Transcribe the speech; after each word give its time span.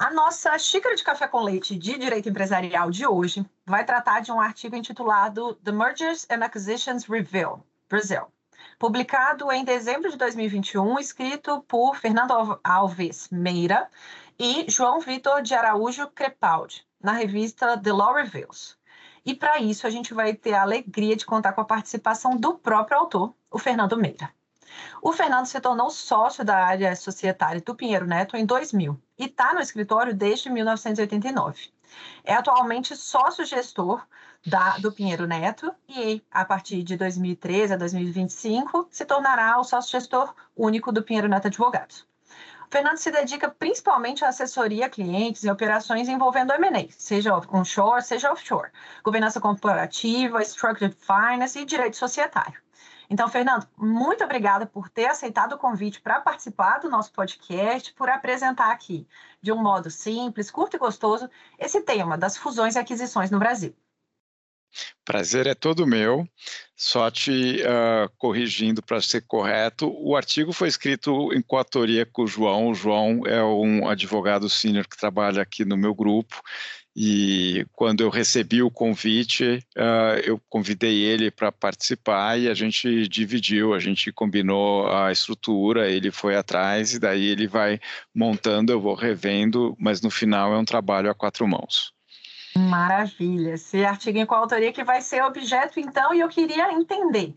A 0.00 0.10
nossa 0.10 0.58
xícara 0.58 0.96
de 0.96 1.04
café 1.04 1.28
com 1.28 1.42
leite 1.42 1.76
de 1.76 1.98
direito 1.98 2.26
empresarial 2.26 2.90
de 2.90 3.06
hoje 3.06 3.44
vai 3.66 3.84
tratar 3.84 4.20
de 4.20 4.32
um 4.32 4.40
artigo 4.40 4.74
intitulado 4.74 5.56
The 5.56 5.72
Mergers 5.72 6.26
and 6.30 6.42
Acquisitions 6.42 7.04
Review, 7.04 7.62
Brasil, 7.86 8.22
publicado 8.78 9.52
em 9.52 9.62
dezembro 9.62 10.10
de 10.10 10.16
2021, 10.16 10.98
escrito 10.98 11.62
por 11.68 11.96
Fernando 11.96 12.58
Alves 12.64 13.28
Meira 13.30 13.90
e 14.38 14.64
João 14.70 15.00
Vitor 15.00 15.42
de 15.42 15.54
Araújo 15.54 16.08
Crepaldi, 16.08 16.82
na 16.98 17.12
revista 17.12 17.76
The 17.76 17.92
Law 17.92 18.14
Reviews. 18.14 18.78
E 19.22 19.34
para 19.34 19.58
isso 19.58 19.86
a 19.86 19.90
gente 19.90 20.14
vai 20.14 20.32
ter 20.32 20.54
a 20.54 20.62
alegria 20.62 21.14
de 21.14 21.26
contar 21.26 21.52
com 21.52 21.60
a 21.60 21.66
participação 21.66 22.38
do 22.38 22.54
próprio 22.54 22.96
autor, 22.96 23.34
o 23.50 23.58
Fernando 23.58 23.98
Meira. 23.98 24.32
O 25.02 25.12
Fernando 25.12 25.46
se 25.46 25.60
tornou 25.60 25.90
sócio 25.90 26.44
da 26.44 26.56
área 26.56 26.94
societária 26.94 27.60
do 27.60 27.74
Pinheiro 27.74 28.06
Neto 28.06 28.36
em 28.36 28.44
2000 28.44 29.00
e 29.18 29.24
está 29.24 29.54
no 29.54 29.60
escritório 29.60 30.14
desde 30.14 30.50
1989. 30.50 31.70
É 32.24 32.34
atualmente 32.34 32.96
sócio-gestor 32.96 34.06
da, 34.46 34.78
do 34.78 34.92
Pinheiro 34.92 35.26
Neto 35.26 35.74
e, 35.88 36.22
a 36.30 36.44
partir 36.44 36.82
de 36.82 36.96
2013 36.96 37.74
a 37.74 37.76
2025, 37.76 38.88
se 38.90 39.04
tornará 39.04 39.58
o 39.58 39.64
sócio-gestor 39.64 40.34
único 40.56 40.92
do 40.92 41.02
Pinheiro 41.02 41.28
Neto 41.28 41.48
Advogados. 41.48 42.06
O 42.66 42.70
Fernando 42.70 42.98
se 42.98 43.10
dedica 43.10 43.48
principalmente 43.48 44.24
à 44.24 44.28
assessoria 44.28 44.86
a 44.86 44.88
clientes 44.88 45.42
e 45.42 45.50
operações 45.50 46.08
envolvendo 46.08 46.52
M&A, 46.52 46.86
seja 46.96 47.34
onshore, 47.52 48.02
seja 48.02 48.30
offshore, 48.30 48.70
governança 49.02 49.40
corporativa, 49.40 50.40
structured 50.42 50.96
finance 51.00 51.58
e 51.58 51.64
direito 51.64 51.96
societário. 51.96 52.60
Então, 53.10 53.28
Fernando, 53.28 53.66
muito 53.76 54.22
obrigada 54.22 54.64
por 54.64 54.88
ter 54.88 55.06
aceitado 55.06 55.54
o 55.54 55.58
convite 55.58 56.00
para 56.00 56.20
participar 56.20 56.78
do 56.78 56.88
nosso 56.88 57.12
podcast, 57.12 57.92
por 57.94 58.08
apresentar 58.08 58.70
aqui, 58.70 59.04
de 59.42 59.50
um 59.50 59.60
modo 59.60 59.90
simples, 59.90 60.48
curto 60.48 60.76
e 60.76 60.78
gostoso, 60.78 61.28
esse 61.58 61.80
tema 61.80 62.16
das 62.16 62.36
fusões 62.36 62.76
e 62.76 62.78
aquisições 62.78 63.28
no 63.28 63.40
Brasil. 63.40 63.74
Prazer 65.04 65.48
é 65.48 65.54
todo 65.56 65.84
meu. 65.84 66.24
Só 66.76 67.10
te 67.10 67.60
uh, 67.62 68.08
corrigindo 68.16 68.80
para 68.80 69.02
ser 69.02 69.22
correto, 69.26 69.92
o 69.98 70.16
artigo 70.16 70.52
foi 70.52 70.68
escrito 70.68 71.32
em 71.32 71.42
coautoria 71.42 72.06
com 72.06 72.22
o 72.22 72.26
João. 72.28 72.68
O 72.68 72.74
João 72.74 73.26
é 73.26 73.42
um 73.42 73.88
advogado 73.88 74.48
sênior 74.48 74.86
que 74.86 74.96
trabalha 74.96 75.42
aqui 75.42 75.64
no 75.64 75.76
meu 75.76 75.92
grupo 75.94 76.40
e 76.94 77.64
quando 77.72 78.02
eu 78.02 78.10
recebi 78.10 78.62
o 78.62 78.70
convite, 78.70 79.64
uh, 79.76 80.18
eu 80.24 80.40
convidei 80.48 81.02
ele 81.02 81.30
para 81.30 81.52
participar 81.52 82.38
e 82.38 82.48
a 82.48 82.54
gente 82.54 83.06
dividiu, 83.08 83.74
a 83.74 83.78
gente 83.78 84.10
combinou 84.12 84.88
a 84.88 85.12
estrutura, 85.12 85.88
ele 85.88 86.10
foi 86.10 86.36
atrás 86.36 86.94
e 86.94 86.98
daí 86.98 87.26
ele 87.26 87.46
vai 87.46 87.80
montando, 88.14 88.72
eu 88.72 88.80
vou 88.80 88.94
revendo, 88.94 89.76
mas 89.78 90.00
no 90.00 90.10
final 90.10 90.52
é 90.52 90.58
um 90.58 90.64
trabalho 90.64 91.10
a 91.10 91.14
quatro 91.14 91.46
mãos. 91.46 91.92
Maravilha, 92.56 93.54
esse 93.54 93.84
artigo 93.84 94.18
em 94.18 94.26
coautoria 94.26 94.72
que 94.72 94.82
vai 94.82 95.00
ser 95.00 95.22
objeto 95.22 95.78
então, 95.78 96.12
e 96.12 96.18
eu 96.18 96.28
queria 96.28 96.72
entender 96.72 97.34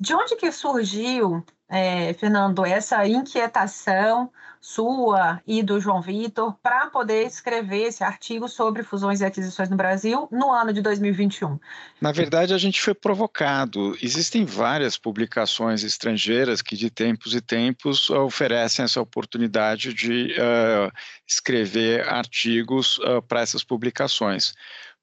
de 0.00 0.14
onde 0.14 0.36
que 0.36 0.50
surgiu, 0.52 1.44
é, 1.68 2.14
Fernando, 2.14 2.64
essa 2.64 3.06
inquietação 3.06 4.30
sua 4.60 5.40
e 5.46 5.62
do 5.62 5.80
João 5.80 6.00
Vitor 6.00 6.54
para 6.62 6.86
poder 6.86 7.26
escrever 7.26 7.84
esse 7.84 8.02
artigo 8.02 8.48
sobre 8.48 8.82
fusões 8.82 9.20
e 9.20 9.24
aquisições 9.24 9.68
no 9.68 9.76
Brasil 9.76 10.28
no 10.30 10.52
ano 10.52 10.72
de 10.72 10.80
2021? 10.80 11.58
Na 12.00 12.12
verdade, 12.12 12.54
a 12.54 12.58
gente 12.58 12.80
foi 12.80 12.94
provocado. 12.94 13.96
Existem 14.02 14.44
várias 14.44 14.98
publicações 14.98 15.82
estrangeiras 15.84 16.62
que, 16.62 16.76
de 16.76 16.90
tempos 16.90 17.34
e 17.34 17.40
tempos, 17.40 18.10
oferecem 18.10 18.84
essa 18.84 19.00
oportunidade 19.00 19.94
de 19.94 20.34
uh, 20.34 20.92
escrever 21.26 22.08
artigos 22.08 22.98
uh, 22.98 23.22
para 23.22 23.40
essas 23.40 23.64
publicações. 23.64 24.54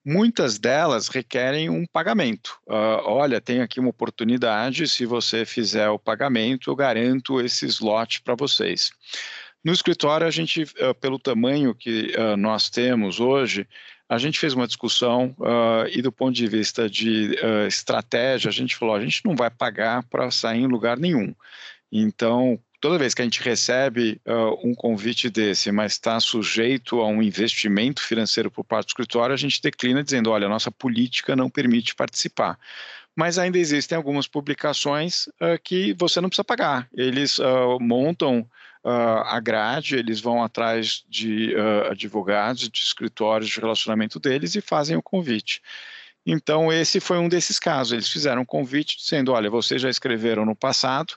Muitas 0.08 0.60
delas 0.60 1.08
requerem 1.08 1.68
um 1.68 1.84
pagamento. 1.92 2.60
Uh, 2.68 3.02
olha, 3.06 3.42
tem 3.42 3.62
aqui 3.62 3.80
uma 3.80 3.90
oportunidade, 3.90 4.88
se 4.88 5.04
você 5.04 5.46
fizer 5.46 5.90
o 5.90 5.98
pagamento, 5.98 6.70
eu 6.70 6.76
garanto 6.76 7.42
esse 7.42 7.66
slot 7.66 8.22
para 8.22 8.36
vocês. 8.36 8.92
No 9.66 9.74
escritório, 9.74 10.28
a 10.28 10.30
gente, 10.30 10.62
uh, 10.62 10.94
pelo 11.02 11.18
tamanho 11.18 11.74
que 11.74 12.14
uh, 12.16 12.38
nós 12.38 12.70
temos 12.70 13.20
hoje, 13.20 13.68
a 14.08 14.20
gente 14.20 14.40
fez 14.40 14.54
uma 14.54 14.68
discussão 14.68 15.36
uh, 15.40 15.90
e 15.92 16.04
do 16.04 16.12
ponto 16.12 16.36
de 16.36 16.46
vista 16.46 16.88
de 16.88 17.36
estratégia, 17.68 18.48
a 18.48 18.54
gente 18.54 18.76
falou, 18.76 18.94
a 18.94 19.02
gente 19.02 19.26
não 19.26 19.36
vai 19.36 19.50
pagar 19.50 20.04
para 20.04 20.30
sair 20.30 20.62
em 20.62 20.68
lugar 20.68 21.00
nenhum. 21.00 21.34
Então, 21.92 22.60
toda 22.80 23.00
vez 23.00 23.16
que 23.16 23.24
a 23.24 23.26
gente 23.26 23.42
recebe 23.42 24.22
um 24.64 24.76
convite 24.76 25.30
desse, 25.32 25.72
mas 25.72 25.94
está 25.94 26.20
sujeito 26.20 27.00
a 27.00 27.08
um 27.08 27.24
investimento 27.24 28.04
financeiro 28.04 28.52
por 28.52 28.64
parte 28.64 28.86
do 28.86 28.90
escritório, 28.90 29.34
a 29.34 29.38
gente 29.38 29.60
declina 29.62 30.04
dizendo, 30.04 30.30
olha, 30.30 30.46
a 30.46 30.50
nossa 30.50 30.70
política 30.70 31.36
não 31.36 31.50
permite 31.50 31.96
participar 31.96 32.60
mas 33.18 33.38
ainda 33.38 33.58
existem 33.58 33.96
algumas 33.96 34.28
publicações 34.28 35.28
uh, 35.40 35.58
que 35.64 35.96
você 35.98 36.20
não 36.20 36.28
precisa 36.28 36.44
pagar. 36.44 36.86
Eles 36.94 37.40
uh, 37.40 37.80
montam 37.80 38.46
a 38.90 39.40
grade, 39.40 39.96
eles 39.96 40.22
vão 40.22 40.44
atrás 40.44 41.04
de 41.10 41.56
uh, 41.56 41.92
advogados, 41.92 42.70
de 42.70 42.80
escritórios 42.80 43.50
de 43.50 43.60
relacionamento 43.60 44.20
deles 44.20 44.56
e 44.56 44.62
fazem 44.62 44.96
o 44.96 45.02
convite. 45.02 45.62
Então, 46.26 46.74
esse 46.74 47.00
foi 47.00 47.18
um 47.18 47.30
desses 47.30 47.60
casos. 47.60 47.94
Eles 47.94 48.10
fizeram 48.10 48.42
um 48.42 48.46
convite 48.46 48.98
dizendo: 48.98 49.32
olha, 49.32 49.50
vocês 49.50 49.82
já 49.82 49.90
escreveram 49.90 50.44
no 50.44 50.56
passado, 50.56 51.14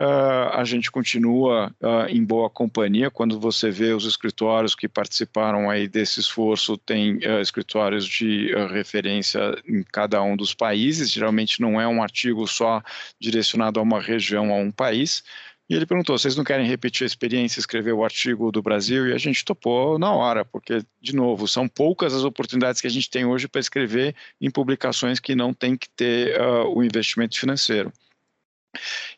uh, 0.00 0.50
a 0.52 0.64
gente 0.64 0.90
continua 0.90 1.72
uh, 1.80 2.08
em 2.08 2.24
boa 2.24 2.50
companhia. 2.50 3.10
Quando 3.10 3.38
você 3.38 3.70
vê 3.70 3.92
os 3.92 4.04
escritórios 4.04 4.74
que 4.74 4.88
participaram 4.88 5.70
aí 5.70 5.86
desse 5.86 6.18
esforço, 6.18 6.76
tem 6.76 7.18
uh, 7.18 7.40
escritórios 7.40 8.06
de 8.06 8.52
referência 8.72 9.40
em 9.66 9.84
cada 9.84 10.20
um 10.22 10.36
dos 10.36 10.54
países. 10.54 11.10
Geralmente 11.10 11.60
não 11.60 11.80
é 11.80 11.86
um 11.86 12.02
artigo 12.02 12.46
só 12.46 12.82
direcionado 13.20 13.78
a 13.78 13.82
uma 13.82 14.00
região, 14.00 14.52
a 14.52 14.56
um 14.56 14.72
país. 14.72 15.22
E 15.68 15.74
ele 15.74 15.84
perguntou: 15.86 16.18
vocês 16.18 16.34
não 16.34 16.44
querem 16.44 16.66
repetir 16.66 17.04
a 17.04 17.06
experiência, 17.06 17.60
escrever 17.60 17.92
o 17.92 18.02
artigo 18.02 18.50
do 18.50 18.62
Brasil? 18.62 19.08
E 19.08 19.12
a 19.12 19.18
gente 19.18 19.44
topou 19.44 19.98
na 19.98 20.12
hora, 20.12 20.44
porque, 20.44 20.82
de 21.00 21.14
novo, 21.14 21.46
são 21.46 21.68
poucas 21.68 22.14
as 22.14 22.24
oportunidades 22.24 22.80
que 22.80 22.86
a 22.86 22.90
gente 22.90 23.10
tem 23.10 23.26
hoje 23.26 23.46
para 23.46 23.60
escrever 23.60 24.14
em 24.40 24.50
publicações 24.50 25.20
que 25.20 25.34
não 25.34 25.52
tem 25.52 25.76
que 25.76 25.88
ter 25.90 26.40
uh, 26.40 26.66
o 26.74 26.82
investimento 26.82 27.38
financeiro. 27.38 27.92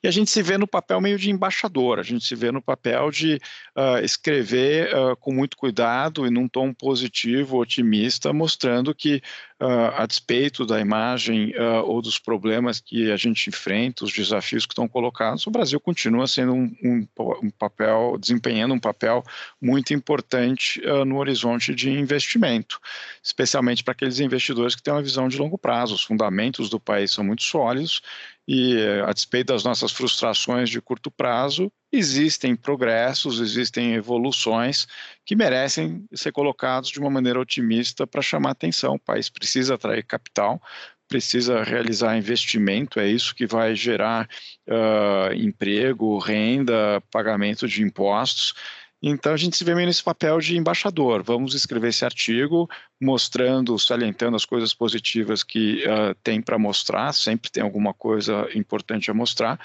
E 0.03 0.09
a 0.09 0.11
gente 0.11 0.31
se 0.31 0.43
vê 0.43 0.57
no 0.57 0.67
papel 0.67 1.01
meio 1.01 1.19
de 1.19 1.31
embaixador, 1.31 1.99
a 1.99 2.03
gente 2.03 2.25
se 2.25 2.35
vê 2.35 2.51
no 2.51 2.63
papel 2.63 3.11
de 3.11 3.35
uh, 3.77 4.03
escrever 4.03 4.95
uh, 4.95 5.17
com 5.17 5.33
muito 5.33 5.57
cuidado 5.57 6.27
e 6.27 6.31
num 6.31 6.49
tom 6.49 6.73
positivo, 6.73 7.59
otimista, 7.59 8.33
mostrando 8.33 8.95
que, 8.95 9.21
uh, 9.61 9.95
a 9.97 10.07
despeito 10.07 10.65
da 10.65 10.81
imagem 10.81 11.53
ou 11.85 12.01
dos 12.01 12.19
problemas 12.19 12.81
que 12.81 13.11
a 13.11 13.17
gente 13.17 13.49
enfrenta, 13.49 14.05
os 14.05 14.13
desafios 14.13 14.67
que 14.67 14.73
estão 14.73 14.89
colocados, 14.89 15.47
o 15.47 15.51
Brasil 15.51 15.79
continua 15.81 16.27
sendo 16.27 16.55
um, 16.55 16.75
um, 16.83 17.07
um 17.43 17.51
papel, 17.51 18.17
desempenhando 18.19 18.75
um 18.75 18.81
papel 18.81 19.23
muito 19.61 19.93
importante 19.93 20.81
no 21.07 21.19
horizonte 21.19 21.75
de 21.75 21.91
investimento, 21.91 22.81
especialmente 23.23 23.85
para 23.85 23.93
aqueles 23.93 24.21
investidores 24.21 24.75
que 24.75 24.83
têm 24.83 24.95
uma 24.95 25.03
visão 25.03 25.29
de 25.29 25.39
longo 25.39 25.59
prazo. 25.59 25.95
Os 25.95 26.03
fundamentos 26.03 26.69
do 26.69 26.81
país 26.81 27.11
são 27.11 27.25
muito 27.25 27.43
sólidos 27.43 28.03
e, 28.47 28.77
a 29.07 29.13
despeito 29.13 29.53
das 29.53 29.65
nossas 29.65 29.93
frustrações 29.93 30.69
de 30.69 30.81
curto 30.81 31.11
prazo, 31.11 31.71
existem 31.93 32.55
progressos, 32.55 33.41
existem 33.41 33.95
evoluções 33.95 34.87
que 35.25 35.35
merecem 35.35 36.05
ser 36.15 36.33
colocados 36.33 36.91
de 36.91 37.01
uma 37.01 37.11
maneira 37.11 37.41
otimista 37.41 38.07
para 38.07 38.23
chamar 38.23 38.51
atenção. 38.51 38.95
O 38.95 38.99
país 39.01 39.29
precisa 39.29 39.75
atrair 39.75 40.05
capital, 40.05 40.63
precisa 41.09 41.65
realizar 41.65 42.17
investimento, 42.17 43.01
é 43.01 43.09
isso 43.09 43.35
que 43.35 43.47
vai 43.47 43.75
gerar 43.75 44.29
uh, 44.69 45.35
emprego, 45.35 46.19
renda, 46.19 47.03
pagamento 47.11 47.67
de 47.67 47.83
impostos. 47.83 48.55
Então 49.03 49.33
a 49.33 49.37
gente 49.37 49.57
se 49.57 49.65
vê 49.65 49.75
meio 49.75 49.87
nesse 49.89 50.05
papel 50.05 50.39
de 50.39 50.57
embaixador. 50.57 51.23
Vamos 51.23 51.55
escrever 51.55 51.89
esse 51.89 52.05
artigo 52.05 52.69
mostrando, 53.01 53.77
salientando 53.79 54.37
as 54.37 54.45
coisas 54.45 54.75
positivas 54.75 55.43
que 55.43 55.83
uh, 55.85 56.15
tem 56.23 56.41
para 56.41 56.59
mostrar, 56.59 57.13
sempre 57.13 57.51
tem 57.51 57.63
alguma 57.63 57.93
coisa 57.95 58.47
importante 58.55 59.11
a 59.11 59.15
mostrar, 59.15 59.59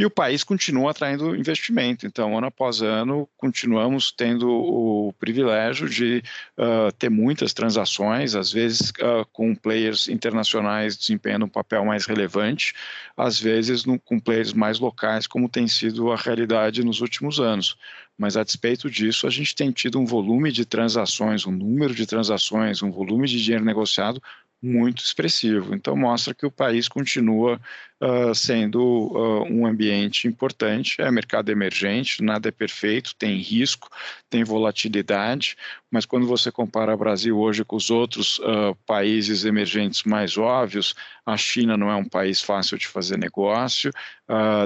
e 0.00 0.06
o 0.06 0.10
país 0.10 0.42
continua 0.42 0.92
atraindo 0.92 1.36
investimento. 1.36 2.06
Então, 2.06 2.34
ano 2.38 2.46
após 2.46 2.80
ano, 2.80 3.28
continuamos 3.36 4.10
tendo 4.10 4.48
o 4.48 5.12
privilégio 5.18 5.90
de 5.90 6.22
uh, 6.56 6.90
ter 6.98 7.10
muitas 7.10 7.52
transações, 7.52 8.34
às 8.34 8.50
vezes 8.50 8.88
uh, 8.92 9.26
com 9.30 9.54
players 9.54 10.08
internacionais 10.08 10.96
desempenhando 10.96 11.44
um 11.44 11.50
papel 11.50 11.84
mais 11.84 12.06
relevante, 12.06 12.72
às 13.14 13.38
vezes 13.38 13.84
no, 13.84 14.00
com 14.00 14.18
players 14.18 14.54
mais 14.54 14.78
locais, 14.78 15.26
como 15.26 15.50
tem 15.50 15.68
sido 15.68 16.10
a 16.10 16.16
realidade 16.16 16.82
nos 16.82 17.02
últimos 17.02 17.38
anos. 17.38 17.76
Mas, 18.16 18.38
a 18.38 18.42
despeito 18.42 18.88
disso, 18.88 19.26
a 19.26 19.30
gente 19.30 19.54
tem 19.54 19.70
tido 19.70 20.00
um 20.00 20.06
volume 20.06 20.50
de 20.50 20.64
transações, 20.64 21.46
um 21.46 21.52
número 21.52 21.94
de 21.94 22.06
transações, 22.06 22.82
um 22.82 22.90
volume 22.90 23.28
de 23.28 23.42
dinheiro 23.42 23.66
negociado 23.66 24.22
muito 24.62 25.02
expressivo. 25.02 25.74
Então, 25.74 25.96
mostra 25.96 26.34
que 26.34 26.44
o 26.44 26.50
país 26.50 26.86
continua 26.86 27.58
uh, 28.00 28.34
sendo 28.34 28.80
uh, 28.80 29.44
um 29.44 29.66
ambiente 29.66 30.26
importante. 30.26 31.00
É 31.00 31.10
mercado 31.10 31.50
emergente, 31.50 32.22
nada 32.22 32.48
é 32.48 32.52
perfeito, 32.52 33.14
tem 33.14 33.36
risco, 33.38 33.88
tem 34.28 34.44
volatilidade, 34.44 35.56
mas 35.90 36.04
quando 36.06 36.26
você 36.26 36.50
compara 36.50 36.94
o 36.94 36.98
Brasil 36.98 37.38
hoje 37.38 37.64
com 37.64 37.76
os 37.76 37.90
outros 37.90 38.38
uh, 38.38 38.74
países 38.86 39.44
emergentes 39.44 40.02
mais 40.04 40.36
óbvios, 40.36 40.94
a 41.24 41.36
China 41.36 41.76
não 41.76 41.90
é 41.90 41.94
um 41.94 42.08
país 42.08 42.40
fácil 42.42 42.76
de 42.76 42.88
fazer 42.88 43.16
negócio, 43.16 43.92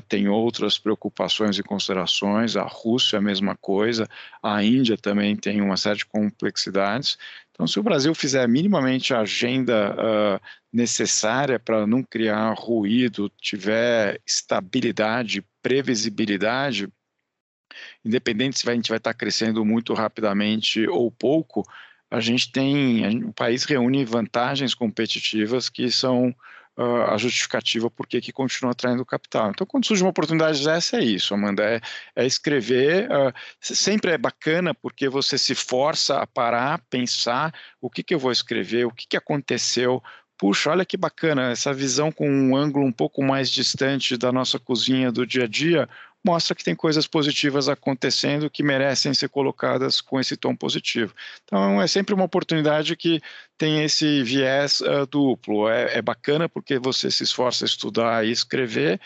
tem 0.08 0.28
outras 0.28 0.78
preocupações 0.78 1.58
e 1.58 1.62
considerações, 1.62 2.56
a 2.56 2.62
Rússia 2.62 3.16
é 3.16 3.18
a 3.18 3.22
mesma 3.22 3.56
coisa, 3.56 4.08
a 4.42 4.62
Índia 4.62 4.96
também 4.96 5.36
tem 5.36 5.60
uma 5.60 5.76
série 5.76 5.98
de 5.98 6.06
complexidades. 6.06 7.18
Então, 7.54 7.68
se 7.68 7.78
o 7.78 7.82
Brasil 7.84 8.12
fizer 8.16 8.48
minimamente 8.48 9.14
a 9.14 9.20
agenda 9.20 9.94
uh, 9.94 10.40
necessária 10.72 11.58
para 11.58 11.86
não 11.86 12.02
criar 12.02 12.52
ruído, 12.54 13.30
tiver 13.40 14.20
estabilidade, 14.26 15.44
previsibilidade, 15.62 16.88
independente 18.04 18.58
se 18.58 18.68
a 18.68 18.74
gente 18.74 18.88
vai 18.88 18.98
estar 18.98 19.14
crescendo 19.14 19.64
muito 19.64 19.94
rapidamente 19.94 20.84
ou 20.88 21.12
pouco, 21.12 21.62
a 22.10 22.18
gente 22.18 22.50
tem, 22.50 23.24
o 23.24 23.32
país 23.32 23.64
reúne 23.64 24.04
vantagens 24.04 24.74
competitivas 24.74 25.68
que 25.68 25.90
são 25.92 26.34
uh, 26.76 27.12
a 27.12 27.16
justificativa 27.16 27.90
por 27.90 28.06
que 28.06 28.32
continua 28.32 28.72
atraindo 28.72 29.04
capital. 29.04 29.50
Então, 29.50 29.66
quando 29.66 29.86
surge 29.86 30.02
uma 30.02 30.10
oportunidade 30.10 30.64
dessa, 30.64 30.98
é 30.98 31.04
isso, 31.04 31.34
Amanda, 31.34 31.62
é, 31.62 31.80
é 32.16 32.26
escrever. 32.26 33.08
Uh, 33.10 33.32
sempre 33.60 34.12
é 34.12 34.18
bacana 34.18 34.74
porque 34.74 35.08
você 35.08 35.38
se 35.38 35.54
força 35.54 36.18
a 36.18 36.26
parar, 36.26 36.80
pensar 36.90 37.52
o 37.80 37.90
que, 37.90 38.02
que 38.02 38.14
eu 38.14 38.18
vou 38.18 38.32
escrever, 38.32 38.86
o 38.86 38.90
que, 38.90 39.06
que 39.06 39.16
aconteceu, 39.16 40.02
puxa, 40.36 40.70
olha 40.70 40.84
que 40.84 40.96
bacana, 40.96 41.50
essa 41.50 41.72
visão 41.72 42.10
com 42.10 42.28
um 42.28 42.56
ângulo 42.56 42.84
um 42.84 42.92
pouco 42.92 43.22
mais 43.22 43.50
distante 43.50 44.16
da 44.16 44.32
nossa 44.32 44.58
cozinha 44.58 45.12
do 45.12 45.26
dia 45.26 45.44
a 45.44 45.48
dia, 45.48 45.88
mostra 46.24 46.54
que 46.54 46.64
tem 46.64 46.74
coisas 46.74 47.06
positivas 47.06 47.68
acontecendo 47.68 48.48
que 48.48 48.62
merecem 48.62 49.12
ser 49.12 49.28
colocadas 49.28 50.00
com 50.00 50.18
esse 50.18 50.36
tom 50.36 50.56
positivo. 50.56 51.14
Então, 51.44 51.80
é 51.82 51.86
sempre 51.86 52.14
uma 52.14 52.24
oportunidade 52.24 52.96
que 52.96 53.20
tem 53.58 53.84
esse 53.84 54.22
viés 54.22 54.80
uh, 54.80 55.06
duplo. 55.06 55.68
É, 55.68 55.98
é 55.98 56.02
bacana 56.02 56.48
porque 56.48 56.78
você 56.78 57.10
se 57.10 57.22
esforça 57.22 57.64
a 57.64 57.66
estudar 57.66 58.24
e 58.26 58.30
escrever, 58.30 58.98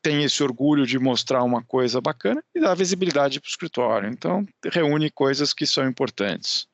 tem 0.00 0.22
esse 0.22 0.42
orgulho 0.42 0.86
de 0.86 0.98
mostrar 0.98 1.42
uma 1.42 1.62
coisa 1.62 2.00
bacana 2.00 2.42
e 2.54 2.60
dá 2.60 2.74
visibilidade 2.74 3.40
para 3.40 3.48
o 3.48 3.50
escritório. 3.50 4.08
Então, 4.08 4.46
reúne 4.72 5.10
coisas 5.10 5.52
que 5.52 5.66
são 5.66 5.86
importantes. 5.86 6.66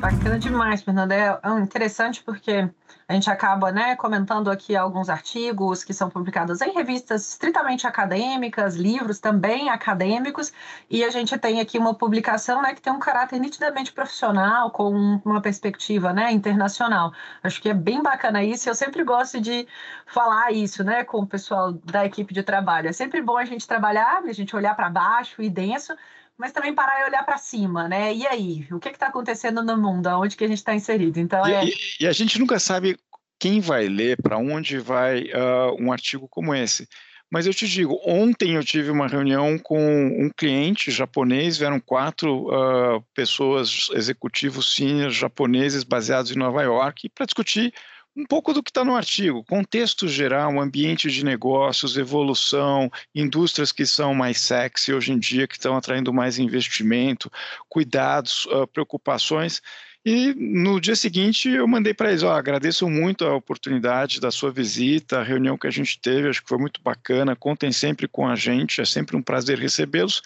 Bacana 0.00 0.38
demais, 0.38 0.82
Fernanda. 0.82 1.14
É, 1.14 1.40
é 1.42 1.60
interessante 1.60 2.22
porque 2.24 2.68
a 3.08 3.14
gente 3.14 3.30
acaba 3.30 3.70
né, 3.70 3.94
comentando 3.94 4.50
aqui 4.50 4.74
alguns 4.74 5.08
artigos 5.08 5.84
que 5.84 5.94
são 5.94 6.10
publicados 6.10 6.60
em 6.60 6.72
revistas 6.72 7.28
estritamente 7.28 7.86
acadêmicas, 7.86 8.74
livros 8.74 9.20
também 9.20 9.70
acadêmicos, 9.70 10.52
e 10.90 11.04
a 11.04 11.10
gente 11.10 11.38
tem 11.38 11.60
aqui 11.60 11.78
uma 11.78 11.94
publicação 11.94 12.60
né, 12.60 12.74
que 12.74 12.82
tem 12.82 12.92
um 12.92 12.98
caráter 12.98 13.38
nitidamente 13.38 13.92
profissional, 13.92 14.72
com 14.72 15.20
uma 15.24 15.40
perspectiva 15.40 16.12
né, 16.12 16.32
internacional. 16.32 17.12
Acho 17.44 17.62
que 17.62 17.68
é 17.68 17.74
bem 17.74 18.02
bacana 18.02 18.42
isso, 18.42 18.68
e 18.68 18.70
eu 18.70 18.74
sempre 18.74 19.04
gosto 19.04 19.40
de 19.40 19.68
falar 20.06 20.50
isso 20.52 20.82
né, 20.82 21.04
com 21.04 21.18
o 21.18 21.26
pessoal 21.26 21.72
da 21.72 22.04
equipe 22.04 22.34
de 22.34 22.42
trabalho. 22.42 22.88
É 22.88 22.92
sempre 22.92 23.22
bom 23.22 23.36
a 23.38 23.44
gente 23.44 23.68
trabalhar, 23.68 24.22
a 24.24 24.32
gente 24.32 24.56
olhar 24.56 24.74
para 24.74 24.90
baixo 24.90 25.40
e 25.40 25.48
denso, 25.48 25.96
mas 26.38 26.52
também 26.52 26.74
parar 26.74 27.00
e 27.00 27.04
olhar 27.04 27.24
para 27.24 27.38
cima, 27.38 27.88
né? 27.88 28.14
E 28.14 28.26
aí, 28.26 28.66
o 28.70 28.78
que 28.78 28.88
está 28.88 29.06
acontecendo 29.06 29.62
no 29.62 29.76
mundo? 29.76 30.08
Onde 30.08 30.36
que 30.36 30.44
a 30.44 30.48
gente 30.48 30.58
está 30.58 30.74
inserido? 30.74 31.18
Então, 31.18 31.44
é... 31.46 31.64
e, 31.64 31.74
e, 32.00 32.06
a 32.06 32.12
gente 32.12 32.38
nunca 32.38 32.58
sabe 32.58 32.98
quem 33.38 33.60
vai 33.60 33.86
ler, 33.86 34.20
para 34.20 34.38
onde 34.38 34.78
vai 34.78 35.24
uh, 35.24 35.76
um 35.78 35.92
artigo 35.92 36.28
como 36.28 36.54
esse. 36.54 36.86
Mas 37.30 37.46
eu 37.46 37.52
te 37.52 37.66
digo, 37.66 38.00
ontem 38.04 38.54
eu 38.54 38.64
tive 38.64 38.90
uma 38.90 39.08
reunião 39.08 39.58
com 39.58 39.78
um 39.78 40.30
cliente 40.36 40.92
japonês, 40.92 41.58
vieram 41.58 41.80
quatro 41.80 42.46
uh, 42.46 43.02
pessoas, 43.14 43.88
executivos 43.92 44.74
seniors 44.74 45.14
japoneses 45.14 45.82
baseados 45.82 46.30
em 46.30 46.38
Nova 46.38 46.62
York, 46.62 47.08
para 47.08 47.26
discutir 47.26 47.74
um 48.16 48.24
pouco 48.24 48.54
do 48.54 48.62
que 48.62 48.70
está 48.70 48.82
no 48.82 48.96
artigo, 48.96 49.44
contexto 49.44 50.08
geral, 50.08 50.58
ambiente 50.58 51.10
de 51.10 51.24
negócios, 51.24 51.98
evolução, 51.98 52.90
indústrias 53.14 53.72
que 53.72 53.84
são 53.84 54.14
mais 54.14 54.38
sexy 54.38 54.94
hoje 54.94 55.12
em 55.12 55.18
dia, 55.18 55.46
que 55.46 55.54
estão 55.54 55.76
atraindo 55.76 56.12
mais 56.12 56.38
investimento, 56.38 57.30
cuidados, 57.68 58.46
uh, 58.46 58.66
preocupações. 58.66 59.60
E 60.08 60.32
no 60.34 60.80
dia 60.80 60.94
seguinte 60.94 61.48
eu 61.48 61.66
mandei 61.66 61.92
para 61.92 62.10
eles, 62.10 62.22
ó, 62.22 62.32
agradeço 62.32 62.88
muito 62.88 63.24
a 63.24 63.34
oportunidade 63.34 64.20
da 64.20 64.30
sua 64.30 64.52
visita, 64.52 65.18
a 65.18 65.24
reunião 65.24 65.58
que 65.58 65.66
a 65.66 65.70
gente 65.70 65.98
teve, 65.98 66.28
acho 66.28 66.42
que 66.42 66.48
foi 66.48 66.58
muito 66.58 66.80
bacana, 66.80 67.34
contem 67.34 67.72
sempre 67.72 68.06
com 68.06 68.26
a 68.26 68.36
gente, 68.36 68.80
é 68.80 68.84
sempre 68.84 69.16
um 69.16 69.22
prazer 69.22 69.58
recebê-los. 69.58 70.22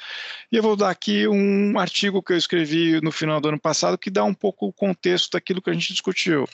E 0.52 0.56
eu 0.56 0.62
vou 0.62 0.76
dar 0.76 0.90
aqui 0.90 1.26
um 1.26 1.78
artigo 1.78 2.23
que 2.23 2.35
eu 2.35 2.37
escrevi 2.37 3.00
no 3.00 3.11
final 3.11 3.40
do 3.40 3.49
ano 3.49 3.59
passado 3.59 3.97
que 3.97 4.11
dá 4.11 4.23
um 4.23 4.35
pouco 4.35 4.66
o 4.66 4.73
contexto 4.73 5.32
daquilo 5.32 5.62
que 5.62 5.70
a 5.70 5.73
gente 5.73 5.92
discutiu. 5.92 6.47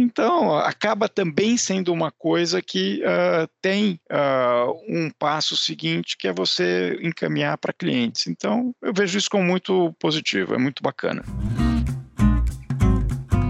Então, 0.00 0.56
acaba 0.56 1.10
também 1.10 1.58
sendo 1.58 1.92
uma 1.92 2.10
coisa 2.10 2.62
que 2.62 3.02
uh, 3.04 3.46
tem 3.60 4.00
uh, 4.10 4.72
um 4.88 5.10
passo 5.10 5.54
seguinte, 5.54 6.16
que 6.16 6.26
é 6.26 6.32
você 6.32 6.98
encaminhar 7.02 7.58
para 7.58 7.70
clientes. 7.70 8.26
Então, 8.26 8.74
eu 8.80 8.94
vejo 8.94 9.18
isso 9.18 9.28
como 9.28 9.44
muito 9.44 9.94
positivo, 10.00 10.54
é 10.54 10.58
muito 10.58 10.82
bacana. 10.82 11.22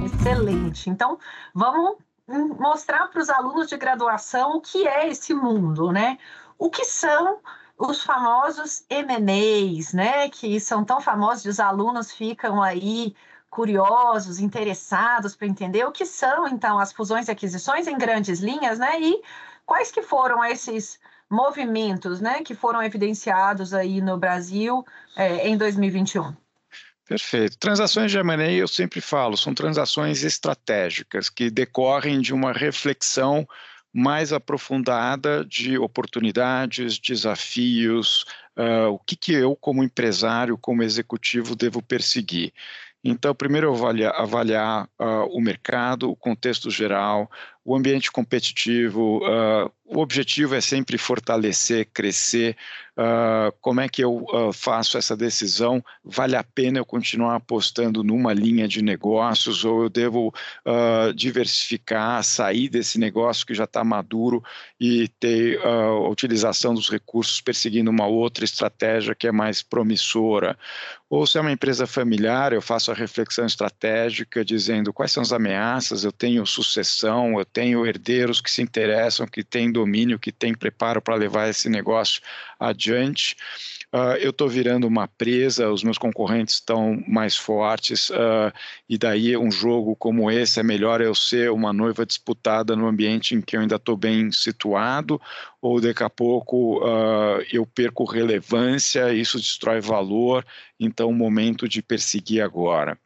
Excelente. 0.05 0.91
Então, 0.91 1.21
vamos 1.55 1.99
mostrar 2.59 3.07
para 3.07 3.23
os 3.23 3.31
alunos 3.31 3.69
de 3.69 3.77
graduação 3.77 4.57
o 4.57 4.61
que 4.61 4.89
é 4.89 5.09
esse 5.09 5.33
mundo, 5.33 5.93
né? 5.93 6.19
O 6.59 6.69
que 6.69 6.85
são 6.85 7.39
os 7.79 8.03
famosos 8.03 8.85
M&As, 8.91 9.93
né? 9.93 10.29
Que 10.29 10.59
são 10.59 10.85
tão 10.85 11.01
famosos, 11.01 11.45
os 11.45 11.61
alunos 11.61 12.11
ficam 12.11 12.61
aí 12.61 13.15
curiosos, 13.51 14.39
interessados 14.39 15.35
para 15.35 15.49
entender 15.49 15.85
o 15.85 15.93
que 15.93 16.07
são 16.07 16.47
então 16.47 16.79
as 16.79 16.93
fusões 16.93 17.29
e 17.29 17.31
aquisições 17.33 17.89
em 17.89 17.99
grandes 17.99 18.39
linhas, 18.41 18.79
né? 18.79 19.01
E 19.01 19.21
quais 19.67 19.91
que 19.91 20.03
foram 20.03 20.45
esses 20.45 20.99
movimentos, 21.29 22.21
né, 22.21 22.43
que 22.43 22.55
foram 22.55 22.83
evidenciados 22.83 23.73
aí 23.73 24.01
no 24.01 24.17
Brasil 24.17 24.85
é, 25.17 25.49
em 25.49 25.57
2021? 25.57 26.35
Perfeito. 27.07 27.59
Transações 27.59 28.11
de 28.11 28.19
M&A, 28.19 28.53
eu 28.53 28.69
sempre 28.69 29.01
falo, 29.01 29.37
são 29.37 29.53
transações 29.53 30.23
estratégicas 30.23 31.29
que 31.29 31.51
decorrem 31.51 32.21
de 32.21 32.33
uma 32.33 32.53
reflexão 32.53 33.47
mais 33.93 34.33
aprofundada 34.33 35.45
de 35.45 35.77
oportunidades, 35.77 36.99
desafios, 36.99 38.25
uh, 38.57 38.91
o 38.91 38.99
que, 39.01 39.17
que 39.17 39.33
eu, 39.33 39.57
como 39.57 39.83
empresário, 39.83 40.57
como 40.57 40.85
executivo, 40.85 41.57
devo 41.57 41.83
perseguir. 41.83 42.53
Então, 43.03 43.35
primeiro 43.35 43.73
avaliar, 43.73 44.15
avaliar 44.15 44.89
uh, 44.99 45.25
o 45.31 45.41
mercado, 45.41 46.11
o 46.11 46.17
contexto 46.17 46.71
geral, 46.71 47.31
o 47.71 47.77
ambiente 47.77 48.11
competitivo. 48.11 49.19
Uh, 49.19 49.71
o 49.87 50.01
objetivo 50.01 50.57
é 50.57 50.61
sempre 50.61 50.99
fortalecer, 50.99 51.89
crescer. 51.95 52.57
Uh, 52.97 53.55
como 53.61 53.81
é 53.81 53.89
que 53.89 54.03
eu 54.03 54.27
faço 54.53 54.99
essa 54.99 55.17
decisão? 55.17 55.83
Vale 56.05 56.35
a 56.35 56.43
pena 56.43 56.79
eu 56.79 56.85
continuar 56.85 57.37
apostando 57.37 58.03
numa 58.03 58.33
linha 58.33 58.67
de 58.67 58.83
negócios 58.83 59.65
ou 59.65 59.85
eu 59.85 59.89
devo 59.89 60.33
diversificar, 61.15 62.23
sair 62.23 62.69
desse 62.69 62.99
negócio 62.99 63.47
que 63.47 63.55
já 63.55 63.65
está 63.65 63.83
maduro 63.83 64.43
e 64.79 65.09
ter 65.19 65.61
a 65.65 66.09
utilização 66.09 66.75
dos 66.75 66.89
recursos 66.89 67.41
perseguindo 67.41 67.91
uma 67.91 68.07
outra 68.07 68.45
estratégia 68.45 69.15
que 69.15 69.27
é 69.27 69.33
mais 69.33 69.63
promissora? 69.63 70.57
Ou 71.11 71.27
se 71.27 71.37
é 71.37 71.41
uma 71.41 71.51
empresa 71.51 71.89
familiar, 71.89 72.53
eu 72.53 72.63
faço 72.63 72.93
a 72.93 72.95
reflexão 72.95 73.45
estratégica 73.45 74.45
dizendo 74.45 74.93
quais 74.93 75.11
são 75.11 75.23
as 75.23 75.33
ameaças, 75.33 76.05
eu 76.05 76.13
tenho 76.13 76.47
sucessão, 76.47 77.37
eu 77.37 77.45
tenho 77.45 77.60
herdeiros 77.87 78.41
que 78.41 78.51
se 78.51 78.63
interessam, 78.63 79.27
que 79.27 79.45
têm 79.45 79.71
domínio, 79.71 80.19
que 80.19 80.33
têm 80.33 80.55
preparo 80.55 81.01
para 81.03 81.15
levar 81.15 81.49
esse 81.49 81.69
negócio 81.69 82.21
adiante. 82.59 83.37
Uh, 83.93 84.15
eu 84.21 84.31
estou 84.31 84.49
virando 84.49 84.87
uma 84.87 85.09
presa, 85.09 85.69
os 85.69 85.83
meus 85.83 85.99
concorrentes 85.99 86.55
estão 86.55 87.03
mais 87.09 87.37
fortes, 87.37 88.09
uh, 88.11 88.53
e 88.89 88.97
daí 88.97 89.37
um 89.37 89.51
jogo 89.51 89.97
como 89.97 90.31
esse 90.31 90.61
é 90.61 90.63
melhor 90.63 91.01
eu 91.01 91.13
ser 91.13 91.51
uma 91.51 91.73
noiva 91.73 92.07
disputada 92.07 92.77
no 92.77 92.87
ambiente 92.87 93.35
em 93.35 93.41
que 93.41 93.57
eu 93.57 93.61
ainda 93.61 93.75
estou 93.75 93.97
bem 93.97 94.31
situado, 94.31 95.21
ou 95.61 95.81
daqui 95.81 96.05
a 96.05 96.11
pouco 96.11 96.79
uh, 96.85 97.45
eu 97.53 97.67
perco 97.67 98.05
relevância, 98.05 99.13
isso 99.13 99.39
destrói 99.39 99.81
valor, 99.81 100.47
então 100.79 101.09
o 101.09 101.15
momento 101.15 101.69
de 101.69 101.83
perseguir 101.83 102.43
agora. 102.43 102.97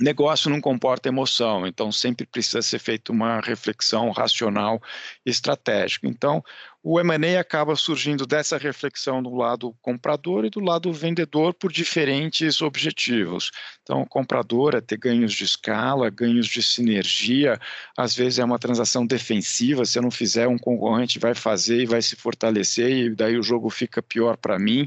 Negócio 0.00 0.50
não 0.50 0.60
comporta 0.60 1.08
emoção, 1.08 1.66
então 1.66 1.92
sempre 1.92 2.26
precisa 2.26 2.60
ser 2.62 2.80
feita 2.80 3.12
uma 3.12 3.40
reflexão 3.40 4.10
racional 4.10 4.80
e 5.24 5.30
estratégica. 5.30 6.08
Então, 6.08 6.42
o 6.86 7.00
M&A 7.00 7.40
acaba 7.40 7.74
surgindo 7.76 8.26
dessa 8.26 8.58
reflexão 8.58 9.22
do 9.22 9.34
lado 9.34 9.74
comprador 9.80 10.44
e 10.44 10.50
do 10.50 10.60
lado 10.60 10.92
vendedor 10.92 11.54
por 11.54 11.72
diferentes 11.72 12.60
objetivos. 12.60 13.50
Então, 13.82 14.02
o 14.02 14.06
comprador 14.06 14.74
é 14.74 14.82
ter 14.82 14.98
ganhos 14.98 15.32
de 15.32 15.44
escala, 15.44 16.10
ganhos 16.10 16.46
de 16.46 16.62
sinergia, 16.62 17.58
às 17.96 18.14
vezes 18.14 18.38
é 18.38 18.44
uma 18.44 18.58
transação 18.58 19.06
defensiva, 19.06 19.86
se 19.86 19.98
eu 19.98 20.02
não 20.02 20.10
fizer, 20.10 20.46
um 20.46 20.58
concorrente 20.58 21.18
vai 21.18 21.34
fazer 21.34 21.80
e 21.80 21.86
vai 21.86 22.02
se 22.02 22.16
fortalecer 22.16 22.90
e 22.90 23.14
daí 23.14 23.38
o 23.38 23.42
jogo 23.42 23.70
fica 23.70 24.02
pior 24.02 24.36
para 24.36 24.58
mim. 24.58 24.86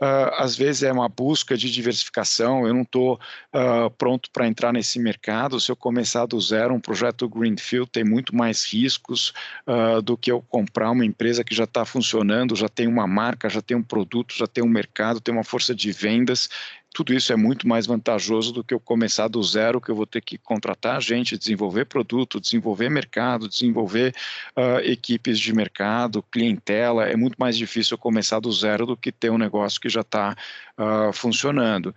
Uh, 0.00 0.32
às 0.38 0.56
vezes 0.56 0.82
é 0.82 0.92
uma 0.92 1.10
busca 1.10 1.58
de 1.58 1.70
diversificação, 1.70 2.66
eu 2.66 2.72
não 2.72 2.82
estou 2.82 3.20
uh, 3.54 3.90
pronto 3.98 4.30
para 4.30 4.46
entrar 4.46 4.72
nesse 4.72 4.98
mercado, 4.98 5.60
se 5.60 5.70
eu 5.70 5.76
começar 5.76 6.24
do 6.24 6.40
zero, 6.40 6.72
um 6.72 6.80
projeto 6.80 7.28
Greenfield 7.28 7.90
tem 7.90 8.02
muito 8.02 8.34
mais 8.34 8.64
riscos 8.64 9.34
uh, 9.66 10.00
do 10.00 10.16
que 10.16 10.32
eu 10.32 10.40
comprar 10.40 10.90
uma 10.90 11.04
empresa 11.04 11.33
empresa 11.34 11.44
que 11.44 11.54
já 11.54 11.64
está 11.64 11.84
funcionando, 11.84 12.54
já 12.54 12.68
tem 12.68 12.86
uma 12.86 13.06
marca, 13.06 13.48
já 13.48 13.60
tem 13.60 13.76
um 13.76 13.82
produto, 13.82 14.34
já 14.36 14.46
tem 14.46 14.62
um 14.62 14.68
mercado, 14.68 15.20
tem 15.20 15.34
uma 15.34 15.44
força 15.44 15.74
de 15.74 15.90
vendas. 15.90 16.48
Tudo 16.94 17.12
isso 17.12 17.32
é 17.32 17.36
muito 17.36 17.66
mais 17.66 17.86
vantajoso 17.86 18.52
do 18.52 18.62
que 18.62 18.72
eu 18.72 18.78
começar 18.78 19.26
do 19.26 19.42
zero, 19.42 19.80
que 19.80 19.90
eu 19.90 19.96
vou 19.96 20.06
ter 20.06 20.22
que 20.22 20.38
contratar 20.38 21.02
gente, 21.02 21.36
desenvolver 21.36 21.86
produto, 21.86 22.40
desenvolver 22.40 22.88
mercado, 22.88 23.48
desenvolver 23.48 24.14
uh, 24.56 24.78
equipes 24.84 25.40
de 25.40 25.52
mercado, 25.52 26.22
clientela. 26.22 27.08
É 27.08 27.16
muito 27.16 27.34
mais 27.36 27.56
difícil 27.58 27.94
eu 27.94 27.98
começar 27.98 28.38
do 28.38 28.52
zero 28.52 28.86
do 28.86 28.96
que 28.96 29.10
ter 29.10 29.30
um 29.30 29.38
negócio 29.38 29.80
que 29.80 29.88
já 29.88 30.02
está 30.02 30.36
uh, 30.78 31.08
ah, 31.08 31.12
funcionando. 31.12 31.92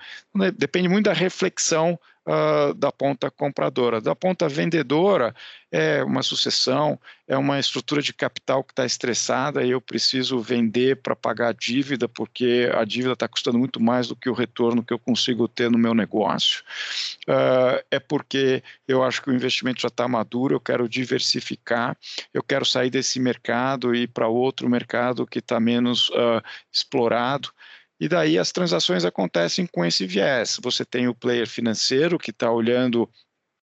Depende 0.57 0.89
muito 0.89 1.05
da 1.05 1.13
reflexão 1.13 1.99
uh, 2.27 2.73
da 2.73 2.91
ponta 2.91 3.31
compradora. 3.31 4.01
Da 4.01 4.15
ponta 4.15 4.49
vendedora, 4.49 5.33
é 5.71 6.03
uma 6.03 6.21
sucessão, 6.21 6.99
é 7.27 7.37
uma 7.37 7.59
estrutura 7.59 8.01
de 8.01 8.13
capital 8.13 8.63
que 8.63 8.71
está 8.71 8.85
estressada 8.85 9.63
e 9.63 9.71
eu 9.71 9.81
preciso 9.81 10.39
vender 10.39 11.01
para 11.01 11.15
pagar 11.15 11.49
a 11.49 11.53
dívida, 11.53 12.07
porque 12.07 12.69
a 12.73 12.85
dívida 12.85 13.13
está 13.13 13.27
custando 13.27 13.57
muito 13.57 13.81
mais 13.81 14.07
do 14.07 14.15
que 14.15 14.29
o 14.29 14.33
retorno 14.33 14.83
que 14.83 14.93
eu 14.93 14.99
consigo 14.99 15.47
ter 15.47 15.69
no 15.69 15.77
meu 15.77 15.93
negócio. 15.93 16.63
Uh, 17.27 17.83
é 17.89 17.99
porque 17.99 18.63
eu 18.87 19.03
acho 19.03 19.21
que 19.21 19.29
o 19.29 19.33
investimento 19.33 19.81
já 19.81 19.87
está 19.87 20.07
maduro, 20.07 20.55
eu 20.55 20.59
quero 20.59 20.87
diversificar, 20.87 21.97
eu 22.33 22.43
quero 22.43 22.65
sair 22.65 22.89
desse 22.89 23.19
mercado 23.19 23.95
e 23.95 24.03
ir 24.03 24.07
para 24.07 24.27
outro 24.27 24.69
mercado 24.69 25.25
que 25.25 25.39
está 25.39 25.59
menos 25.59 26.09
uh, 26.09 26.41
explorado. 26.71 27.49
E 27.99 28.07
daí 28.07 28.37
as 28.37 28.51
transações 28.51 29.05
acontecem 29.05 29.65
com 29.65 29.83
esse 29.83 30.05
viés. 30.05 30.59
Você 30.61 30.85
tem 30.85 31.07
o 31.07 31.15
player 31.15 31.47
financeiro 31.47 32.19
que 32.19 32.31
está 32.31 32.51
olhando 32.51 33.09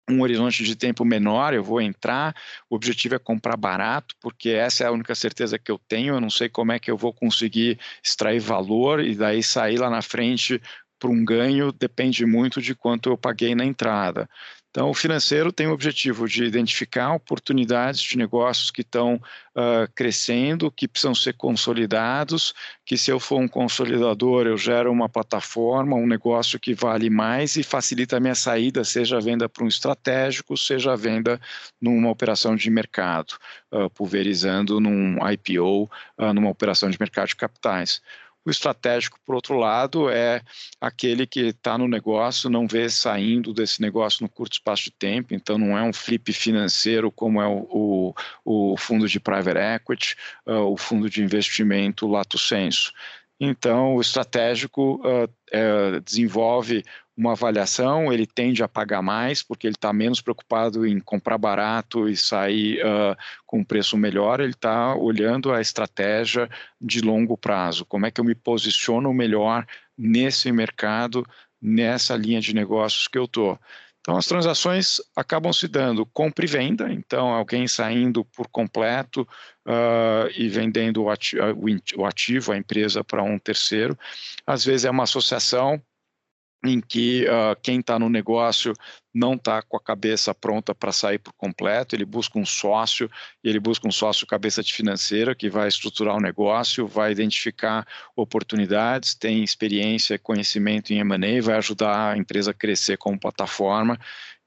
um 0.09 0.21
horizonte 0.21 0.63
de 0.63 0.75
tempo 0.75 1.05
menor, 1.05 1.53
eu 1.53 1.63
vou 1.63 1.79
entrar, 1.79 2.35
o 2.69 2.75
objetivo 2.75 3.15
é 3.15 3.19
comprar 3.19 3.55
barato, 3.55 4.15
porque 4.19 4.49
essa 4.49 4.83
é 4.83 4.87
a 4.87 4.91
única 4.91 5.13
certeza 5.13 5.59
que 5.59 5.71
eu 5.71 5.77
tenho, 5.87 6.15
eu 6.15 6.21
não 6.21 6.31
sei 6.31 6.49
como 6.49 6.71
é 6.71 6.79
que 6.79 6.89
eu 6.89 6.97
vou 6.97 7.13
conseguir 7.13 7.79
extrair 8.03 8.39
valor 8.39 9.01
e 9.01 9.15
daí 9.15 9.43
sair 9.43 9.77
lá 9.77 9.89
na 9.89 10.01
frente 10.01 10.59
para 10.97 11.09
um 11.09 11.23
ganho, 11.23 11.71
depende 11.71 12.25
muito 12.25 12.61
de 12.61 12.75
quanto 12.75 13.09
eu 13.09 13.17
paguei 13.17 13.55
na 13.55 13.63
entrada. 13.63 14.27
Então, 14.71 14.91
o 14.91 14.93
financeiro 14.93 15.51
tem 15.51 15.65
o 15.65 15.71
objetivo 15.71 16.27
de 16.27 16.43
identificar 16.43 17.15
oportunidades 17.15 18.01
de 18.01 18.15
negócios 18.15 18.69
que 18.69 18.81
estão 18.81 19.15
uh, 19.15 19.91
crescendo, 19.95 20.71
que 20.71 20.87
precisam 20.87 21.15
ser 21.15 21.33
consolidados, 21.33 22.53
que 22.85 22.95
se 22.95 23.09
eu 23.09 23.19
for 23.19 23.39
um 23.39 23.47
consolidador, 23.47 24.45
eu 24.45 24.57
gero 24.57 24.91
uma 24.91 25.09
plataforma, 25.09 25.95
um 25.95 26.05
negócio 26.05 26.59
que 26.59 26.75
vale 26.75 27.09
mais 27.09 27.55
e 27.55 27.63
facilita 27.63 28.17
a 28.17 28.19
minha 28.19 28.35
saída, 28.35 28.83
seja 28.83 29.17
a 29.17 29.19
venda 29.19 29.49
para 29.49 29.63
um 29.63 29.67
estratégico, 29.67 30.55
seja 30.55 30.93
a 30.93 30.95
venda 30.95 31.41
numa 31.81 32.11
operação 32.11 32.55
de 32.55 32.69
mercado, 32.69 33.39
uh, 33.71 33.89
pulverizando 33.89 34.79
num 34.79 35.17
IPO, 35.31 35.89
uh, 36.15 36.31
numa 36.31 36.51
operação 36.51 36.91
de 36.91 36.97
mercado 36.99 37.29
de 37.29 37.35
capitais. 37.35 38.03
O 38.45 38.49
estratégico, 38.49 39.19
por 39.25 39.35
outro 39.35 39.55
lado, 39.57 40.09
é 40.09 40.41
aquele 40.79 41.27
que 41.27 41.47
está 41.47 41.77
no 41.77 41.87
negócio, 41.87 42.49
não 42.49 42.67
vê 42.67 42.89
saindo 42.89 43.53
desse 43.53 43.81
negócio 43.81 44.23
no 44.23 44.29
curto 44.29 44.53
espaço 44.53 44.85
de 44.85 44.91
tempo, 44.91 45.33
então 45.33 45.57
não 45.57 45.77
é 45.77 45.83
um 45.83 45.93
flip 45.93 46.31
financeiro 46.31 47.11
como 47.11 47.41
é 47.41 47.47
o, 47.47 48.13
o, 48.45 48.71
o 48.73 48.77
fundo 48.77 49.07
de 49.07 49.19
private 49.19 49.59
equity, 49.59 50.15
uh, 50.47 50.71
o 50.71 50.77
fundo 50.77 51.09
de 51.09 51.21
investimento 51.21 52.07
lato 52.07 52.37
senso. 52.37 52.93
Então, 53.39 53.95
o 53.95 54.01
estratégico 54.01 54.95
uh, 54.95 55.31
é, 55.49 55.99
desenvolve 56.01 56.83
uma 57.19 57.33
avaliação, 57.33 58.13
ele 58.13 58.25
tende 58.25 58.63
a 58.63 58.67
pagar 58.67 59.01
mais, 59.01 59.43
porque 59.43 59.67
ele 59.67 59.75
está 59.75 59.91
menos 59.91 60.21
preocupado 60.21 60.87
em 60.87 61.01
comprar 61.01 61.37
barato 61.37 62.07
e 62.07 62.15
sair 62.15 62.79
uh, 62.79 63.13
com 63.45 63.59
um 63.59 63.63
preço 63.63 63.97
melhor, 63.97 64.39
ele 64.39 64.51
está 64.53 64.95
olhando 64.95 65.51
a 65.51 65.59
estratégia 65.59 66.49
de 66.79 67.01
longo 67.01 67.37
prazo. 67.37 67.85
Como 67.85 68.05
é 68.05 68.11
que 68.11 68.21
eu 68.21 68.25
me 68.25 68.33
posiciono 68.33 69.13
melhor 69.13 69.67
nesse 69.97 70.49
mercado, 70.49 71.25
nessa 71.61 72.15
linha 72.15 72.39
de 72.39 72.55
negócios 72.55 73.05
que 73.05 73.17
eu 73.17 73.25
estou. 73.25 73.59
Então, 73.99 74.15
as 74.15 74.25
transações 74.25 75.01
acabam 75.13 75.51
se 75.51 75.67
dando 75.67 76.05
compra 76.05 76.45
e 76.45 76.47
venda, 76.47 76.89
então, 76.89 77.27
alguém 77.33 77.67
saindo 77.67 78.23
por 78.23 78.47
completo 78.47 79.27
uh, 79.67 80.31
e 80.37 80.47
vendendo 80.47 81.03
o 81.03 81.09
ativo, 81.09 81.43
o 81.97 82.05
ativo, 82.05 82.53
a 82.53 82.57
empresa, 82.57 83.03
para 83.03 83.21
um 83.21 83.37
terceiro. 83.37 83.99
Às 84.47 84.63
vezes 84.63 84.85
é 84.85 84.89
uma 84.89 85.03
associação 85.03 85.81
em 86.63 86.79
que 86.81 87.25
uh, 87.25 87.59
quem 87.61 87.79
está 87.79 87.97
no 87.97 88.09
negócio 88.09 88.73
não 89.13 89.33
está 89.33 89.61
com 89.61 89.75
a 89.75 89.81
cabeça 89.81 90.33
pronta 90.33 90.73
para 90.75 90.91
sair 90.91 91.17
por 91.17 91.33
completo, 91.33 91.95
ele 91.95 92.05
busca 92.05 92.37
um 92.37 92.45
sócio, 92.45 93.09
e 93.43 93.49
ele 93.49 93.59
busca 93.59 93.87
um 93.87 93.91
sócio 93.91 94.27
cabeça 94.27 94.61
de 94.61 94.73
financeira 94.73 95.33
que 95.33 95.49
vai 95.49 95.67
estruturar 95.67 96.15
o 96.15 96.21
negócio, 96.21 96.87
vai 96.87 97.11
identificar 97.11 97.87
oportunidades, 98.15 99.15
tem 99.15 99.43
experiência, 99.43 100.19
conhecimento 100.19 100.91
em 100.91 100.99
M&A, 100.99 101.41
vai 101.41 101.57
ajudar 101.57 102.13
a 102.13 102.17
empresa 102.17 102.51
a 102.51 102.53
crescer 102.53 102.97
como 102.97 103.19
plataforma 103.19 103.99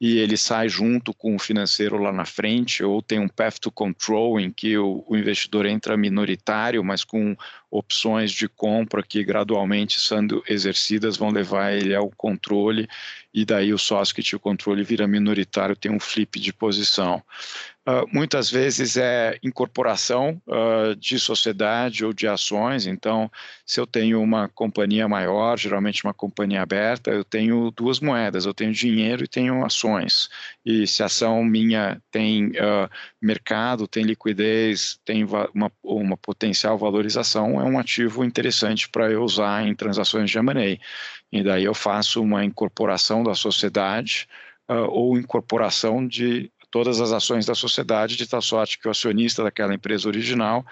e 0.03 0.19
ele 0.19 0.37
sai 0.37 0.69
junto 0.69 1.15
com 1.15 1.37
o 1.37 1.39
financeiro 1.39 1.97
lá 1.97 2.11
na 2.11 2.25
frente, 2.25 2.83
ou 2.83 3.01
tem 3.01 3.21
um 3.21 3.29
path 3.29 3.61
to 3.61 3.71
control 3.71 4.41
em 4.41 4.51
que 4.51 4.77
o, 4.77 5.05
o, 5.07 5.17
investidor 5.17 5.65
entra 5.65 5.97
minoritário, 5.97 6.83
mas 6.83 7.05
com 7.05 7.37
opções 7.71 8.33
de 8.33 8.49
compra 8.49 9.01
que 9.01 9.23
gradualmente 9.23 10.01
sendo 10.01 10.43
exercidas 10.49 11.17
vão 11.17 11.31
levar 11.31 11.73
ele 11.73 11.95
ao 11.95 12.11
controle, 12.11 12.89
e 13.33 13.45
daí 13.45 13.73
o 13.73 13.79
sócio 13.79 14.15
que 14.15 14.23
tinha 14.23 14.37
o 14.37 14.41
controle 14.41 14.83
vira 14.83 15.07
minoritário, 15.07 15.77
tem 15.77 15.91
um 15.91 16.01
flip 16.01 16.39
de 16.39 16.53
posição. 16.53 17.23
Uh, 17.85 18.07
muitas 18.13 18.49
vezes 18.49 18.97
é 18.97 19.37
incorporação 19.43 20.41
uh, 20.47 20.95
de 20.95 21.19
sociedade 21.19 22.05
ou 22.05 22.13
de 22.13 22.29
ações. 22.29 22.87
Então, 22.87 23.29
se 23.67 23.81
eu 23.81 23.87
tenho 23.89 24.23
uma 24.23 24.49
companhia 24.49 25.09
maior, 25.09 25.59
geralmente 25.59 26.05
uma 26.05 26.15
companhia 26.15 26.63
aberta, 26.63 27.11
eu 27.11 27.25
tenho 27.25 27.73
duas 27.73 27.99
moedas: 27.99 28.47
eu 28.47 28.55
tenho 28.55 28.73
dinheiro 28.73 29.25
e 29.25 29.29
tenho 29.29 29.65
ações. 29.65 30.29
E 30.65 30.87
se 30.87 31.03
a 31.03 31.07
ação 31.07 31.43
minha 31.43 32.01
tem 32.09 32.51
uh, 32.51 32.89
mercado, 33.21 33.89
tem 33.89 34.05
liquidez, 34.05 35.01
tem 35.05 35.25
uma, 35.25 35.73
uma 35.83 36.17
potencial 36.17 36.79
valorização, 36.79 37.61
é 37.61 37.65
um 37.65 37.81
ativo 37.81 38.25
interessante 38.25 38.89
para 38.89 39.11
eu 39.11 39.25
usar 39.25 39.67
em 39.67 39.75
transações 39.75 40.31
de 40.31 40.39
M&A. 40.39 40.79
E 41.33 41.43
daí 41.43 41.65
eu 41.65 41.75
faço 41.75 42.23
uma 42.23 42.45
incorporação 42.45 43.25
da 43.25 43.35
sociedade. 43.35 44.29
Ou 44.69 45.19
incorporação 45.19 46.07
de 46.07 46.51
todas 46.73 47.01
as 47.01 47.13
ações 47.13 47.45
da 47.47 47.55
sociedade, 47.55 48.17
de 48.17 48.27
tal 48.27 48.43
sorte 48.43 48.79
que 48.79 48.89
o 48.89 48.91
acionista 48.91 49.45
daquela 49.45 49.75
empresa 49.75 50.09
original, 50.09 50.67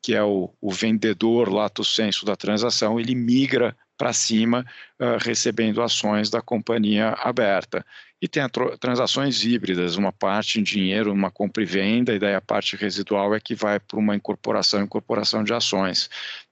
que 0.00 0.14
é 0.14 0.22
o, 0.22 0.48
o 0.60 0.70
vendedor 0.70 1.52
lato 1.52 1.84
senso 1.84 2.24
da 2.24 2.36
transação, 2.36 2.98
ele 2.98 3.14
migra 3.14 3.76
para 3.98 4.14
cima, 4.14 4.64
uh, 4.98 5.22
recebendo 5.22 5.82
ações 5.82 6.30
da 6.30 6.40
companhia 6.40 7.10
aberta. 7.18 7.84
E 8.22 8.28
tem 8.28 8.42
transações 8.78 9.44
híbridas, 9.44 9.96
uma 9.96 10.12
parte 10.12 10.58
em 10.58 10.62
dinheiro, 10.62 11.12
uma 11.12 11.30
compra 11.30 11.62
e 11.62 11.66
venda, 11.66 12.14
e 12.14 12.18
daí 12.18 12.34
a 12.34 12.40
parte 12.40 12.76
residual 12.76 13.34
é 13.34 13.40
que 13.40 13.54
vai 13.54 13.78
para 13.78 13.98
uma 13.98 14.14
incorporação, 14.14 14.82
incorporação 14.82 15.42
de 15.42 15.52
ações. 15.52 16.08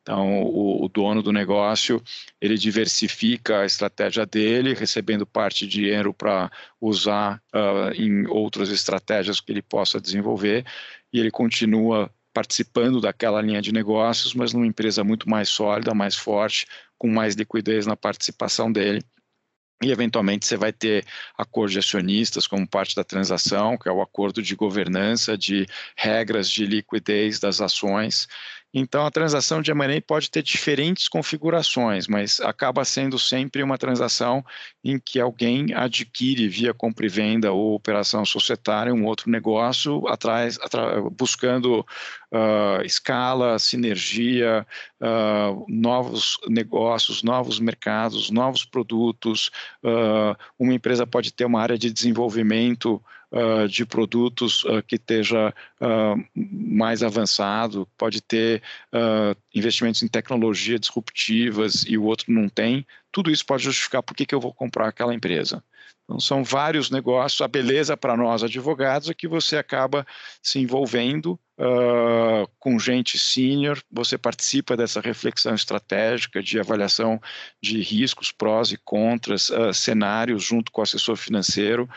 Então, 0.09 0.43
o, 0.43 0.87
o, 0.87 0.89
dono 0.89 1.23
do 1.23 1.31
negócio, 1.31 2.03
ele 2.41 2.57
diversifica 2.57 3.61
a 3.61 3.67
estratégia 3.67 4.25
dele, 4.25 4.73
recebendo 4.73 5.27
parte 5.27 5.67
de 5.67 5.83
dinheiro 5.83 6.15
para 6.15 6.51
usar 6.81 7.43
uh, 7.55 7.93
em 7.95 8.27
outras 8.27 8.71
estratégias 8.71 9.39
que 9.39 9.53
ele 9.53 9.61
possa 9.61 10.01
desenvolver, 10.01 10.65
e 11.13 11.21
ele 11.21 11.31
continua 11.31 12.11
participando 12.33 13.03
daquela 13.03 13.43
linha 13.43 13.61
de 13.61 13.71
negócios, 13.71 14.33
mas 14.33 14.55
numa 14.55 14.67
empresa 14.67 15.05
muito 15.05 15.29
mais 15.29 15.51
sólida, 15.51 15.93
mais 15.93 16.17
forte, 16.17 16.67
com 16.97 17.09
mais 17.09 17.35
liquidez 17.35 17.85
na 17.85 17.95
participação 17.95 18.73
dele 18.73 19.05
e 19.83 19.93
eventualmente 19.93 20.45
você 20.45 20.57
vai 20.57 20.73
ter 20.73 21.05
acordo 21.37 21.71
de 21.71 21.79
acionistas 21.79 22.47
como 22.47 22.67
parte 22.67 22.97
da 22.97 23.05
transação, 23.05 23.79
que 23.79 23.89
é 23.89 23.93
o 23.93 24.03
acordo 24.03 24.43
de 24.43 24.57
governança, 24.57 25.39
de 25.39 25.67
regras 25.97 26.51
de 26.51 26.67
liquidez 26.67 27.39
das 27.39 27.61
ações. 27.61 28.27
Então, 28.73 29.07
a 29.07 29.11
transação 29.11 29.63
de 29.63 29.71
M&A 29.71 30.01
pode 30.01 30.31
ter 30.31 30.43
diferentes 30.43 31.09
configurações, 31.09 32.07
mas 32.07 32.39
acaba 32.41 32.85
sendo 32.85 33.19
sempre 33.19 33.63
uma 33.63 33.79
transação 33.79 34.45
em 34.85 34.99
que 34.99 35.19
alguém 35.19 35.73
adquire 35.75 36.49
via 36.49 36.75
compra 36.75 37.07
e 37.07 37.09
venda 37.09 37.51
ou 37.51 37.75
operação 37.75 38.27
societária 38.27 38.93
um 38.93 39.07
outro 39.07 39.31
negócio, 39.31 40.07
atrás, 40.07 40.59
buscando 41.17 41.81
uh, 41.81 42.83
escala, 42.85 43.59
sinergia, 43.59 44.67
uh, 45.01 45.65
novos 45.69 46.39
negócios, 46.49 47.23
novos 47.23 47.59
mercados, 47.59 48.31
novos 48.31 48.67
produtos. 48.67 49.51
Uh, 49.83 50.37
uma 50.59 50.75
empresa 50.75 51.07
pode 51.07 51.33
ter 51.33 51.47
uma 51.47 51.61
área 51.61 51.79
de 51.79 51.91
desenvolvimento 51.91 53.03
uh, 53.33 53.69
de 53.69 53.85
produtos 53.85 54.65
uh, 54.65 54.83
que 54.87 54.97
esteja 54.97 55.55
uh, 55.81 56.25
mais 56.35 57.03
avançado, 57.03 57.89
pode 57.97 58.21
ter 58.21 58.63
investimentos 59.55 60.03
em 60.03 60.09
tecnologia 60.09 60.79
disruptivas 60.79 61.85
e 61.87 61.97
o 61.97 62.05
outro 62.05 62.33
não 62.33 62.49
tem, 62.49 62.87
tudo 63.13 63.31
isso 63.31 63.45
pode 63.45 63.65
justificar 63.65 64.03
por 64.03 64.15
que, 64.15 64.27
que 64.27 64.35
eu 64.35 64.41
vou 64.41 64.53
comprar 64.53 64.89
aquela 64.89 65.15
empresa. 65.15 65.63
Então, 66.05 66.19
são 66.19 66.43
vários 66.43 66.91
negócios. 66.91 67.41
A 67.43 67.49
beleza 67.49 67.97
para 67.97 68.17
nós, 68.17 68.43
advogados, 68.43 69.11
é 69.11 69.15
que 69.15 69.29
você 69.29 69.57
acaba 69.59 70.07
se 70.43 70.59
envolvendo 70.59 71.39
uh, 71.59 72.49
com 72.59 72.79
gente 72.79 73.19
sênior, 73.19 73.79
você 73.91 74.17
participa 74.17 74.77
dessa 74.77 75.01
reflexão 75.01 75.55
estratégica 75.55 76.43
de 76.43 76.59
avaliação 76.59 77.21
de 77.63 77.83
riscos, 77.83 78.33
prós 78.33 78.73
e 78.73 78.79
contras, 78.79 79.51
uh, 79.51 79.75
cenários 79.75 80.43
junto 80.43 80.73
com 80.73 80.81
o 80.81 80.85
assessor 80.85 81.17
financeiro. 81.17 81.89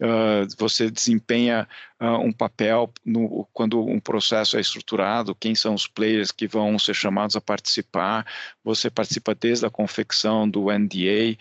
Uh, 0.00 0.48
você 0.58 0.90
desempenha 0.90 1.68
um 2.00 2.32
papel 2.32 2.92
no, 3.04 3.48
quando 3.52 3.80
um 3.84 3.98
processo 3.98 4.56
é 4.56 4.60
estruturado, 4.60 5.34
quem 5.34 5.54
são 5.54 5.74
os 5.74 5.86
players 5.86 6.30
que 6.30 6.46
vão 6.46 6.78
ser 6.78 6.94
chamados 6.94 7.34
a 7.34 7.40
participar. 7.40 8.24
Você 8.62 8.88
participa 8.88 9.34
desde 9.34 9.66
a 9.66 9.70
confecção 9.70 10.48
do 10.48 10.66
NDA, 10.70 11.36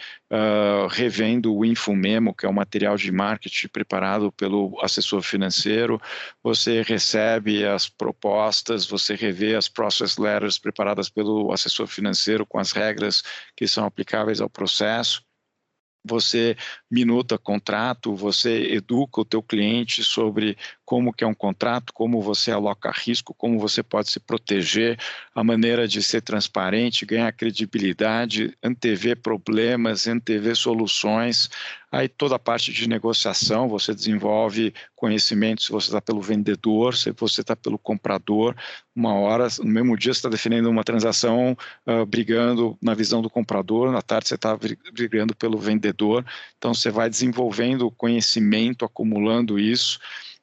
revendo 0.90 1.56
o 1.56 1.64
Infomemo, 1.64 2.34
que 2.34 2.46
é 2.46 2.50
o 2.50 2.54
material 2.54 2.98
de 2.98 3.12
marketing 3.12 3.68
preparado 3.68 4.32
pelo 4.32 4.78
assessor 4.82 5.22
financeiro. 5.22 6.02
Você 6.44 6.82
recebe 6.82 7.66
as 7.66 7.88
propostas, 7.88 8.86
você 8.86 9.14
revê 9.16 9.56
as 9.56 9.70
process 9.70 10.18
letters 10.18 10.58
preparadas 10.58 11.10
pelo 11.10 11.52
assessor 11.52 11.88
financeiro 11.88 12.46
com 12.46 12.58
as 12.58 12.72
regras 12.72 13.22
que 13.56 13.68
são 13.68 13.86
aplicáveis 13.86 14.42
ao 14.42 14.50
processo 14.50 15.27
você 16.08 16.56
minuta 16.90 17.38
contrato, 17.38 18.16
você 18.16 18.74
educa 18.74 19.22
o 19.22 19.26
teu 19.26 19.44
cliente 19.44 20.04
sobre 20.04 20.58
como 20.86 21.12
que 21.12 21.24
é 21.24 21.28
um 21.28 21.34
contrato, 21.34 21.92
como 21.94 22.22
você 22.22 22.50
aloca 22.52 22.92
risco, 22.92 23.34
como 23.34 23.60
você 23.60 23.84
pode 23.84 24.10
se 24.10 24.20
proteger, 24.20 24.98
a 25.36 25.44
maneira 25.44 25.88
de 25.88 26.02
ser 26.02 26.22
transparente, 26.22 27.06
ganhar 27.06 27.32
credibilidade, 27.34 28.58
antever 28.64 29.18
problemas, 29.18 30.08
antever 30.08 30.56
soluções. 30.56 31.50
Aí 31.92 32.10
toda 32.10 32.36
a 32.36 32.40
parte 32.40 32.74
de 32.74 32.88
negociação, 32.88 33.70
você 33.70 33.94
desenvolve 33.94 34.74
conhecimento 34.96 35.64
se 35.64 35.72
você 35.72 35.88
está 35.88 36.02
pelo 36.02 36.22
vendedor, 36.22 36.96
se 36.96 37.12
você 37.12 37.42
está 37.42 37.56
pelo 37.56 37.80
comprador. 37.80 38.56
Uma 38.94 39.14
hora, 39.14 39.48
no 39.60 39.66
mesmo 39.66 39.98
dia, 39.98 40.14
você 40.14 40.20
está 40.20 40.30
definindo 40.30 40.70
uma 40.70 40.84
transação, 40.84 41.58
uh, 41.86 42.06
brigando 42.06 42.78
na 42.82 42.94
visão 42.94 43.22
do 43.22 43.30
comprador, 43.30 43.92
na 43.92 44.02
tarde 44.02 44.28
você 44.28 44.36
está 44.36 44.58
brigando 44.94 45.34
pelo 45.36 45.58
vendedor. 45.58 46.26
Então 46.58 46.74
você 46.74 46.92
vai 46.92 47.10
desenvolvendo 47.10 47.90
conhecimento, 47.92 48.84
acumulando 48.84 49.58
isso 49.58 49.98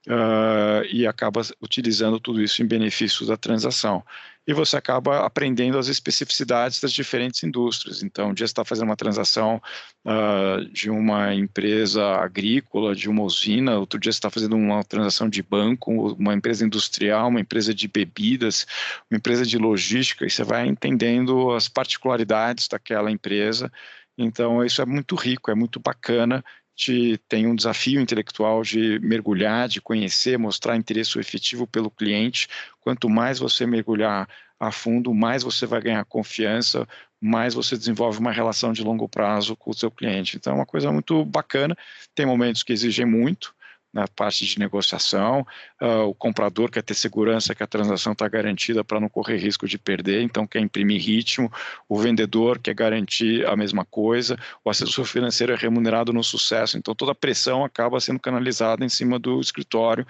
uh, 0.07 0.85
e 0.91 1.07
acaba 1.07 1.43
utilizando 1.61 2.19
tudo 2.19 2.43
isso 2.43 2.63
em 2.63 2.67
benefício 2.67 3.27
da 3.27 3.37
transação. 3.37 4.03
E 4.47 4.53
você 4.53 4.77
acaba 4.77 5.25
aprendendo 5.25 5.79
as 5.79 5.89
especificidades 5.89 6.81
das 6.81 6.93
diferentes 6.93 7.43
indústrias. 7.43 8.03
Então, 8.03 8.31
um 8.31 8.35
dia 8.35 8.47
você 8.47 8.53
está 8.53 8.65
fazendo 8.65 8.89
uma 8.89 8.97
transação 8.97 9.61
uh, 10.05 10.65
de 10.71 10.91
uma 10.91 11.35
empresa 11.35 12.05
agrícola, 12.17 12.95
de 12.95 13.09
uma 13.09 13.23
usina, 13.23 13.79
outro 13.79 13.99
dia 13.99 14.13
você 14.13 14.19
está 14.19 14.29
fazendo 14.29 14.55
uma 14.55 14.85
transação 14.85 15.29
de 15.29 15.43
banco, 15.43 15.91
uma 16.19 16.35
empresa 16.35 16.65
industrial, 16.65 17.29
uma 17.29 17.41
empresa 17.41 17.73
de 17.73 17.89
bebidas, 17.89 18.67
uma 19.11 19.17
empresa 19.17 19.47
de 19.47 19.57
logística, 19.57 20.27
e 20.27 20.31
você 20.31 20.45
vai 20.45 20.67
entendendo 20.67 21.51
as 21.53 21.69
particularidades 21.69 22.69
daquela 22.69 23.11
empresa. 23.11 23.73
Então, 24.17 24.65
isso 24.65 24.81
é 24.83 24.87
muito 24.87 25.15
rico, 25.15 25.51
é 25.51 25.55
muito 25.55 25.81
bacana 25.81 26.45
te, 26.75 27.19
tem 27.29 27.47
um 27.47 27.55
desafio 27.55 28.01
intelectual 28.01 28.63
de 28.63 28.99
mergulhar, 29.01 29.69
de 29.69 29.81
conhecer, 29.81 30.39
mostrar 30.39 30.77
interesse 30.77 31.19
efetivo 31.19 31.67
pelo 31.67 31.91
cliente. 31.91 32.49
Quanto 32.81 33.09
mais 33.09 33.39
você 33.39 33.67
mergulhar 33.67 34.29
a 34.59 34.73
fundo, 34.73 35.13
mais 35.15 35.43
você 35.43 35.67
vai 35.67 35.81
ganhar 35.81 36.05
confiança, 36.05 36.87
mais 37.21 37.55
você 37.55 37.77
desenvolve 37.77 38.19
uma 38.19 38.33
relação 38.33 38.73
de 38.73 38.83
longo 38.83 39.09
prazo 39.09 39.57
com 39.57 39.71
o 39.71 39.75
seu 39.75 39.91
cliente. 39.91 40.37
Então, 40.37 40.53
é 40.53 40.57
uma 40.57 40.67
coisa 40.67 40.91
muito 40.93 41.25
bacana. 41.25 41.77
Tem 42.15 42.27
momentos 42.27 42.63
que 42.63 42.73
exigem 42.73 43.07
muito, 43.07 43.55
na 43.95 44.09
parte 44.09 44.45
de 44.45 44.59
negociação, 44.59 45.47
uh, 45.81 46.03
o 46.09 46.15
comprador 46.15 46.69
quer 46.69 46.83
ter 46.83 46.95
segurança 46.95 47.55
que 47.55 47.63
a 47.63 47.67
transação 47.67 48.13
está 48.13 48.29
garantida 48.29 48.83
para 48.83 48.99
não 48.99 49.09
correr 49.09 49.37
risco 49.37 49.69
de 49.69 49.79
perder, 49.79 50.23
então 50.23 50.49
quer 50.49 50.59
imprimir 50.59 51.01
ritmo, 51.01 51.51
o 51.89 51.97
vendedor 51.97 52.59
quer 52.59 52.75
garantir 52.75 53.47
a 53.47 53.55
mesma 53.55 53.85
coisa, 53.85 54.37
o 54.65 54.69
assessor 54.69 55.05
financeiro 55.05 55.53
é 55.53 55.57
remunerado 55.57 56.13
no 56.13 56.25
sucesso, 56.25 56.77
então 56.77 56.93
toda 56.93 57.13
a 57.13 57.15
pressão 57.15 57.65
acaba 57.65 58.01
sendo 58.01 58.19
canalizada 58.19 58.85
em 58.85 58.89
cima 58.89 59.17
do 59.17 59.41
escritório 59.41 60.05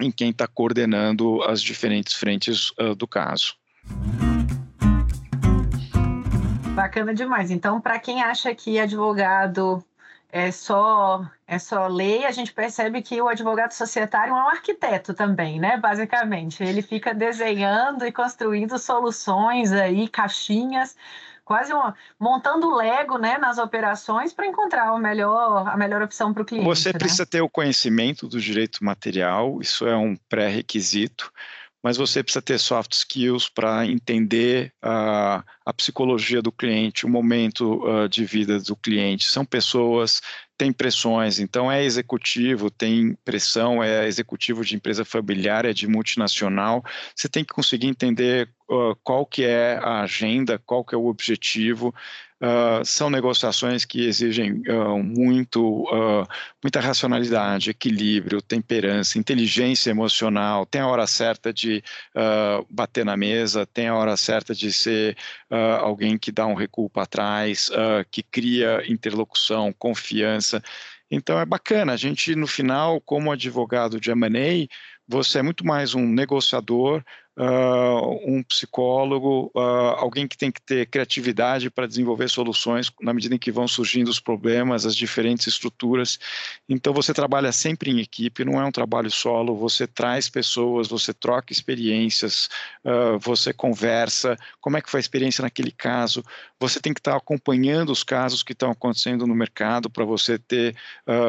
em 0.00 0.10
quem 0.10 0.30
está 0.30 0.46
coordenando 0.46 1.42
as 1.42 1.60
diferentes 1.60 2.14
frentes 2.14 2.70
uh, 2.80 2.94
do 2.94 3.06
caso. 3.06 3.54
Bacana 6.74 7.12
demais. 7.12 7.50
Então, 7.50 7.80
para 7.80 7.98
quem 7.98 8.22
acha 8.22 8.54
que 8.54 8.78
advogado 8.78 9.84
é 10.30 10.50
só 10.50 11.24
é 11.46 11.58
só 11.58 11.86
lei, 11.86 12.26
a 12.26 12.30
gente 12.30 12.52
percebe 12.52 13.00
que 13.00 13.20
o 13.22 13.28
advogado 13.28 13.72
societário 13.72 14.32
é 14.32 14.34
um 14.34 14.48
arquiteto 14.48 15.14
também, 15.14 15.58
né? 15.58 15.78
Basicamente, 15.78 16.62
ele 16.62 16.82
fica 16.82 17.14
desenhando 17.14 18.06
e 18.06 18.12
construindo 18.12 18.78
soluções 18.78 19.72
aí, 19.72 20.06
caixinhas, 20.08 20.94
quase 21.46 21.72
uma, 21.72 21.94
montando 22.20 22.74
Lego, 22.74 23.16
né, 23.16 23.38
nas 23.38 23.56
operações 23.56 24.34
para 24.34 24.46
encontrar 24.46 24.92
o 24.92 24.98
melhor, 24.98 25.66
a 25.66 25.76
melhor 25.78 26.02
opção 26.02 26.34
para 26.34 26.42
o 26.42 26.44
cliente. 26.44 26.66
Você 26.66 26.92
né? 26.92 26.98
precisa 26.98 27.24
ter 27.24 27.40
o 27.40 27.48
conhecimento 27.48 28.28
do 28.28 28.38
direito 28.38 28.84
material, 28.84 29.58
isso 29.62 29.86
é 29.86 29.96
um 29.96 30.14
pré-requisito 30.28 31.32
mas 31.82 31.96
você 31.96 32.22
precisa 32.22 32.42
ter 32.42 32.58
soft 32.58 32.92
skills 32.92 33.48
para 33.48 33.86
entender 33.86 34.72
uh, 34.84 35.42
a 35.64 35.72
psicologia 35.76 36.42
do 36.42 36.50
cliente, 36.50 37.06
o 37.06 37.08
momento 37.08 37.84
uh, 37.84 38.08
de 38.08 38.24
vida 38.24 38.58
do 38.58 38.74
cliente. 38.74 39.28
São 39.28 39.44
pessoas, 39.44 40.20
tem 40.56 40.72
pressões, 40.72 41.38
então 41.38 41.70
é 41.70 41.84
executivo, 41.84 42.68
tem 42.68 43.16
pressão, 43.24 43.82
é 43.82 44.06
executivo 44.08 44.64
de 44.64 44.74
empresa 44.74 45.04
familiar, 45.04 45.64
é 45.64 45.72
de 45.72 45.86
multinacional. 45.86 46.84
Você 47.14 47.28
tem 47.28 47.44
que 47.44 47.54
conseguir 47.54 47.86
entender 47.86 48.50
uh, 48.68 48.96
qual 49.04 49.24
que 49.24 49.44
é 49.44 49.78
a 49.80 50.00
agenda, 50.00 50.58
qual 50.58 50.84
que 50.84 50.94
é 50.94 50.98
o 50.98 51.06
objetivo, 51.06 51.94
Uh, 52.40 52.84
são 52.84 53.10
negociações 53.10 53.84
que 53.84 54.06
exigem 54.06 54.62
uh, 54.68 55.02
muito, 55.02 55.82
uh, 55.92 56.24
muita 56.62 56.78
racionalidade, 56.78 57.70
equilíbrio, 57.70 58.40
temperança, 58.40 59.18
inteligência 59.18 59.90
emocional. 59.90 60.64
Tem 60.64 60.80
a 60.80 60.86
hora 60.86 61.06
certa 61.06 61.52
de 61.52 61.82
bater 62.70 63.04
na 63.04 63.16
mesa, 63.16 63.66
tem 63.66 63.88
a 63.88 63.94
hora 63.96 64.16
certa 64.16 64.54
de 64.54 64.72
ser 64.72 65.16
alguém 65.80 66.18
que 66.18 66.30
dá 66.30 66.46
um 66.46 66.54
recuo 66.54 66.88
para 66.88 67.06
trás, 67.06 67.70
que 68.10 68.22
cria 68.22 68.82
interlocução, 68.88 69.72
confiança. 69.72 70.62
Então 71.10 71.38
é 71.40 71.44
bacana. 71.44 71.92
A 71.92 71.96
gente, 71.96 72.34
no 72.34 72.46
final, 72.46 73.00
como 73.00 73.32
advogado 73.32 74.00
de 74.00 74.10
M&A, 74.10 74.66
você 75.06 75.38
é 75.38 75.42
muito 75.42 75.66
mais 75.66 75.94
um 75.94 76.06
negociador, 76.06 77.02
uh, 77.38 78.20
um 78.26 78.42
psicólogo, 78.42 79.50
uh, 79.54 79.94
alguém 79.96 80.26
que 80.26 80.36
tem 80.36 80.50
que 80.50 80.60
ter 80.60 80.86
criatividade 80.86 81.70
para 81.70 81.86
desenvolver 81.86 82.28
soluções 82.28 82.90
na 83.00 83.14
medida 83.14 83.34
em 83.34 83.38
que 83.38 83.52
vão 83.52 83.68
surgindo 83.68 84.08
os 84.08 84.18
problemas, 84.18 84.84
as 84.84 84.96
diferentes 84.96 85.46
estruturas. 85.46 86.18
Então 86.68 86.92
você 86.92 87.14
trabalha 87.14 87.52
sempre 87.52 87.90
em 87.90 88.00
equipe, 88.00 88.44
não 88.44 88.60
é 88.60 88.64
um 88.64 88.72
trabalho 88.72 89.10
solo, 89.10 89.56
você 89.56 89.86
traz 89.86 90.28
pessoas, 90.28 90.88
você 90.88 91.14
troca 91.14 91.52
experiências, 91.52 92.48
uh, 92.84 93.18
você 93.20 93.52
conversa, 93.52 94.36
como 94.60 94.76
é 94.76 94.82
que 94.82 94.90
foi 94.90 94.98
a 94.98 95.00
experiência 95.00 95.42
naquele 95.42 95.70
caso, 95.70 96.24
você 96.58 96.80
tem 96.80 96.92
que 96.92 97.00
estar 97.00 97.16
acompanhando 97.16 97.90
os 97.90 98.02
casos 98.02 98.42
que 98.42 98.52
estão 98.52 98.70
acontecendo 98.70 99.26
no 99.26 99.34
mercado 99.34 99.88
para 99.88 100.04
você 100.04 100.38
ter 100.38 100.74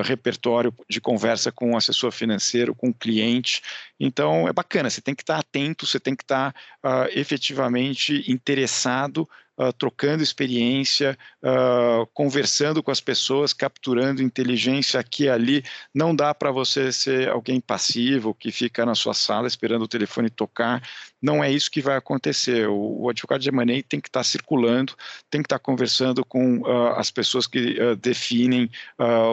repertório 0.04 0.74
de 0.90 1.00
conversa 1.00 1.52
com 1.52 1.74
o 1.74 1.78
assessor 1.78 2.12
financeiro, 2.12 2.74
com 2.74 2.90
o 2.90 2.94
cliente. 2.94 3.62
Então 4.00 4.48
é 4.48 4.54
bacana, 4.54 4.90
você 4.90 5.02
tem 5.02 5.14
que 5.14 5.24
estar 5.24 5.38
atento, 5.38 5.86
você 5.86 6.00
tem 6.00 6.16
que 6.16 6.24
estar 6.24 6.56
uh, 6.84 7.10
efetivamente 7.12 8.32
interessado 8.32 9.28
uh, 9.60 9.74
trocando 9.74 10.24
experiência, 10.24 11.18
uh, 11.44 12.08
conversando 12.14 12.82
com 12.82 12.92
as 12.92 13.02
pessoas, 13.02 13.52
capturando 13.52 14.24
inteligência 14.24 15.00
aqui 15.00 15.24
e 15.24 15.30
ali. 15.30 15.64
Não 15.94 16.16
dá 16.16 16.34
para 16.34 16.52
você 16.52 16.92
ser 16.94 17.28
alguém 17.30 17.60
passivo 17.60 18.34
que 18.34 18.52
fica 18.52 18.86
na 18.86 18.96
sua 18.96 19.14
sala 19.14 19.48
esperando 19.48 19.84
o 19.84 19.88
telefone 19.88 20.30
tocar. 20.30 20.82
Não 21.22 21.44
é 21.44 21.52
isso 21.52 21.70
que 21.70 21.82
vai 21.82 21.98
acontecer. 21.98 22.68
O, 22.68 23.04
o 23.04 23.10
advogado 23.10 23.42
de 23.42 23.50
M&A 23.50 23.84
tem 23.84 24.00
que 24.00 24.08
estar 24.10 24.22
tá 24.22 24.24
circulando, 24.24 24.96
tem 25.30 25.42
que 25.42 25.48
estar 25.48 25.60
tá 25.60 25.64
conversando 25.64 26.24
com 26.24 26.60
uh, 26.60 26.96
as 26.96 27.12
pessoas 27.12 27.48
que 27.48 27.78
definem 27.96 28.70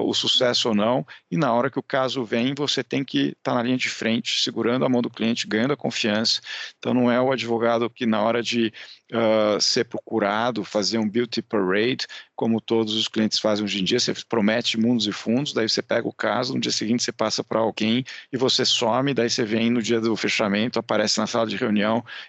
o 0.04 0.14
sucesso 0.14 0.68
ou 0.68 0.74
não. 0.74 1.06
E 1.30 1.36
na 1.36 1.52
hora 1.52 1.70
que 1.70 1.78
o 1.78 1.82
caso 1.82 2.24
vem, 2.24 2.54
você 2.54 2.82
tem 2.82 3.04
que 3.04 3.28
estar 3.28 3.52
tá 3.52 3.54
na 3.54 3.62
linha 3.62 3.76
de 3.76 3.88
frente, 3.88 4.42
segurando 4.42 4.84
a 4.84 4.88
mão 4.88 5.02
do 5.02 5.10
cliente, 5.10 5.46
ganhando 5.46 5.72
a 5.72 5.76
confiança. 5.76 6.40
Então 6.78 6.94
não 6.94 7.10
é 7.10 7.20
o 7.20 7.32
advogado 7.32 7.88
que 7.90 8.06
na 8.06 8.22
hora 8.22 8.42
de 8.42 8.72
uh, 9.12 9.60
ser 9.60 9.84
procurado, 9.84 10.64
fazer 10.64 10.98
um 10.98 11.08
beauty 11.08 11.42
parade, 11.42 12.06
como 12.34 12.60
todos 12.60 12.94
os 12.94 13.08
clientes 13.08 13.38
fazem 13.38 13.64
hoje 13.64 13.80
em 13.80 13.84
dia, 13.84 13.98
você 13.98 14.12
promete 14.28 14.78
mundos 14.78 15.06
e 15.06 15.12
fundos, 15.12 15.52
daí 15.52 15.68
você 15.68 15.80
pega 15.80 16.06
o 16.06 16.12
caso, 16.12 16.54
no 16.54 16.60
dia 16.60 16.72
seguinte 16.72 17.02
você 17.02 17.12
passa 17.12 17.42
para 17.42 17.58
alguém 17.58 18.04
e 18.32 18.36
você 18.36 18.64
some, 18.64 19.14
daí 19.14 19.30
você 19.30 19.44
vem 19.44 19.70
no 19.70 19.80
dia 19.80 20.00
do 20.00 20.14
fechamento, 20.16 20.78
aparece 20.78 21.18
na 21.18 21.26
sala 21.26 21.46
de 21.46 21.56
reunião 21.56 21.75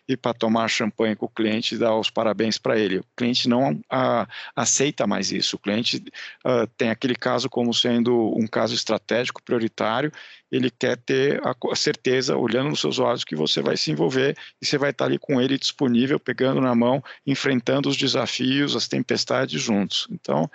e 0.07 0.17
para 0.17 0.33
tomar 0.33 0.67
champanhe 0.67 1.15
com 1.15 1.25
o 1.25 1.29
cliente 1.29 1.75
e 1.75 1.77
dar 1.77 1.95
os 1.95 2.09
parabéns 2.09 2.57
para 2.57 2.77
ele. 2.77 2.99
O 2.99 3.05
cliente 3.15 3.47
não 3.47 3.73
uh, 3.73 4.27
aceita 4.55 5.07
mais 5.07 5.31
isso, 5.31 5.55
o 5.55 5.59
cliente 5.59 6.03
uh, 6.45 6.67
tem 6.77 6.89
aquele 6.89 7.15
caso 7.15 7.49
como 7.49 7.73
sendo 7.73 8.33
um 8.37 8.47
caso 8.47 8.73
estratégico, 8.73 9.43
prioritário, 9.43 10.11
ele 10.51 10.69
quer 10.69 10.97
ter 10.97 11.41
a 11.45 11.75
certeza, 11.75 12.37
olhando 12.37 12.69
nos 12.69 12.79
seus 12.79 12.99
olhos, 12.99 13.23
que 13.23 13.35
você 13.35 13.61
vai 13.61 13.75
se 13.75 13.91
envolver 13.91 14.35
e 14.61 14.65
você 14.65 14.77
vai 14.77 14.91
estar 14.91 15.05
ali 15.05 15.19
com 15.19 15.41
ele 15.41 15.57
disponível, 15.57 16.19
pegando 16.19 16.61
na 16.61 16.73
mão, 16.73 17.03
enfrentando 17.25 17.89
os 17.89 17.97
desafios, 17.97 18.75
as 18.75 18.87
tempestades 18.87 19.61
juntos. 19.61 20.07
Então, 20.09 20.49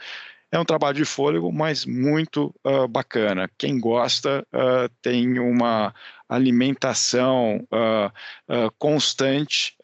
é 0.52 0.58
um 0.58 0.64
trabalho 0.64 0.98
de 0.98 1.04
fôlego, 1.04 1.50
mas 1.50 1.86
muito 1.86 2.54
uh, 2.64 2.86
bacana. 2.86 3.50
Quem 3.56 3.80
gosta 3.80 4.46
uh, 4.52 4.88
tem 5.00 5.38
uma 5.38 5.94
alimentação 6.34 7.66
uh, 7.72 8.70
constante 8.78 9.76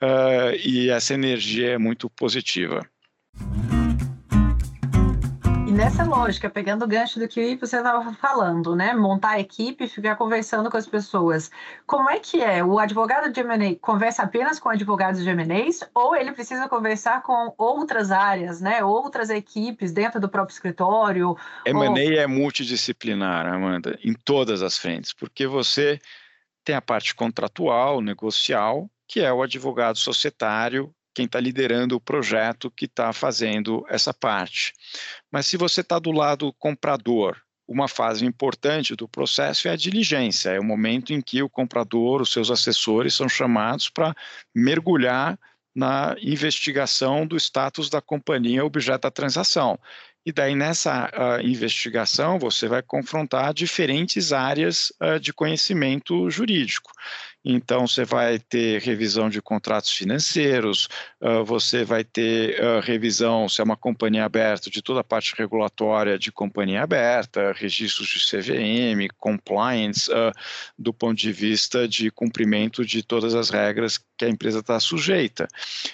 e 0.64 0.90
essa 0.90 1.14
energia 1.14 1.72
é 1.72 1.78
muito 1.78 2.08
positiva 2.10 2.86
nessa 5.78 6.02
lógica, 6.02 6.50
pegando 6.50 6.84
o 6.84 6.88
gancho 6.88 7.20
do 7.20 7.28
que 7.28 7.54
você 7.54 7.76
estava 7.76 8.12
falando, 8.14 8.74
né? 8.74 8.92
Montar 8.94 9.34
a 9.34 9.40
equipe 9.40 9.84
e 9.84 9.88
ficar 9.88 10.16
conversando 10.16 10.68
com 10.68 10.76
as 10.76 10.88
pessoas. 10.88 11.52
Como 11.86 12.10
é 12.10 12.18
que 12.18 12.42
é? 12.42 12.64
O 12.64 12.80
advogado 12.80 13.32
de 13.32 13.38
M&A 13.40 13.76
conversa 13.80 14.24
apenas 14.24 14.58
com 14.58 14.68
advogados 14.68 15.22
de 15.22 15.30
M&As 15.30 15.88
ou 15.94 16.16
ele 16.16 16.32
precisa 16.32 16.68
conversar 16.68 17.22
com 17.22 17.54
outras 17.56 18.10
áreas, 18.10 18.60
né? 18.60 18.82
Outras 18.82 19.30
equipes 19.30 19.92
dentro 19.92 20.20
do 20.20 20.28
próprio 20.28 20.52
escritório? 20.52 21.36
M&A 21.64 21.88
ou... 21.88 21.96
é 21.96 22.26
multidisciplinar, 22.26 23.46
Amanda, 23.46 23.96
em 24.02 24.14
todas 24.14 24.62
as 24.62 24.76
frentes, 24.76 25.12
porque 25.12 25.46
você 25.46 26.00
tem 26.68 26.74
a 26.74 26.82
parte 26.82 27.14
contratual, 27.14 28.02
negocial, 28.02 28.90
que 29.08 29.20
é 29.20 29.32
o 29.32 29.42
advogado 29.42 29.96
societário 29.96 30.94
quem 31.14 31.24
está 31.24 31.40
liderando 31.40 31.96
o 31.96 32.00
projeto 32.00 32.70
que 32.70 32.84
está 32.84 33.10
fazendo 33.10 33.86
essa 33.88 34.12
parte. 34.12 34.74
Mas 35.32 35.46
se 35.46 35.56
você 35.56 35.80
está 35.80 35.98
do 35.98 36.12
lado 36.12 36.52
comprador, 36.58 37.38
uma 37.66 37.88
fase 37.88 38.26
importante 38.26 38.94
do 38.94 39.08
processo 39.08 39.66
é 39.66 39.70
a 39.70 39.76
diligência, 39.76 40.50
é 40.50 40.60
o 40.60 40.64
momento 40.64 41.14
em 41.14 41.22
que 41.22 41.42
o 41.42 41.48
comprador, 41.48 42.20
os 42.20 42.30
seus 42.30 42.50
assessores 42.50 43.14
são 43.14 43.30
chamados 43.30 43.88
para 43.88 44.14
mergulhar 44.54 45.38
na 45.74 46.16
investigação 46.20 47.26
do 47.26 47.36
status 47.36 47.88
da 47.88 48.02
companhia 48.02 48.62
objeto 48.62 49.02
da 49.02 49.10
transação. 49.10 49.78
E 50.28 50.32
daí, 50.32 50.54
nessa 50.54 51.08
uh, 51.08 51.40
investigação, 51.40 52.38
você 52.38 52.68
vai 52.68 52.82
confrontar 52.82 53.54
diferentes 53.54 54.30
áreas 54.30 54.92
uh, 55.02 55.18
de 55.18 55.32
conhecimento 55.32 56.28
jurídico. 56.28 56.92
Então, 57.42 57.86
você 57.86 58.04
vai 58.04 58.38
ter 58.38 58.82
revisão 58.82 59.30
de 59.30 59.40
contratos 59.40 59.90
financeiros, 59.90 60.86
uh, 61.18 61.42
você 61.46 61.82
vai 61.82 62.04
ter 62.04 62.60
revisão, 62.82 63.48
se 63.48 63.62
é 63.62 63.64
uma 63.64 63.76
companhia 63.76 64.26
aberta, 64.26 64.68
de 64.68 64.82
toda 64.82 65.00
a 65.00 65.04
parte 65.04 65.34
regulatória 65.34 66.18
de 66.18 66.30
companhia 66.30 66.82
aberta, 66.82 67.54
registros 67.56 68.06
de 68.06 68.18
CVM, 68.18 69.08
compliance, 69.16 70.10
do 70.78 70.92
ponto 70.92 71.16
de 71.16 71.32
vista 71.32 71.88
de 71.88 72.10
cumprimento 72.10 72.84
de 72.84 73.02
todas 73.02 73.34
as 73.34 73.48
regras 73.48 73.98
que 74.18 74.26
a 74.26 74.28
empresa 74.28 74.58
está 74.58 74.78
sujeita. 74.78 75.48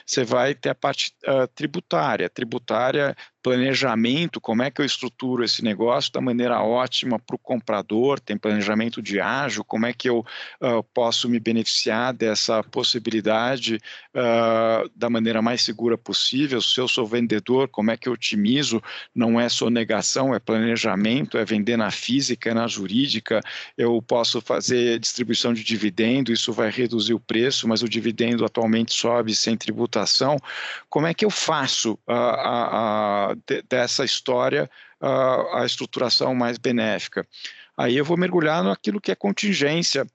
Você 0.04 0.24
vai 0.24 0.54
ter 0.54 0.70
a 0.70 0.74
parte 0.74 1.12
tributária. 1.54 2.28
Tributária 2.28 3.14
planejamento, 3.44 4.40
como 4.40 4.62
é 4.62 4.70
que 4.70 4.80
eu 4.80 4.86
estruturo 4.86 5.44
esse 5.44 5.62
negócio 5.62 6.10
da 6.10 6.18
maneira 6.18 6.62
ótima 6.62 7.18
para 7.18 7.36
o 7.36 7.38
comprador, 7.38 8.18
tem 8.18 8.38
planejamento 8.38 9.02
de 9.02 9.20
ágil, 9.20 9.62
como 9.62 9.84
é 9.84 9.92
que 9.92 10.08
eu 10.08 10.20
uh, 10.20 10.82
posso 10.94 11.28
me 11.28 11.38
beneficiar 11.38 12.14
dessa 12.14 12.62
possibilidade 12.64 13.78
uh, 14.14 14.90
da 14.96 15.10
maneira 15.10 15.42
mais 15.42 15.60
segura 15.60 15.98
possível. 15.98 16.62
Se 16.62 16.80
eu 16.80 16.88
sou 16.88 17.06
vendedor, 17.06 17.68
como 17.68 17.90
é 17.90 17.98
que 17.98 18.08
eu 18.08 18.14
otimizo? 18.14 18.82
Não 19.14 19.38
é 19.38 19.50
sonegação, 19.50 20.34
é 20.34 20.38
planejamento, 20.38 21.36
é 21.36 21.44
vender 21.44 21.76
na 21.76 21.90
física, 21.90 22.48
é 22.48 22.54
na 22.54 22.66
jurídica. 22.66 23.42
Eu 23.76 24.00
posso 24.00 24.40
fazer 24.40 24.98
distribuição 24.98 25.52
de 25.52 25.62
dividendo, 25.62 26.32
isso 26.32 26.50
vai 26.50 26.70
reduzir 26.70 27.12
o 27.12 27.20
preço, 27.20 27.68
mas 27.68 27.82
o 27.82 27.88
dividendo 27.90 28.42
atualmente 28.42 28.94
sobe 28.94 29.34
sem 29.34 29.54
tributação. 29.54 30.38
Como 30.88 31.06
é 31.06 31.12
que 31.12 31.26
eu 31.26 31.30
faço 31.30 31.98
a, 32.06 32.14
a, 32.14 33.30
a 33.32 33.33
dessa 33.68 34.04
história 34.04 34.70
a, 35.00 35.62
a 35.62 35.66
estruturação 35.66 36.34
mais 36.34 36.58
benéfica? 36.58 37.26
Aí 37.76 37.96
eu 37.96 38.04
vou 38.04 38.16
mergulhar 38.16 38.62
naquilo 38.62 39.00
que 39.00 39.10
é 39.10 39.14
contingência 39.14 40.06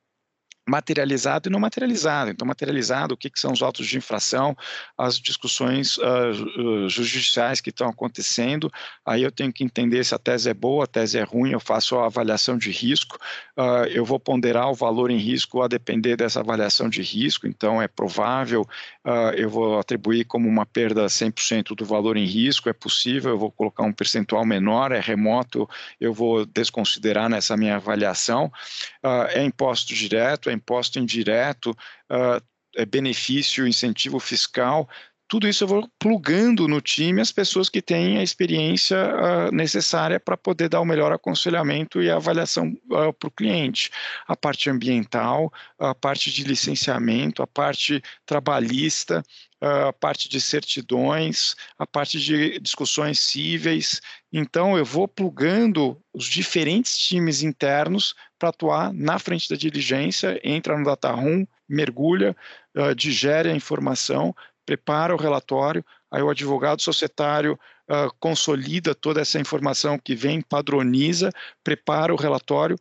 materializado 0.70 1.50
e 1.50 1.52
não 1.52 1.60
materializado. 1.60 2.30
Então, 2.30 2.48
materializado, 2.48 3.14
o 3.14 3.18
que, 3.18 3.30
que 3.30 3.40
são 3.40 3.52
os 3.52 3.62
autos 3.62 3.88
de 3.88 3.98
infração, 3.98 4.56
as 4.98 5.20
discussões 5.20 5.98
uh, 5.98 6.88
judiciais 6.88 7.60
que 7.60 7.72
estão 7.72 7.90
acontecendo, 7.90 8.72
aí 9.04 9.24
eu 9.24 9.32
tenho 9.32 9.52
que 9.52 9.64
entender 9.64 10.04
se 10.04 10.14
a 10.14 10.20
tese 10.20 10.50
é 10.50 10.54
boa, 10.54 10.84
a 10.84 10.88
tese 10.88 11.18
é 11.18 11.24
ruim, 11.24 11.52
eu 11.52 11.60
faço 11.60 11.98
a 11.98 12.06
avaliação 12.06 12.58
de 12.58 12.70
risco, 12.70 13.18
uh, 13.58 13.86
eu 13.90 14.06
vou 14.06 14.20
ponderar 14.20 14.70
o 14.70 14.76
valor 14.76 15.10
em 15.10 15.18
risco 15.18 15.62
a 15.62 15.68
depender 15.68 16.16
dessa 16.16 16.40
avaliação 16.40 16.88
de 16.88 17.02
risco, 17.02 17.48
então 17.48 17.82
é 17.82 17.88
provável, 17.88 18.66
uh, 19.10 19.34
eu 19.36 19.50
vou 19.50 19.80
atribuir 19.80 20.26
como 20.26 20.48
uma 20.48 20.66
perda 20.66 21.08
100% 21.08 21.76
do 21.76 21.84
valor 21.84 22.16
em 22.16 22.26
risco, 22.26 22.70
é 22.70 22.74
possível, 22.74 23.32
eu 23.32 23.40
vou 23.40 23.52
colocar 23.52 23.84
um 23.84 23.92
percentual 23.92 24.46
menor, 24.46 24.92
é 24.92 25.00
remoto, 25.00 25.68
eu 26.00 26.14
vou 26.14 26.46
desconsiderar 26.46 27.28
nessa 27.28 27.58
minha 27.58 27.78
avaliação. 27.78 28.52
Uh, 29.04 29.26
é 29.30 29.44
imposto 29.44 29.94
direto, 29.94 30.50
é 30.50 30.54
imposto 30.54 31.00
indireto, 31.00 31.72
uh, 32.12 32.42
é 32.76 32.86
benefício, 32.86 33.68
incentivo 33.68 34.20
fiscal, 34.20 34.88
tudo 35.30 35.48
isso 35.48 35.64
eu 35.64 35.68
vou 35.68 35.88
plugando 36.00 36.68
no 36.68 36.82
time 36.82 37.22
as 37.22 37.32
pessoas 37.32 37.70
que 37.70 37.84
têm 37.84 38.18
a 38.18 38.24
experiência 38.24 38.98
uh, 38.98 39.56
necessária 39.56 40.20
para 40.20 40.36
poder 40.36 40.68
dar 40.68 40.82
o 40.82 40.86
melhor 40.86 41.12
aconselhamento 41.12 42.02
e 42.02 42.10
avaliação 42.10 42.76
uh, 42.90 43.14
para 43.14 43.28
o 43.28 43.32
cliente. 43.32 43.92
A 44.28 44.36
parte 44.36 44.72
ambiental, 44.72 45.54
a 45.78 45.94
parte 45.94 46.32
de 46.32 46.44
licenciamento, 46.44 47.44
a 47.44 47.48
parte 47.48 48.02
trabalhista, 48.26 49.24
a 49.62 49.94
parte 49.94 50.28
de 50.30 50.42
certidões, 50.42 51.56
a 51.78 51.86
parte 51.86 52.20
de 52.20 52.60
discussões 52.60 53.20
cíveis. 53.20 54.02
Então, 54.34 54.78
eu 54.78 54.86
vou 54.86 55.08
plugando 55.08 56.02
os 56.14 56.26
diferentes 56.26 56.98
times 56.98 57.44
internos 57.44 58.16
para 58.40 58.50
atuar 58.50 58.92
na 58.94 59.20
frente 59.20 59.48
da 59.48 59.56
diligência, 59.56 60.40
entra 60.44 60.78
no 60.78 60.86
data 60.86 61.12
room, 61.12 61.46
mergulha, 61.68 62.36
uh, 62.76 62.96
digere 62.96 63.52
a 63.52 63.56
informação 63.56 64.34
prepara 64.70 65.16
o 65.16 65.18
relatório, 65.18 65.84
aí 66.12 66.22
o 66.22 66.30
advogado 66.30 66.80
societário 66.80 67.60
uh, 67.90 68.14
consolida 68.20 68.94
toda 68.94 69.20
essa 69.20 69.40
informação 69.40 69.98
que 69.98 70.14
vem, 70.14 70.42
padroniza, 70.42 71.32
prepara 71.64 72.14
o 72.14 72.16
relatório, 72.16 72.78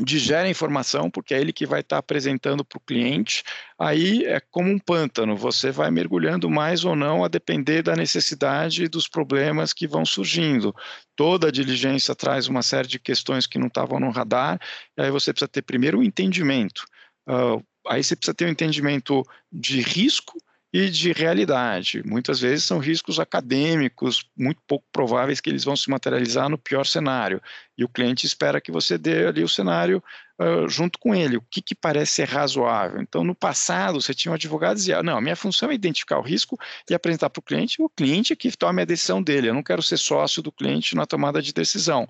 digere 0.00 0.48
a 0.48 0.50
informação, 0.50 1.10
porque 1.10 1.34
é 1.34 1.40
ele 1.40 1.52
que 1.52 1.66
vai 1.66 1.80
estar 1.80 1.98
apresentando 1.98 2.64
para 2.64 2.78
o 2.78 2.80
cliente, 2.80 3.42
aí 3.78 4.24
é 4.24 4.40
como 4.50 4.70
um 4.70 4.78
pântano, 4.78 5.36
você 5.36 5.70
vai 5.70 5.90
mergulhando 5.90 6.48
mais 6.48 6.82
ou 6.82 6.96
não 6.96 7.22
a 7.22 7.28
depender 7.28 7.82
da 7.82 7.94
necessidade 7.94 8.84
e 8.84 8.88
dos 8.88 9.06
problemas 9.06 9.74
que 9.74 9.86
vão 9.86 10.06
surgindo. 10.06 10.74
Toda 11.14 11.48
a 11.48 11.52
diligência 11.52 12.14
traz 12.14 12.48
uma 12.48 12.62
série 12.62 12.88
de 12.88 12.98
questões 12.98 13.46
que 13.46 13.58
não 13.58 13.66
estavam 13.66 14.00
no 14.00 14.10
radar, 14.10 14.58
e 14.96 15.02
aí 15.02 15.10
você 15.10 15.30
precisa 15.30 15.46
ter 15.48 15.60
primeiro 15.60 15.98
o 15.98 16.00
um 16.00 16.04
entendimento. 16.04 16.86
Uh, 17.28 17.62
aí 17.86 18.02
você 18.02 18.16
precisa 18.16 18.34
ter 18.34 18.46
um 18.46 18.50
entendimento 18.50 19.22
de 19.52 19.82
risco, 19.82 20.38
e 20.72 20.88
de 20.88 21.12
realidade. 21.12 22.02
Muitas 22.04 22.40
vezes 22.40 22.64
são 22.64 22.78
riscos 22.78 23.20
acadêmicos, 23.20 24.24
muito 24.34 24.62
pouco 24.66 24.86
prováveis 24.90 25.38
que 25.38 25.50
eles 25.50 25.64
vão 25.64 25.76
se 25.76 25.90
materializar 25.90 26.48
no 26.48 26.56
pior 26.56 26.86
cenário. 26.86 27.42
E 27.76 27.84
o 27.84 27.88
cliente 27.88 28.24
espera 28.24 28.60
que 28.60 28.72
você 28.72 28.96
dê 28.96 29.26
ali 29.26 29.44
o 29.44 29.48
cenário 29.48 30.02
uh, 30.40 30.66
junto 30.68 30.98
com 30.98 31.14
ele, 31.14 31.36
o 31.36 31.42
que, 31.42 31.60
que 31.60 31.74
parece 31.74 32.12
ser 32.12 32.28
razoável. 32.28 33.02
Então, 33.02 33.22
no 33.22 33.34
passado, 33.34 34.00
você 34.00 34.14
tinha 34.14 34.32
um 34.32 34.34
advogado 34.34 34.70
que 34.70 34.76
dizia: 34.76 35.02
não, 35.02 35.18
a 35.18 35.20
minha 35.20 35.36
função 35.36 35.70
é 35.70 35.74
identificar 35.74 36.18
o 36.18 36.22
risco 36.22 36.58
e 36.88 36.94
apresentar 36.94 37.28
para 37.28 37.40
o 37.40 37.42
cliente, 37.42 37.82
o 37.82 37.90
cliente 37.90 38.32
é 38.32 38.36
que 38.36 38.50
tome 38.56 38.80
a 38.80 38.86
decisão 38.86 39.22
dele. 39.22 39.50
Eu 39.50 39.54
não 39.54 39.62
quero 39.62 39.82
ser 39.82 39.98
sócio 39.98 40.42
do 40.42 40.50
cliente 40.50 40.96
na 40.96 41.04
tomada 41.04 41.42
de 41.42 41.52
decisão. 41.52 42.08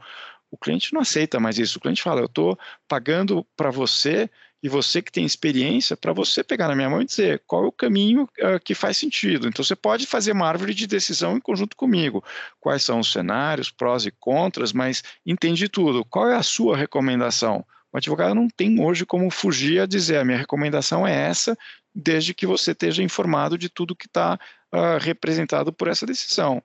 O 0.53 0.57
cliente 0.57 0.93
não 0.93 1.01
aceita 1.01 1.41
mais 1.41 1.59
isso. 1.59 1.79
O 1.79 1.81
cliente 1.81 2.03
fala: 2.03 2.21
eu 2.21 2.27
estou 2.27 2.57
pagando 2.87 3.45
para 3.57 3.71
você 3.71 4.31
e 4.63 4.69
você 4.69 5.03
que 5.03 5.11
tem 5.11 5.25
experiência, 5.25 5.97
para 5.97 6.13
você 6.13 6.45
pegar 6.45 6.69
na 6.69 6.77
minha 6.77 6.89
mão 6.89 7.03
e 7.03 7.05
dizer 7.05 7.43
qual 7.47 7.65
é 7.65 7.67
o 7.67 7.73
caminho 7.73 8.29
uh, 8.41 8.61
que 8.65 8.75
faz 8.75 8.97
sentido. 8.97 9.49
Então, 9.49 9.65
você 9.65 9.75
pode 9.75 10.07
fazer 10.07 10.33
uma 10.33 10.47
árvore 10.47 10.73
de 10.73 10.87
decisão 10.87 11.37
em 11.37 11.41
conjunto 11.41 11.77
comigo. 11.77 12.23
Quais 12.61 12.85
são 12.85 13.01
os 13.01 13.11
cenários, 13.11 13.71
prós 13.71 14.07
e 14.07 14.13
contras, 14.13 14.73
mas 14.73 15.03
entende 15.27 15.69
tudo. 15.69 16.05
Qual 16.05 16.29
é 16.29 16.37
a 16.37 16.43
sua 16.45 16.77
recomendação? 16.77 17.67
O 17.93 17.97
advogado 17.97 18.35
não 18.35 18.49
tem 18.49 18.81
hoje 18.81 19.05
como 19.05 19.29
fugir 19.31 19.81
a 19.81 19.87
dizer 19.87 20.19
a 20.19 20.25
minha 20.25 20.39
recomendação 20.39 21.07
é 21.07 21.13
essa, 21.13 21.59
desde 21.93 22.33
que 22.33 22.47
você 22.47 22.71
esteja 22.71 23.03
informado 23.03 23.59
de 23.59 23.69
tudo 23.69 23.97
que 23.97 24.07
está 24.07 24.39
uh, 24.73 24.77
ah, 24.77 24.99
representado 24.99 25.73
por 25.73 25.89
essa 25.89 26.07
decisão. 26.07 26.63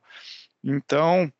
Então, 0.63 1.31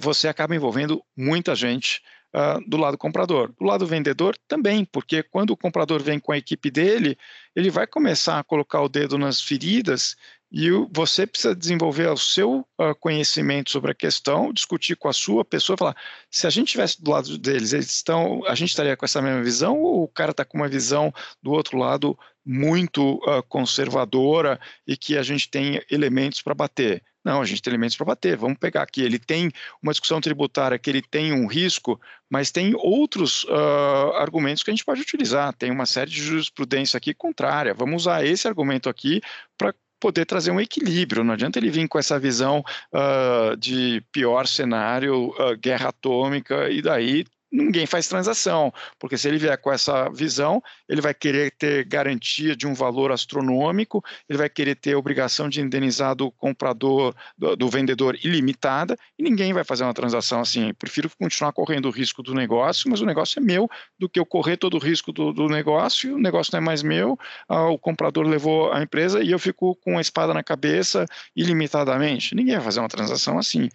você 0.00 0.28
acaba 0.28 0.54
envolvendo 0.54 1.02
muita 1.16 1.54
gente 1.54 2.00
uh, 2.34 2.68
do 2.68 2.76
lado 2.76 2.98
comprador. 2.98 3.54
Do 3.58 3.64
lado 3.64 3.86
vendedor 3.86 4.36
também, 4.48 4.84
porque 4.84 5.22
quando 5.22 5.50
o 5.50 5.56
comprador 5.56 6.02
vem 6.02 6.18
com 6.18 6.32
a 6.32 6.38
equipe 6.38 6.70
dele, 6.70 7.16
ele 7.54 7.70
vai 7.70 7.86
começar 7.86 8.38
a 8.38 8.44
colocar 8.44 8.82
o 8.82 8.88
dedo 8.88 9.16
nas 9.16 9.40
feridas 9.40 10.16
e 10.56 10.70
você 10.92 11.26
precisa 11.26 11.52
desenvolver 11.52 12.06
o 12.06 12.16
seu 12.16 12.60
uh, 12.80 12.94
conhecimento 13.00 13.72
sobre 13.72 13.90
a 13.90 13.94
questão, 13.94 14.52
discutir 14.52 14.94
com 14.94 15.08
a 15.08 15.12
sua 15.12 15.44
pessoa, 15.44 15.76
falar, 15.76 15.96
se 16.30 16.46
a 16.46 16.50
gente 16.50 16.68
estivesse 16.68 17.02
do 17.02 17.10
lado 17.10 17.36
deles, 17.36 17.72
eles 17.72 17.92
estão, 17.92 18.40
a 18.46 18.54
gente 18.54 18.68
estaria 18.68 18.96
com 18.96 19.04
essa 19.04 19.20
mesma 19.20 19.42
visão 19.42 19.80
ou 19.80 20.04
o 20.04 20.08
cara 20.08 20.30
está 20.30 20.44
com 20.44 20.56
uma 20.56 20.68
visão 20.68 21.12
do 21.42 21.50
outro 21.50 21.76
lado 21.76 22.16
muito 22.46 23.14
uh, 23.28 23.42
conservadora 23.48 24.60
e 24.86 24.96
que 24.96 25.18
a 25.18 25.24
gente 25.24 25.50
tem 25.50 25.82
elementos 25.90 26.40
para 26.40 26.54
bater? 26.54 27.02
Não, 27.24 27.40
a 27.42 27.44
gente 27.44 27.60
tem 27.60 27.72
elementos 27.72 27.96
para 27.96 28.06
bater. 28.06 28.36
Vamos 28.36 28.58
pegar 28.58 28.82
aqui. 28.82 29.02
Ele 29.02 29.18
tem 29.18 29.50
uma 29.82 29.92
discussão 29.92 30.20
tributária 30.20 30.78
que 30.78 30.90
ele 30.90 31.02
tem 31.02 31.32
um 31.32 31.46
risco, 31.46 31.98
mas 32.30 32.52
tem 32.52 32.74
outros 32.76 33.42
uh, 33.44 34.12
argumentos 34.18 34.62
que 34.62 34.70
a 34.70 34.74
gente 34.74 34.84
pode 34.84 35.00
utilizar. 35.00 35.52
Tem 35.54 35.70
uma 35.70 35.86
série 35.86 36.10
de 36.10 36.22
jurisprudência 36.22 36.96
aqui 36.96 37.12
contrária. 37.12 37.74
Vamos 37.74 38.02
usar 38.02 38.24
esse 38.24 38.46
argumento 38.46 38.88
aqui 38.88 39.20
para 39.56 39.74
poder 40.04 40.26
trazer 40.26 40.50
um 40.50 40.60
equilíbrio. 40.60 41.24
Não 41.24 41.32
adianta 41.32 41.58
ele 41.58 41.70
vir 41.70 41.88
com 41.88 41.98
essa 41.98 42.18
visão 42.18 42.62
uh, 42.92 43.56
de 43.56 44.02
pior 44.12 44.46
cenário, 44.46 45.28
uh, 45.28 45.56
guerra 45.58 45.88
atômica, 45.88 46.68
e 46.68 46.82
daí 46.82 47.24
ninguém 47.54 47.86
faz 47.86 48.08
transação, 48.08 48.72
porque 48.98 49.16
se 49.16 49.28
ele 49.28 49.38
vier 49.38 49.56
com 49.58 49.72
essa 49.72 50.08
visão, 50.10 50.60
ele 50.88 51.00
vai 51.00 51.14
querer 51.14 51.52
ter 51.52 51.84
garantia 51.84 52.56
de 52.56 52.66
um 52.66 52.74
valor 52.74 53.12
astronômico, 53.12 54.04
ele 54.28 54.36
vai 54.36 54.48
querer 54.48 54.74
ter 54.74 54.96
obrigação 54.96 55.48
de 55.48 55.60
indenizar 55.60 56.16
do 56.16 56.32
comprador, 56.32 57.14
do, 57.38 57.54
do 57.54 57.68
vendedor 57.68 58.18
ilimitada, 58.24 58.96
e 59.16 59.22
ninguém 59.22 59.52
vai 59.52 59.62
fazer 59.62 59.84
uma 59.84 59.94
transação 59.94 60.40
assim. 60.40 60.68
Eu 60.68 60.74
prefiro 60.74 61.08
continuar 61.16 61.52
correndo 61.52 61.86
o 61.86 61.90
risco 61.90 62.22
do 62.22 62.34
negócio, 62.34 62.90
mas 62.90 63.00
o 63.00 63.06
negócio 63.06 63.38
é 63.38 63.42
meu, 63.42 63.70
do 63.96 64.08
que 64.08 64.18
eu 64.18 64.26
correr 64.26 64.56
todo 64.56 64.74
o 64.74 64.80
risco 64.80 65.12
do, 65.12 65.32
do 65.32 65.48
negócio, 65.48 66.16
o 66.16 66.18
negócio 66.18 66.50
não 66.52 66.58
é 66.58 66.60
mais 66.60 66.82
meu, 66.82 67.16
ah, 67.48 67.68
o 67.68 67.78
comprador 67.78 68.26
levou 68.26 68.72
a 68.72 68.82
empresa 68.82 69.22
e 69.22 69.30
eu 69.30 69.38
fico 69.38 69.76
com 69.76 69.96
a 69.96 70.00
espada 70.00 70.34
na 70.34 70.42
cabeça 70.42 71.06
ilimitadamente. 71.36 72.34
Ninguém 72.34 72.56
vai 72.56 72.64
fazer 72.64 72.80
uma 72.80 72.88
transação 72.88 73.38
assim. 73.38 73.68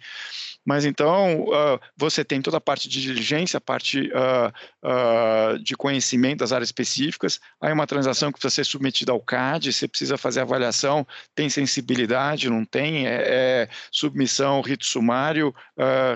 Mas 0.70 0.84
então 0.84 1.40
uh, 1.46 1.80
você 1.96 2.24
tem 2.24 2.40
toda 2.40 2.58
a 2.58 2.60
parte 2.60 2.88
de 2.88 3.02
diligência, 3.02 3.58
a 3.58 3.60
parte 3.60 4.08
uh, 4.12 4.52
uh, 4.86 5.58
de 5.58 5.74
conhecimento 5.74 6.38
das 6.38 6.52
áreas 6.52 6.68
específicas. 6.68 7.40
Aí 7.60 7.72
uma 7.72 7.88
transação 7.88 8.30
que 8.30 8.38
precisa 8.38 8.62
ser 8.62 8.70
submetida 8.70 9.10
ao 9.10 9.18
CAD, 9.18 9.72
você 9.72 9.88
precisa 9.88 10.16
fazer 10.16 10.42
avaliação, 10.42 11.04
tem 11.34 11.50
sensibilidade, 11.50 12.48
não 12.48 12.64
tem? 12.64 13.08
É, 13.08 13.20
é 13.26 13.68
submissão, 13.90 14.60
rito 14.60 14.86
sumário, 14.86 15.52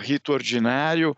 rito 0.01 0.33
ordinário, 0.33 1.17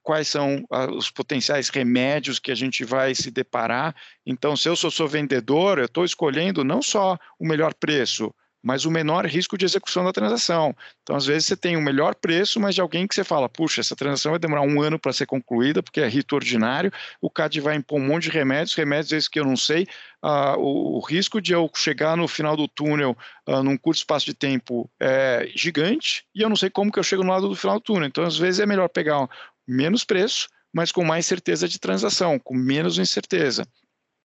quais 0.00 0.28
são 0.28 0.64
os 0.96 1.10
potenciais 1.10 1.68
remédios 1.70 2.38
que 2.38 2.52
a 2.52 2.54
gente 2.54 2.84
vai 2.84 3.16
se 3.16 3.32
deparar. 3.32 3.96
Então, 4.24 4.56
se 4.56 4.68
eu 4.68 4.76
sou, 4.76 4.92
sou 4.92 5.08
vendedor, 5.08 5.78
eu 5.78 5.86
estou 5.86 6.04
escolhendo 6.04 6.62
não 6.62 6.80
só 6.80 7.18
o 7.36 7.46
melhor 7.46 7.74
preço, 7.74 8.32
mas 8.62 8.84
o 8.84 8.90
menor 8.90 9.26
risco 9.26 9.56
de 9.56 9.64
execução 9.64 10.04
da 10.04 10.12
transação. 10.12 10.74
Então, 11.02 11.16
às 11.16 11.26
vezes, 11.26 11.46
você 11.46 11.56
tem 11.56 11.76
o 11.76 11.80
melhor 11.80 12.14
preço, 12.14 12.60
mas 12.60 12.74
de 12.74 12.80
alguém 12.80 13.06
que 13.06 13.14
você 13.14 13.24
fala, 13.24 13.48
puxa, 13.48 13.80
essa 13.80 13.96
transação 13.96 14.32
vai 14.32 14.38
demorar 14.38 14.62
um 14.62 14.80
ano 14.80 14.98
para 14.98 15.12
ser 15.12 15.26
concluída, 15.26 15.82
porque 15.82 16.00
é 16.00 16.08
rito 16.08 16.34
ordinário, 16.34 16.92
o 17.20 17.30
CAD 17.30 17.60
vai 17.60 17.76
impor 17.76 17.98
um 17.98 18.06
monte 18.06 18.24
de 18.24 18.30
remédios, 18.30 18.74
remédios 18.74 19.12
esses 19.12 19.28
que 19.28 19.40
eu 19.40 19.44
não 19.44 19.56
sei, 19.56 19.86
uh, 20.22 20.58
o, 20.58 20.98
o, 20.98 21.00
risco 21.00 21.40
de 21.40 21.52
eu 21.52 21.70
chegar 21.74 22.16
no 22.16 22.28
final 22.28 22.56
do 22.56 22.68
túnel 22.68 23.16
uh, 23.48 23.62
num 23.62 23.76
curto 23.76 23.98
espaço 23.98 24.26
de 24.26 24.34
tempo 24.34 24.90
é 25.00 25.50
gigante, 25.54 26.24
e 26.34 26.42
eu 26.42 26.48
não 26.48 26.56
sei 26.56 26.70
como 26.70 26.92
que 26.92 26.98
eu 26.98 27.02
chego 27.02 27.24
no 27.24 27.30
lado 27.30 27.48
do 27.48 27.56
final 27.56 27.78
do 27.78 27.84
túnel. 27.84 28.08
Então, 28.08 28.24
às 28.24 28.36
vezes, 28.36 28.60
é 28.60 28.66
melhor 28.66 28.88
pegar 28.88 29.28
menos 29.66 30.04
preço, 30.04 30.48
mas 30.72 30.92
com 30.92 31.04
mais 31.04 31.26
certeza 31.26 31.68
de 31.68 31.78
transação, 31.78 32.38
com 32.38 32.54
menos 32.54 32.98
incerteza. 32.98 33.66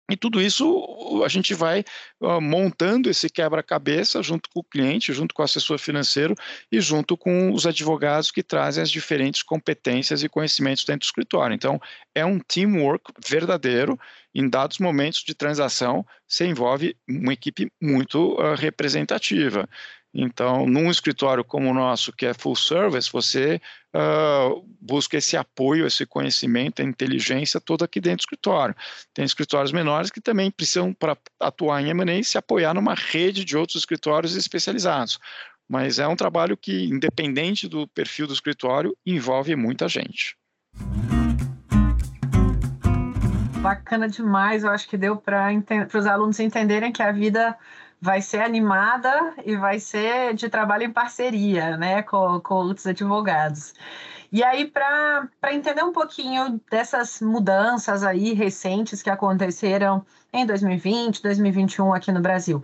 E 0.08 0.16
tudo 0.16 0.40
isso 0.40 1.22
a 1.24 1.28
gente 1.28 1.52
vai 1.52 1.84
montando 2.40 3.10
esse 3.10 3.28
quebra-cabeça 3.28 4.22
junto 4.22 4.48
com 4.50 4.60
o 4.60 4.64
cliente, 4.64 5.12
junto 5.12 5.34
com 5.34 5.42
o 5.42 5.44
assessor 5.44 5.78
financeiro 5.78 6.34
e 6.70 6.80
junto 6.80 7.16
com 7.16 7.52
os 7.52 7.66
advogados 7.66 8.30
que 8.30 8.42
trazem 8.42 8.82
as 8.82 8.90
diferentes 8.90 9.42
competências 9.42 10.22
e 10.22 10.28
conhecimentos 10.28 10.84
dentro 10.84 11.00
do 11.00 11.04
escritório. 11.08 11.54
Então, 11.54 11.80
é 12.14 12.24
um 12.24 12.38
teamwork 12.38 13.12
verdadeiro. 13.26 13.98
Em 14.34 14.48
dados 14.48 14.78
momentos 14.78 15.24
de 15.24 15.34
transação, 15.34 16.06
você 16.28 16.46
envolve 16.46 16.96
uma 17.08 17.32
equipe 17.32 17.72
muito 17.80 18.34
uh, 18.34 18.54
representativa. 18.54 19.68
Então, 20.18 20.66
num 20.66 20.90
escritório 20.90 21.44
como 21.44 21.68
o 21.68 21.74
nosso, 21.74 22.10
que 22.10 22.24
é 22.24 22.32
full 22.32 22.56
service, 22.56 23.12
você 23.12 23.60
uh, 23.94 24.66
busca 24.80 25.18
esse 25.18 25.36
apoio, 25.36 25.86
esse 25.86 26.06
conhecimento, 26.06 26.80
a 26.80 26.84
inteligência 26.86 27.60
toda 27.60 27.84
aqui 27.84 28.00
dentro 28.00 28.18
do 28.18 28.20
escritório. 28.20 28.74
Tem 29.12 29.26
escritórios 29.26 29.72
menores 29.72 30.10
que 30.10 30.18
também 30.18 30.50
precisam, 30.50 30.94
para 30.94 31.18
atuar 31.38 31.82
em 31.82 31.90
M&A, 31.90 32.22
se 32.24 32.38
apoiar 32.38 32.72
numa 32.72 32.94
rede 32.94 33.44
de 33.44 33.58
outros 33.58 33.76
escritórios 33.76 34.34
especializados. 34.34 35.18
Mas 35.68 35.98
é 35.98 36.08
um 36.08 36.16
trabalho 36.16 36.56
que, 36.56 36.86
independente 36.86 37.68
do 37.68 37.86
perfil 37.86 38.26
do 38.26 38.32
escritório, 38.32 38.96
envolve 39.04 39.54
muita 39.54 39.86
gente. 39.86 40.34
Bacana 43.60 44.08
demais, 44.08 44.64
eu 44.64 44.70
acho 44.70 44.88
que 44.88 44.96
deu 44.96 45.16
para 45.16 45.50
os 45.92 46.06
alunos 46.06 46.40
entenderem 46.40 46.90
que 46.90 47.02
a 47.02 47.12
vida 47.12 47.54
vai 48.00 48.20
ser 48.20 48.42
animada 48.42 49.34
e 49.44 49.56
vai 49.56 49.78
ser 49.78 50.34
de 50.34 50.48
trabalho 50.48 50.84
em 50.84 50.92
parceria 50.92 51.76
né, 51.76 52.02
com, 52.02 52.40
com 52.40 52.54
outros 52.54 52.86
advogados. 52.86 53.74
E 54.30 54.42
aí, 54.42 54.66
para 54.66 55.28
entender 55.52 55.82
um 55.82 55.92
pouquinho 55.92 56.60
dessas 56.70 57.20
mudanças 57.20 58.02
aí 58.02 58.32
recentes 58.32 59.02
que 59.02 59.08
aconteceram 59.08 60.04
em 60.32 60.44
2020, 60.44 61.22
2021 61.22 61.94
aqui 61.94 62.12
no 62.12 62.20
Brasil, 62.20 62.62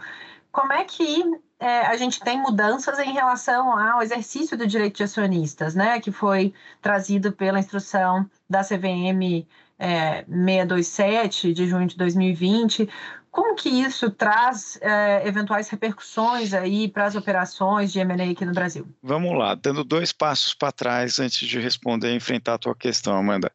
como 0.50 0.72
é 0.72 0.84
que 0.84 1.24
é, 1.58 1.86
a 1.86 1.96
gente 1.96 2.20
tem 2.20 2.40
mudanças 2.40 2.98
em 2.98 3.12
relação 3.12 3.78
ao 3.78 4.02
exercício 4.02 4.58
do 4.58 4.66
direito 4.66 4.96
de 4.96 5.04
acionistas, 5.04 5.74
né, 5.74 6.00
que 6.00 6.10
foi 6.10 6.52
trazido 6.80 7.32
pela 7.32 7.60
instrução 7.60 8.28
da 8.50 8.62
CVM 8.62 9.46
é, 9.78 10.24
627 10.24 11.52
de 11.52 11.66
junho 11.66 11.86
de 11.86 11.96
2020. 11.96 12.88
Como 13.32 13.54
que 13.54 13.70
isso 13.70 14.10
traz 14.10 14.78
é, 14.82 15.26
eventuais 15.26 15.70
repercussões 15.70 16.52
aí 16.52 16.86
para 16.86 17.06
as 17.06 17.16
operações 17.16 17.90
de 17.90 17.98
M&A 17.98 18.30
aqui 18.30 18.44
no 18.44 18.52
Brasil? 18.52 18.86
Vamos 19.02 19.36
lá, 19.38 19.54
dando 19.54 19.82
dois 19.82 20.12
passos 20.12 20.52
para 20.52 20.70
trás 20.70 21.18
antes 21.18 21.48
de 21.48 21.58
responder 21.58 22.12
e 22.12 22.16
enfrentar 22.16 22.54
a 22.54 22.58
tua 22.58 22.74
questão, 22.74 23.16
Amanda. 23.16 23.50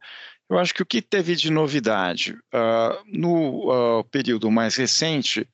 Eu 0.49 0.57
acho 0.57 0.73
que 0.73 0.81
o 0.81 0.85
que 0.85 0.99
teve 0.99 1.35
de 1.35 1.51
novidade 1.51 2.33
uh, 2.33 3.03
no 3.05 3.99
uh, 3.99 4.03
período 4.05 4.49
mais 4.49 4.75
recente, 4.75 5.47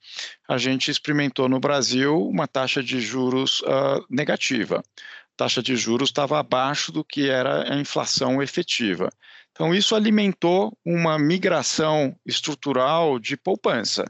a 0.48 0.58
gente 0.58 0.90
experimentou 0.90 1.50
no 1.50 1.60
Brasil 1.60 2.26
uma 2.26 2.48
taxa 2.48 2.82
de 2.82 3.02
juros 3.02 3.60
uh, 3.62 4.06
negativa. 4.10 4.78
A 4.78 5.36
taxa 5.36 5.62
de 5.62 5.76
juros 5.76 6.10
estava 6.10 6.40
abaixo 6.40 6.94
do 6.94 7.04
que 7.04 7.30
era 7.30 7.74
a 7.74 7.76
inflação 7.76 8.42
efetiva. 8.42 9.10
Então, 9.54 9.74
isso 9.74 9.96
alimentou 9.96 10.76
uma 10.84 11.18
migração 11.18 12.16
estrutural 12.26 13.20
de 13.20 13.38
poupança. 13.38 14.04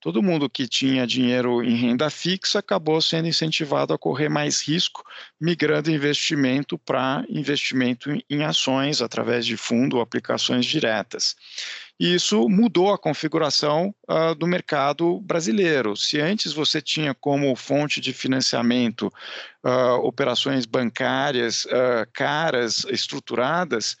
Todo 0.00 0.22
mundo 0.22 0.48
que 0.48 0.66
tinha 0.66 1.06
dinheiro 1.06 1.62
em 1.62 1.74
renda 1.74 2.08
fixa 2.08 2.58
acabou 2.58 3.02
sendo 3.02 3.28
incentivado 3.28 3.92
a 3.92 3.98
correr 3.98 4.30
mais 4.30 4.66
risco, 4.66 5.04
migrando 5.38 5.90
investimento 5.90 6.78
para 6.78 7.22
investimento 7.28 8.10
em 8.28 8.42
ações 8.42 9.02
através 9.02 9.44
de 9.44 9.58
fundo 9.58 9.96
ou 9.96 10.02
aplicações 10.02 10.64
diretas. 10.64 11.36
E 11.98 12.14
isso 12.14 12.48
mudou 12.48 12.94
a 12.94 12.98
configuração 12.98 13.94
uh, 14.08 14.34
do 14.34 14.46
mercado 14.46 15.20
brasileiro. 15.20 15.94
Se 15.94 16.18
antes 16.18 16.54
você 16.54 16.80
tinha 16.80 17.14
como 17.14 17.54
fonte 17.54 18.00
de 18.00 18.14
financiamento 18.14 19.12
uh, 19.62 19.96
operações 20.02 20.64
bancárias 20.64 21.66
uh, 21.66 22.08
caras, 22.14 22.86
estruturadas, 22.88 23.98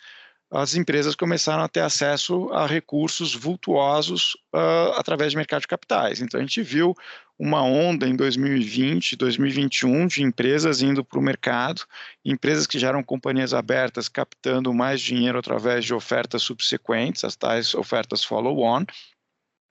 as 0.50 0.74
empresas 0.74 1.14
começaram 1.14 1.62
a 1.62 1.68
ter 1.68 1.80
acesso 1.80 2.50
a 2.52 2.66
recursos 2.66 3.34
vultuosos 3.34 4.36
uh, 4.52 4.92
através 4.96 5.30
de 5.30 5.36
mercado 5.36 5.60
de 5.60 5.68
capitais. 5.68 6.20
Então, 6.20 6.40
a 6.40 6.42
gente 6.42 6.60
viu 6.60 6.94
uma 7.38 7.62
onda 7.62 8.06
em 8.06 8.16
2020, 8.16 9.16
2021 9.16 10.06
de 10.08 10.22
empresas 10.22 10.82
indo 10.82 11.04
para 11.04 11.18
o 11.18 11.22
mercado, 11.22 11.82
empresas 12.24 12.66
que 12.66 12.78
já 12.78 12.88
eram 12.88 13.02
companhias 13.02 13.54
abertas 13.54 14.08
captando 14.08 14.74
mais 14.74 15.00
dinheiro 15.00 15.38
através 15.38 15.84
de 15.84 15.94
ofertas 15.94 16.42
subsequentes, 16.42 17.24
as 17.24 17.36
tais 17.36 17.74
ofertas 17.74 18.24
follow-on, 18.24 18.84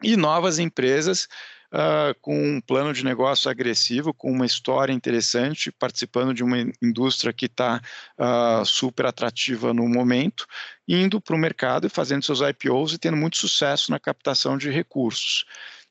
e 0.02 0.16
novas 0.16 0.60
empresas 0.60 1.28
uh, 1.74 2.18
com 2.22 2.36
um 2.36 2.62
plano 2.62 2.94
de 2.94 3.04
negócio 3.04 3.50
agressivo, 3.50 4.14
com 4.14 4.32
uma 4.32 4.46
história 4.46 4.94
interessante, 4.94 5.72
participando 5.72 6.34
de 6.34 6.44
uma 6.44 6.58
indústria 6.82 7.34
que 7.34 7.46
está 7.46 7.78
uh, 7.78 8.24
ah, 8.24 8.64
super 8.66 9.06
atrativa 9.06 9.74
no 9.74 9.88
momento, 9.88 10.46
indo 10.88 11.22
para 11.22 11.36
o 11.36 11.40
mercado 11.40 11.88
e 11.88 11.90
fazendo 11.90 12.24
seus 12.24 12.42
IPOs 12.42 12.94
e 12.94 12.98
tendo 12.98 13.18
muito 13.18 13.38
sucesso 13.38 13.92
na 13.92 14.00
captação 14.00 14.58
de 14.58 14.70
recursos. 14.70 15.46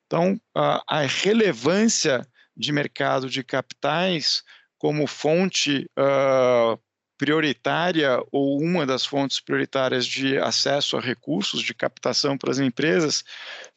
Então, 0.07 0.35
uh, 0.57 0.81
a 0.88 1.01
relevância 1.01 2.27
de 2.57 2.73
mercado 2.73 3.29
de 3.29 3.45
capitais 3.45 4.43
como 4.79 5.07
fonte 5.07 5.88
uh, 5.99 6.79
prioritária 7.19 8.23
ou 8.31 8.61
uma 8.61 8.87
das 8.87 9.05
fontes 9.05 9.41
prioritárias 9.41 10.07
de 10.07 10.38
acesso 10.38 10.97
a 10.97 11.01
recursos 11.01 11.61
de 11.61 11.75
captação 11.75 12.38
para 12.38 12.53
as 12.53 12.59
empresas 12.61 13.25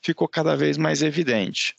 ficou 0.02 0.28
cada 0.28 0.56
vez 0.56 0.78
mais 0.78 1.02
evidente. 1.02 1.76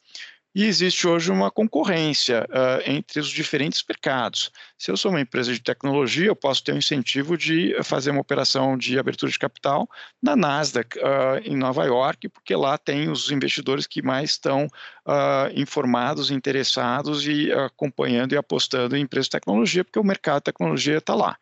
E 0.55 0.65
existe 0.65 1.09
hoje 1.09 1.31
uma 1.31 1.51
concorrência 1.51 2.47
uh, 2.51 2.91
entre 2.91 3.19
os 3.19 3.29
diferentes 3.29 3.83
mercados. 3.89 4.51
Se 4.77 4.91
eu 4.91 4.97
sou 4.99 5.11
uma 5.11 5.21
empresa 5.21 5.51
de 5.51 5.61
tecnologia, 5.61 6.27
eu 6.27 6.37
posso 6.37 6.63
ter 6.63 6.75
um 6.75 6.79
incentivo 6.79 7.39
de 7.39 7.75
fazer 7.83 8.11
uma 8.11 8.21
operação 8.21 8.77
de 8.77 8.99
abertura 8.99 9.33
de 9.33 9.39
capital 9.39 9.89
na 10.23 10.37
Nasdaq, 10.37 10.99
uh, 10.99 11.39
em 11.43 11.57
Nova 11.57 11.85
York, 11.85 12.29
porque 12.29 12.55
lá 12.55 12.77
tem 12.77 13.09
os 13.09 13.31
investidores 13.31 13.87
que 13.87 14.03
mais 14.03 14.33
estão 14.33 14.67
uh, 14.67 15.51
informados, 15.55 16.31
interessados 16.31 17.27
e 17.27 17.51
acompanhando 17.51 18.35
e 18.35 18.37
apostando 18.37 18.95
em 18.95 19.01
empresas 19.01 19.27
de 19.27 19.31
tecnologia, 19.31 19.83
porque 19.83 19.99
o 19.99 20.05
mercado 20.05 20.41
de 20.41 20.45
tecnologia 20.45 20.99
está 20.99 21.15
lá. 21.15 21.39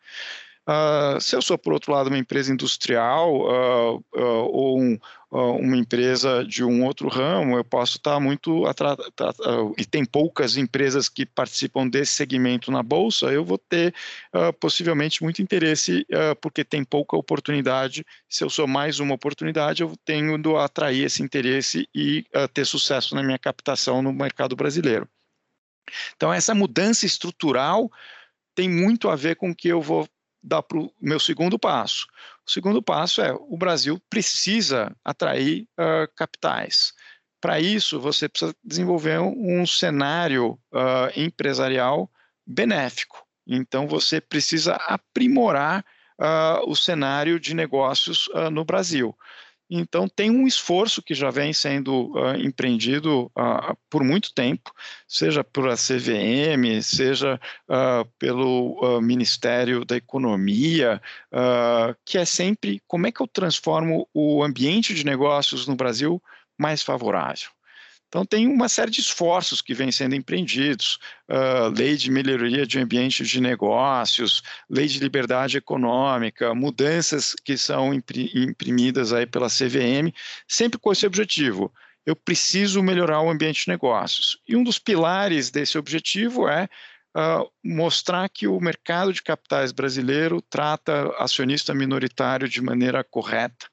Uh, 0.71 1.19
se 1.19 1.35
eu 1.35 1.41
sou, 1.41 1.57
por 1.57 1.73
outro 1.73 1.91
lado, 1.91 2.07
uma 2.07 2.17
empresa 2.17 2.53
industrial 2.53 3.41
uh, 3.41 3.97
uh, 3.97 4.47
ou 4.53 4.79
um, 4.79 4.97
uma 5.29 5.75
empresa 5.75 6.45
de 6.45 6.63
um 6.63 6.85
outro 6.85 7.09
ramo, 7.09 7.57
eu 7.57 7.63
posso 7.63 7.97
estar 7.97 8.19
muito. 8.21 8.63
e 9.77 9.85
tem 9.85 10.05
poucas 10.05 10.55
empresas 10.55 11.09
que 11.09 11.25
participam 11.25 11.87
desse 11.87 12.13
segmento 12.13 12.71
na 12.71 12.83
bolsa, 12.83 13.27
eu 13.27 13.45
vou 13.45 13.57
ter 13.57 13.95
possivelmente 14.59 15.23
muito 15.23 15.41
interesse, 15.41 16.05
porque 16.41 16.65
tem 16.65 16.83
pouca 16.83 17.15
oportunidade. 17.15 18.05
Se 18.27 18.43
eu 18.43 18.49
sou 18.49 18.67
mais 18.67 18.99
uma 18.99 19.15
oportunidade, 19.15 19.83
eu 19.83 19.93
tenho 20.03 20.37
de 20.37 20.53
atrair 20.53 21.05
esse 21.05 21.23
interesse 21.23 21.87
e 21.95 22.25
ter 22.53 22.65
sucesso 22.65 23.15
na 23.15 23.23
minha 23.23 23.39
captação 23.39 24.01
no 24.01 24.11
mercado 24.11 24.53
brasileiro. 24.53 25.07
Então, 26.17 26.33
essa 26.33 26.53
mudança 26.53 27.05
estrutural 27.05 27.89
tem 28.53 28.69
muito 28.69 29.07
a 29.07 29.15
ver 29.15 29.37
com 29.37 29.51
o 29.51 29.55
que 29.55 29.69
eu 29.69 29.81
vou 29.81 30.05
dá 30.43 30.61
para 30.61 30.77
o 30.77 30.91
meu 30.99 31.19
segundo 31.19 31.59
passo. 31.59 32.07
O 32.47 32.51
segundo 32.51 32.81
passo 32.81 33.21
é 33.21 33.33
o 33.33 33.57
Brasil 33.57 34.01
precisa 34.09 34.95
atrair 35.03 35.67
uh, 35.79 36.07
capitais. 36.15 36.93
Para 37.39 37.59
isso, 37.59 37.99
você 37.99 38.29
precisa 38.29 38.55
desenvolver 38.63 39.19
um, 39.19 39.61
um 39.61 39.65
cenário 39.65 40.59
uh, 40.71 41.11
empresarial 41.15 42.11
benéfico. 42.45 43.25
Então, 43.47 43.87
você 43.87 44.21
precisa 44.21 44.75
aprimorar 44.75 45.83
uh, 46.19 46.69
o 46.69 46.75
cenário 46.75 47.39
de 47.39 47.53
negócios 47.55 48.29
no 48.51 48.63
Brasil. 48.63 49.15
Então, 49.73 50.05
tem 50.05 50.29
um 50.29 50.45
esforço 50.45 51.01
que 51.01 51.13
já 51.13 51.29
vem 51.29 51.53
sendo 51.53 52.11
uh, 52.11 52.35
empreendido 52.35 53.27
uh, 53.27 53.77
por 53.89 54.03
muito 54.03 54.33
tempo, 54.33 54.69
seja 55.07 55.45
por 55.45 55.69
a 55.69 55.75
CVM, 55.77 56.81
seja 56.83 57.39
uh, 57.69 58.05
pelo 58.19 58.99
Ministério 59.01 59.85
da 59.85 59.95
Economia, 59.95 61.01
que 62.03 62.17
é 62.17 62.25
sempre 62.25 62.81
como 62.85 63.07
é 63.07 63.11
que 63.11 63.21
eu 63.21 63.27
transformo 63.27 64.09
o 64.13 64.43
ambiente 64.43 64.93
de 64.93 65.05
negócios 65.05 65.67
no 65.67 65.75
Brasil 65.75 66.21
mais 66.57 66.81
favorável. 66.81 67.49
Então, 68.11 68.25
tem 68.25 68.45
uma 68.45 68.67
série 68.67 68.91
de 68.91 68.99
esforços 68.99 69.61
que 69.61 69.73
vêm 69.73 69.89
sendo 69.89 70.13
empreendidos: 70.13 70.99
uh, 71.29 71.69
lei 71.73 71.95
de 71.95 72.11
melhoria 72.11 72.67
de 72.67 72.77
ambiente 72.77 73.23
de 73.23 73.39
negócios, 73.39 74.43
lei 74.69 74.85
de 74.85 74.99
liberdade 74.99 75.57
econômica, 75.57 76.53
mudanças 76.53 77.33
que 77.33 77.57
são 77.57 77.93
imprimidas 77.93 79.13
aí 79.13 79.25
pela 79.25 79.47
CVM, 79.47 80.13
sempre 80.45 80.77
com 80.77 80.91
esse 80.91 81.05
objetivo. 81.07 81.73
Eu 82.05 82.13
preciso 82.13 82.83
melhorar 82.83 83.21
o 83.21 83.29
ambiente 83.29 83.63
de 83.63 83.69
negócios. 83.69 84.37
E 84.45 84.57
um 84.57 84.63
dos 84.63 84.77
pilares 84.77 85.49
desse 85.49 85.77
objetivo 85.77 86.49
é 86.49 86.67
uh, 87.15 87.49
mostrar 87.63 88.27
que 88.27 88.45
o 88.45 88.59
mercado 88.59 89.13
de 89.13 89.23
capitais 89.23 89.71
brasileiro 89.71 90.41
trata 90.41 91.15
acionista 91.17 91.73
minoritário 91.73 92.49
de 92.49 92.61
maneira 92.61 93.05
correta, 93.05 93.67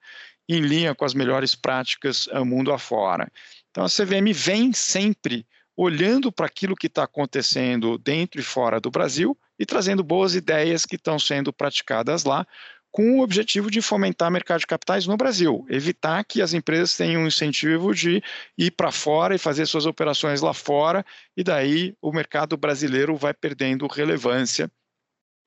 em 0.49 0.61
linha 0.61 0.95
com 0.95 1.05
as 1.05 1.13
melhores 1.13 1.57
práticas 1.57 2.29
uh, 2.29 2.45
mundo 2.45 2.73
afora. 2.73 3.29
Então 3.79 3.87
a 3.87 3.89
CVM 3.89 4.33
vem 4.35 4.73
sempre 4.73 5.47
olhando 5.77 6.33
para 6.33 6.47
aquilo 6.47 6.75
que 6.75 6.89
está 6.89 7.05
acontecendo 7.05 7.97
dentro 7.97 8.41
e 8.41 8.43
fora 8.43 8.81
do 8.81 8.91
Brasil 8.91 9.39
e 9.57 9.65
trazendo 9.65 10.03
boas 10.03 10.35
ideias 10.35 10.85
que 10.85 10.97
estão 10.97 11.17
sendo 11.17 11.53
praticadas 11.53 12.25
lá, 12.25 12.45
com 12.91 13.21
o 13.21 13.23
objetivo 13.23 13.71
de 13.71 13.81
fomentar 13.81 14.33
mercado 14.33 14.59
de 14.59 14.67
capitais 14.67 15.07
no 15.07 15.17
Brasil, 15.17 15.65
evitar 15.71 16.25
que 16.25 16.43
as 16.43 16.55
empresas 16.55 16.97
tenham 16.97 17.23
um 17.23 17.29
incentivo 17.29 17.95
de 17.95 18.21
ir 18.59 18.73
para 18.73 18.91
fora 18.91 19.37
e 19.37 19.39
fazer 19.39 19.65
suas 19.65 19.87
operações 19.87 20.41
lá 20.41 20.53
fora, 20.53 21.07
e 21.37 21.45
daí 21.45 21.95
o 22.03 22.11
mercado 22.11 22.57
brasileiro 22.57 23.15
vai 23.15 23.33
perdendo 23.33 23.87
relevância. 23.87 24.69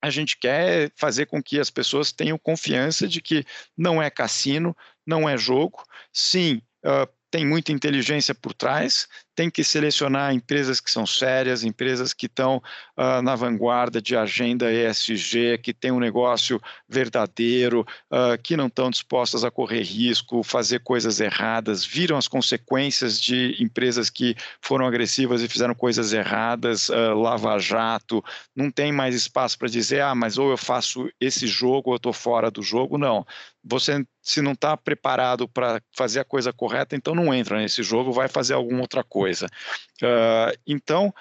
A 0.02 0.10
gente 0.10 0.38
quer 0.38 0.90
fazer 0.96 1.26
com 1.26 1.44
que 1.44 1.60
as 1.60 1.70
pessoas 1.70 2.14
tenham 2.14 2.38
confiança 2.38 3.10
de 3.10 3.22
que 3.22 3.44
não 3.78 4.02
é 4.02 4.10
cassino, 4.10 4.74
não 5.06 5.28
é 5.28 5.38
jogo. 5.38 5.84
Sim, 6.14 6.62
uh, 6.86 7.12
tem 7.32 7.46
muita 7.46 7.72
inteligência 7.72 8.36
por 8.36 8.54
trás, 8.54 9.08
tem 9.42 9.50
que 9.50 9.64
selecionar 9.64 10.36
empresas 10.36 10.80
que 10.80 10.92
são 10.92 11.04
sérias, 11.04 11.64
empresas 11.64 12.14
que 12.14 12.28
estão 12.28 12.62
uh, 12.96 13.24
na 13.24 13.36
vanguarda 13.36 14.00
de 14.00 14.16
agenda 14.16 14.72
ESG, 14.72 15.58
que 15.64 15.74
tem 15.74 15.92
um 15.92 16.00
negócio 16.00 16.62
verdadeiro, 16.88 17.84
uh, 18.12 18.40
que 18.44 18.56
não 18.56 18.68
estão 18.68 18.92
dispostas 18.92 19.44
a 19.44 19.50
correr 19.50 19.82
risco, 19.82 20.44
fazer 20.44 20.82
coisas 20.82 21.20
erradas, 21.20 21.84
viram 21.84 22.18
as 22.18 22.28
consequências 22.28 23.20
de 23.20 23.58
empresas 23.60 24.12
que 24.12 24.36
foram 24.62 24.86
agressivas 24.86 25.42
e 25.42 25.48
fizeram 25.48 25.74
coisas 25.74 26.14
erradas, 26.14 26.90
uh, 26.90 27.16
lava-jato, 27.16 28.24
não 28.56 28.70
tem 28.70 28.92
mais 28.92 29.16
espaço 29.16 29.58
para 29.58 29.70
dizer, 29.70 30.02
ah, 30.02 30.14
mas 30.14 30.38
ou 30.38 30.52
eu 30.52 30.58
faço 30.58 31.10
esse 31.20 31.48
jogo 31.48 31.90
ou 31.90 31.94
eu 31.96 31.98
estou 31.98 32.14
fora 32.14 32.52
do 32.52 32.62
jogo, 32.62 32.96
não 32.96 33.26
você 33.64 34.06
se 34.24 34.42
não 34.42 34.52
está 34.52 34.78
preparado 34.78 35.48
para 35.48 35.82
fazer 35.96 36.20
a 36.20 36.26
coisa 36.26 36.54
correta, 36.54 36.96
então 36.96 37.16
não 37.16 37.34
entra 37.34 37.58
nesse 37.58 37.82
jogo, 37.82 38.12
vai 38.12 38.28
fazer 38.28 38.54
alguma 38.54 38.82
outra 38.82 39.04
coisa. 39.04 39.31
Uh, 39.42 40.58
então, 40.68 41.14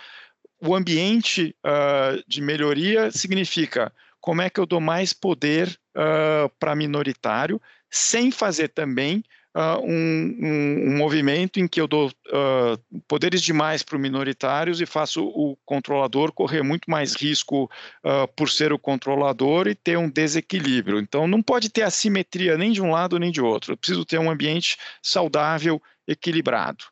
o 0.61 0.75
ambiente 0.75 1.55
uh, 1.65 2.23
de 2.27 2.41
melhoria 2.41 3.11
significa 3.11 3.93
como 4.21 4.43
é 4.43 4.51
que 4.51 4.61
eu 4.61 4.67
dou 4.67 4.81
mais 4.81 5.13
poder 5.13 5.79
uh, 5.97 6.49
para 6.59 6.75
minoritário, 6.75 7.61
sem 7.91 8.31
fazer 8.31 8.69
também 8.69 9.25
uh, 9.55 9.81
um, 9.83 10.37
um, 10.41 10.91
um, 10.91 10.97
movimento 10.97 11.59
em 11.59 11.67
que 11.67 11.81
eu 11.81 11.87
dou 11.87 12.09
uh, 12.09 13.01
poderes 13.09 13.43
demais 13.43 13.83
para 13.83 13.97
os 13.97 14.03
minoritários 14.03 14.81
e 14.81 14.87
faço 14.87 15.25
o 15.25 15.57
controlador 15.65 16.33
correr 16.33 16.63
muito 16.63 16.91
mais 16.91 17.15
risco 17.15 17.71
uh, 18.05 18.29
por 18.37 18.51
ser 18.51 18.73
o 18.73 18.79
controlador 18.79 19.67
e 19.67 19.75
ter 19.75 19.97
um 19.97 20.09
desequilíbrio. 20.09 20.99
Então, 20.99 21.27
não 21.27 21.43
pode 21.43 21.71
ter 21.71 21.83
assimetria 21.83 22.57
nem 22.57 22.73
de 22.73 22.83
um 22.83 22.91
lado 22.91 23.19
nem 23.19 23.31
de 23.31 23.41
outro. 23.41 23.73
Eu 23.73 23.77
preciso 23.77 24.05
ter 24.05 24.19
um 24.19 24.31
ambiente 24.31 24.77
saudável, 25.03 25.83
equilibrado. 26.07 26.85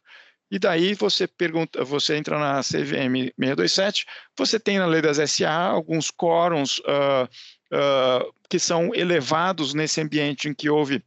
E 0.50 0.58
daí 0.58 0.94
você 0.94 1.26
pergunta, 1.26 1.84
você 1.84 2.16
entra 2.16 2.38
na 2.38 2.60
CVM 2.62 3.32
627, 3.38 4.06
você 4.36 4.58
tem 4.58 4.78
na 4.78 4.86
lei 4.86 5.02
das 5.02 5.18
SA 5.30 5.50
alguns 5.50 6.10
quórums 6.10 6.78
uh, 6.78 7.28
uh, 7.72 8.32
que 8.48 8.58
são 8.58 8.94
elevados 8.94 9.74
nesse 9.74 10.00
ambiente 10.00 10.48
em 10.48 10.54
que 10.54 10.70
houve 10.70 11.04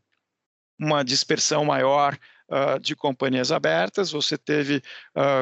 uma 0.79 1.03
dispersão 1.03 1.65
maior 1.65 2.15
uh, 2.49 2.79
de 2.79 2.95
companhias 2.95 3.51
abertas, 3.51 4.11
você 4.11 4.37
teve 4.37 4.81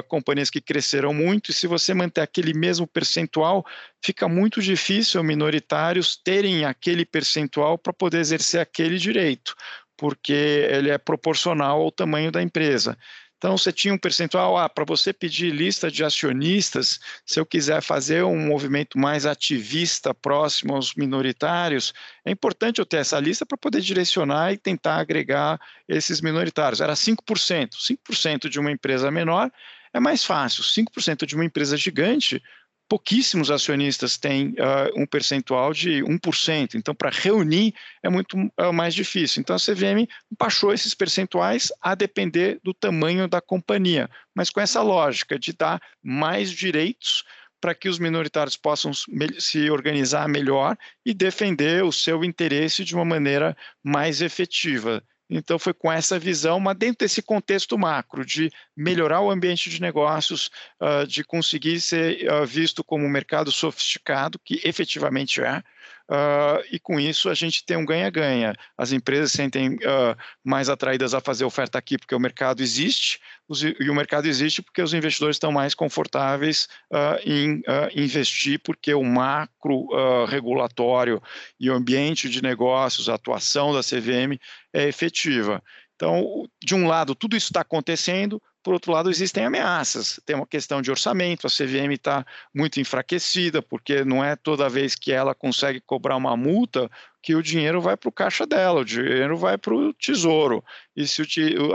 companhias 0.08 0.50
que 0.50 0.62
cresceram 0.62 1.14
muito, 1.14 1.52
e 1.52 1.54
se 1.54 1.68
você 1.68 1.94
manter 1.94 2.22
aquele 2.22 2.54
mesmo 2.54 2.88
percentual, 2.88 3.66
fica 4.02 4.30
muito 4.30 4.62
difícil 4.62 5.22
minoritários 5.24 6.16
terem 6.16 6.64
aquele 6.64 7.06
percentual 7.06 7.78
para 7.78 7.92
poder 7.92 8.20
exercer 8.20 8.62
aquele 8.62 8.98
direito, 8.98 9.56
porque 9.98 10.68
ele 10.72 10.90
é 10.90 10.98
proporcional 10.98 11.82
ao 11.82 11.92
tamanho 11.92 12.32
da 12.32 12.42
empresa. 12.42 12.98
Então, 13.40 13.58
você 13.58 13.72
tinha 13.72 13.94
um 13.94 13.98
percentual, 13.98 14.58
ah, 14.58 14.68
para 14.68 14.84
você 14.84 15.14
pedir 15.14 15.50
lista 15.50 15.90
de 15.90 16.04
acionistas, 16.04 17.00
se 17.26 17.40
eu 17.40 17.46
quiser 17.46 17.82
fazer 17.82 18.22
um 18.26 18.38
movimento 18.38 19.00
mais 19.00 19.26
ativista 19.26 20.14
próximo 20.14 20.76
aos 20.76 20.94
minoritários, 20.94 21.94
é 22.26 22.32
importante 22.32 22.80
eu 22.80 22.86
ter 22.86 22.98
essa 22.98 23.18
lista 23.18 23.46
para 23.46 23.58
poder 23.58 23.80
direcionar 23.80 24.52
e 24.52 24.58
tentar 24.58 24.98
agregar 24.98 25.58
esses 25.88 26.20
minoritários. 26.20 26.82
Era 26.82 26.98
5%. 26.98 27.78
5% 27.78 28.50
de 28.50 28.60
uma 28.60 28.72
empresa 28.72 29.10
menor 29.10 29.50
é 29.94 30.02
mais 30.02 30.22
fácil. 30.26 30.62
5% 30.62 31.26
de 31.26 31.36
uma 31.36 31.46
empresa 31.46 31.78
gigante, 31.78 32.44
pouquíssimos 32.90 33.52
acionistas 33.52 34.18
têm 34.18 34.50
uh, 34.50 34.92
um 35.00 35.06
percentual 35.06 35.72
de 35.72 36.02
1%. 36.04 36.74
Então, 36.74 36.96
para 36.96 37.12
reunir 37.12 37.74
é 38.02 38.10
muito 38.10 38.36
uh, 38.36 38.74
mais 38.74 38.96
difícil. 38.96 39.40
Então, 39.40 39.56
a 39.56 39.60
CVM 39.60 40.10
baixou 40.38 40.74
esses 40.74 40.96
percentuais 40.96 41.72
a 41.80 41.94
depender 41.94 42.60
do 42.64 42.74
tamanho 42.74 43.28
da 43.28 43.40
companhia, 43.40 44.10
mas 44.36 44.50
com 44.50 44.60
essa 44.60 44.82
lógica 44.82 45.38
de 45.38 45.54
dar 45.54 45.80
mais 46.04 46.52
direitos 46.52 47.24
para 47.62 47.76
que 47.76 47.90
os 47.90 48.00
minoritários 48.00 48.58
possam 48.58 48.92
se 49.38 49.70
organizar 49.70 50.28
melhor 50.28 50.76
e 51.06 51.14
defender 51.14 51.84
o 51.84 51.92
seu 51.92 52.24
interesse 52.24 52.84
de 52.84 52.96
uma 52.96 53.06
maneira 53.06 53.56
mais 53.84 54.22
efetiva. 54.22 55.04
Então, 55.30 55.60
foi 55.60 55.74
com 55.74 55.92
essa 55.92 56.18
visão, 56.18 56.60
mas 56.60 56.76
dentro 56.76 57.06
desse 57.06 57.22
contexto 57.22 57.78
macro 57.78 58.26
de 58.26 58.50
melhorar 58.76 59.22
o 59.22 59.30
ambiente 59.30 59.70
de 59.70 59.80
negócios, 59.80 60.50
uh, 60.82 61.06
de 61.06 61.24
conseguir 61.24 61.80
ser 61.80 62.28
uh, 62.32 62.46
visto 62.46 62.84
como 62.84 63.06
um 63.06 63.10
mercado 63.10 63.52
sofisticado, 63.52 64.40
que 64.40 64.60
efetivamente 64.64 65.40
é, 65.42 65.62
uh, 66.10 66.64
e 66.72 66.80
com 66.80 67.00
isso 67.00 67.30
a 67.30 67.34
gente 67.34 67.66
tem 67.66 67.78
um 67.78 67.86
ganha-ganha. 67.86 68.54
As 68.78 68.92
empresas 68.92 69.32
se 69.32 69.38
sentem 69.38 69.76
uh, 69.76 70.16
mais 70.44 70.70
atraídas 70.70 71.14
a 71.14 71.22
fazer 71.22 71.46
oferta 71.46 71.78
aqui 71.78 71.98
porque 71.98 72.16
o 72.16 72.20
mercado 72.20 72.62
existe, 72.62 73.20
os, 73.48 73.64
e 73.64 73.90
o 73.90 73.96
mercado 73.96 74.28
existe 74.28 74.62
porque 74.62 74.82
os 74.82 74.94
investidores 74.94 75.36
estão 75.36 75.52
mais 75.52 75.74
confortáveis 75.74 76.68
uh, 76.92 77.20
em 77.26 77.62
investir, 77.96 78.60
porque 78.60 78.94
o 78.94 79.04
macro 79.04 79.88
regulatório 80.28 81.22
e 81.60 81.70
o 81.70 81.74
ambiente 81.74 82.30
de 82.30 82.42
negócios, 82.42 83.10
a 83.10 83.16
atuação 83.16 83.74
da 83.74 83.82
CVM 83.82 84.40
é 84.74 84.88
efetiva. 84.88 85.64
Então, 85.96 86.48
de 86.64 86.74
um 86.76 86.88
lado, 86.88 87.14
tudo 87.14 87.36
isso 87.36 87.48
está 87.48 87.60
acontecendo, 87.60 88.42
por 88.64 88.74
outro 88.74 88.92
lado, 88.92 89.10
existem 89.10 89.46
ameaças. 89.46 90.20
Tem 90.26 90.36
uma 90.36 90.46
questão 90.46 90.82
de 90.82 90.92
orçamento, 90.92 91.48
a 91.48 91.50
CVM 91.50 91.94
está 91.94 92.26
muito 92.54 92.80
enfraquecida, 92.80 93.62
porque 93.62 94.04
não 94.04 94.24
é 94.24 94.36
toda 94.36 94.70
vez 94.70 94.96
que 94.96 95.12
ela 95.12 95.34
consegue 95.34 95.80
cobrar 95.80 96.16
uma 96.18 96.36
multa 96.36 96.90
que 97.22 97.36
o 97.36 97.44
dinheiro 97.44 97.82
vai 97.82 97.98
para 97.98 98.10
o 98.10 98.12
caixa 98.12 98.46
dela, 98.46 98.82
o 98.82 98.86
dinheiro 98.86 99.38
vai 99.38 99.58
para 99.58 99.74
o 99.74 99.94
tesouro. 99.94 100.64
E 100.96 101.08
se 101.08 101.22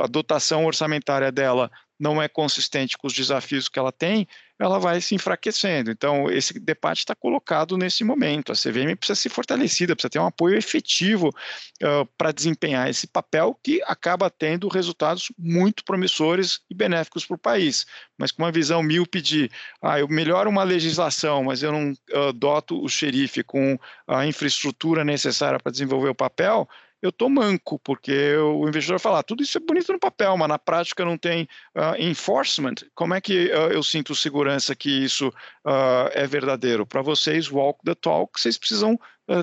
a 0.03 0.07
dotação 0.07 0.65
orçamentária 0.65 1.31
dela 1.31 1.71
não 1.99 2.21
é 2.21 2.29
consistente 2.29 2.97
com 2.99 3.07
os 3.07 3.13
desafios 3.13 3.69
que 3.69 3.79
ela 3.79 3.93
tem, 3.93 4.27
ela 4.59 4.79
vai 4.79 5.01
se 5.01 5.15
enfraquecendo. 5.15 5.91
Então, 5.91 6.31
esse 6.31 6.59
debate 6.61 6.99
está 6.99 7.15
colocado 7.15 7.77
nesse 7.77 8.05
momento. 8.05 8.53
A 8.53 8.55
CVM 8.55 8.97
precisa 8.97 9.17
ser 9.17 9.29
fortalecida, 9.29 9.95
precisa 9.97 10.11
ter 10.11 10.19
um 10.19 10.27
apoio 10.27 10.57
efetivo 10.57 11.29
uh, 11.29 12.07
para 12.17 12.31
desempenhar 12.31 12.89
esse 12.89 13.07
papel 13.07 13.59
que 13.63 13.83
acaba 13.85 14.31
tendo 14.31 14.69
resultados 14.69 15.33
muito 15.37 15.85
promissores 15.85 16.61
e 16.71 16.75
benéficos 16.75 17.27
para 17.27 17.35
o 17.35 17.39
país. 17.39 17.85
Mas 18.17 18.31
com 18.31 18.43
uma 18.43 18.53
visão 18.53 18.83
míope 18.83 19.21
de, 19.21 19.51
ah, 19.83 19.99
eu 19.99 20.09
melhoro 20.09 20.49
uma 20.49 20.63
legislação, 20.63 21.45
mas 21.45 21.63
eu 21.63 21.73
não 21.73 21.91
uh, 21.91 22.33
doto 22.33 22.81
o 22.83 22.89
xerife 22.89 23.43
com 23.43 23.77
a 24.07 24.25
infraestrutura 24.25 25.05
necessária 25.05 25.59
para 25.59 25.73
desenvolver 25.73 26.11
o 26.11 26.15
papel, 26.15 26.69
eu 27.05 27.11
estou 27.11 27.29
manco, 27.29 27.79
porque 27.81 28.35
o 28.37 28.67
investidor 28.67 28.99
fala, 28.99 29.19
ah, 29.19 29.23
tudo 29.23 29.43
isso 29.43 29.59
é 29.59 29.61
bonito 29.61 29.93
no 29.93 29.99
papel, 29.99 30.35
mas 30.39 30.49
na 30.49 30.59
prática 30.59 31.05
não 31.05 31.19
tem 31.19 31.47
uh, 31.77 32.01
enforcement. 32.01 32.77
Como 32.95 33.13
é 33.13 33.21
que 33.21 33.49
uh, 33.49 33.71
eu 33.71 33.83
sinto 33.83 34.15
segurança 34.15 34.75
que 34.75 34.89
isso 35.05 35.29
uh, 35.29 36.09
é 36.13 36.27
verdadeiro? 36.27 36.87
Para 36.87 37.03
vocês, 37.03 37.51
walk 37.51 37.81
the 37.85 37.95
talk, 37.95 38.41
vocês 38.41 38.57
precisam 38.57 38.99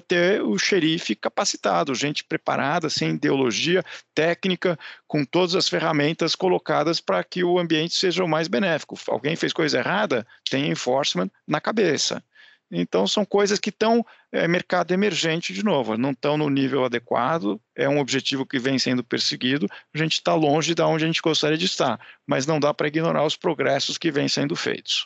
ter 0.08 0.44
o 0.44 0.60
xerife 0.60 1.16
capacitado, 1.16 1.96
gente 1.96 2.24
preparada, 2.24 2.88
sem 2.88 3.16
ideologia, 3.16 3.84
técnica, 4.14 4.78
com 5.08 5.26
todas 5.26 5.56
as 5.56 5.68
ferramentas 5.68 6.36
colocadas 6.36 7.02
para 7.02 7.24
que 7.24 7.44
o 7.44 7.58
ambiente 7.58 7.96
seja 7.96 8.24
o 8.24 8.28
mais 8.28 8.48
benéfico. 8.48 8.96
Alguém 9.08 9.36
fez 9.36 9.52
coisa 9.52 9.80
errada, 9.80 10.26
tem 10.48 10.70
enforcement 10.70 11.32
na 11.48 11.60
cabeça. 11.60 12.24
Então, 12.72 13.06
são 13.06 13.26
coisas 13.26 13.60
que 13.60 13.70
estão 13.70 14.06
é, 14.32 14.48
mercado 14.48 14.92
emergente 14.92 15.54
de 15.54 15.64
novo, 15.64 15.98
não 15.98 16.12
estão 16.12 16.38
no 16.38 16.50
nível 16.50 16.86
adequado, 16.86 17.60
é 17.76 17.90
um 17.90 18.00
objetivo 18.00 18.46
que 18.46 18.58
vem 18.58 18.80
sendo 18.80 19.04
perseguido, 19.04 19.68
a 19.94 19.98
gente 19.98 20.14
está 20.14 20.34
longe 20.34 20.74
de 20.74 20.82
onde 20.82 21.04
a 21.04 21.08
gente 21.08 21.22
gostaria 21.22 21.58
de 21.58 21.66
estar, 21.66 22.00
mas 22.26 22.46
não 22.48 22.60
dá 22.60 22.74
para 22.74 22.88
ignorar 22.88 23.26
os 23.26 23.36
progressos 23.36 23.98
que 23.98 24.10
vêm 24.10 24.30
sendo 24.30 24.56
feitos. 24.56 25.06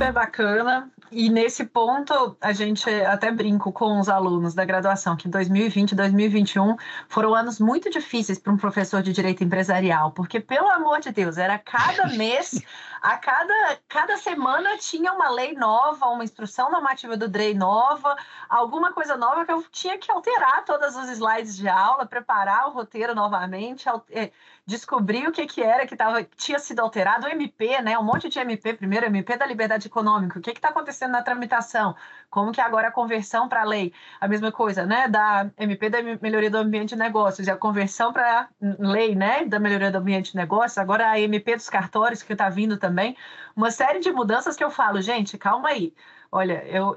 Super 0.00 0.12
bacana. 0.14 0.90
E 1.12 1.28
nesse 1.28 1.62
ponto, 1.62 2.34
a 2.40 2.54
gente 2.54 2.88
até 2.88 3.30
brinco 3.30 3.70
com 3.70 4.00
os 4.00 4.08
alunos 4.08 4.54
da 4.54 4.64
graduação 4.64 5.14
que 5.14 5.28
2020 5.28 5.90
e 5.90 5.94
2021 5.94 6.76
foram 7.06 7.34
anos 7.34 7.60
muito 7.60 7.90
difíceis 7.90 8.38
para 8.38 8.50
um 8.50 8.56
professor 8.56 9.02
de 9.02 9.12
direito 9.12 9.44
empresarial, 9.44 10.12
porque, 10.12 10.40
pelo 10.40 10.70
amor 10.70 11.00
de 11.00 11.10
Deus, 11.10 11.36
era 11.36 11.58
cada 11.58 12.06
mês, 12.16 12.62
a 13.02 13.18
cada, 13.18 13.78
cada 13.88 14.16
semana 14.16 14.78
tinha 14.78 15.12
uma 15.12 15.28
lei 15.28 15.52
nova, 15.52 16.06
uma 16.06 16.24
instrução 16.24 16.70
normativa 16.70 17.14
do 17.16 17.28
DREI 17.28 17.52
nova, 17.54 18.16
alguma 18.48 18.92
coisa 18.92 19.18
nova 19.18 19.44
que 19.44 19.52
eu 19.52 19.62
tinha 19.70 19.98
que 19.98 20.10
alterar 20.10 20.64
todos 20.64 20.96
os 20.96 21.10
slides 21.10 21.56
de 21.56 21.68
aula, 21.68 22.06
preparar 22.06 22.68
o 22.68 22.70
roteiro 22.70 23.14
novamente, 23.14 23.86
eh, 24.10 24.30
descobrir 24.70 25.26
o 25.28 25.32
que, 25.32 25.46
que 25.46 25.62
era 25.62 25.86
que 25.86 25.96
tava, 25.96 26.24
tinha 26.36 26.58
sido 26.58 26.80
alterado, 26.80 27.26
o 27.26 27.28
MP, 27.28 27.82
né? 27.82 27.98
Um 27.98 28.04
monte 28.04 28.28
de 28.28 28.38
MP, 28.38 28.74
primeiro 28.74 29.06
MP 29.06 29.36
da 29.36 29.44
liberdade 29.44 29.88
econômica, 29.88 30.38
o 30.38 30.42
que 30.42 30.50
está 30.50 30.68
acontecendo 30.68 31.12
na 31.12 31.22
tramitação? 31.22 31.94
Como 32.30 32.52
que 32.52 32.60
agora 32.60 32.88
a 32.88 32.92
conversão 32.92 33.48
para 33.48 33.62
a 33.62 33.64
lei, 33.64 33.92
a 34.20 34.28
mesma 34.28 34.52
coisa, 34.52 34.86
né, 34.86 35.08
da 35.08 35.50
MP 35.58 35.90
da 35.90 35.98
melhoria 36.22 36.50
do 36.50 36.58
ambiente 36.58 36.90
de 36.90 36.96
negócios 36.96 37.46
e 37.46 37.50
a 37.50 37.56
conversão 37.56 38.12
para 38.12 38.48
lei, 38.78 39.14
né, 39.14 39.44
da 39.44 39.58
melhoria 39.58 39.90
do 39.90 39.98
ambiente 39.98 40.30
de 40.32 40.36
negócios, 40.36 40.78
agora 40.78 41.10
a 41.10 41.20
MP 41.20 41.56
dos 41.56 41.68
cartórios 41.68 42.22
que 42.22 42.32
está 42.32 42.48
vindo 42.48 42.78
também, 42.78 43.16
uma 43.56 43.70
série 43.70 43.98
de 43.98 44.12
mudanças 44.12 44.56
que 44.56 44.64
eu 44.64 44.70
falo, 44.70 45.02
gente, 45.02 45.36
calma 45.36 45.70
aí. 45.70 45.92
Olha, 46.32 46.64
eu, 46.68 46.94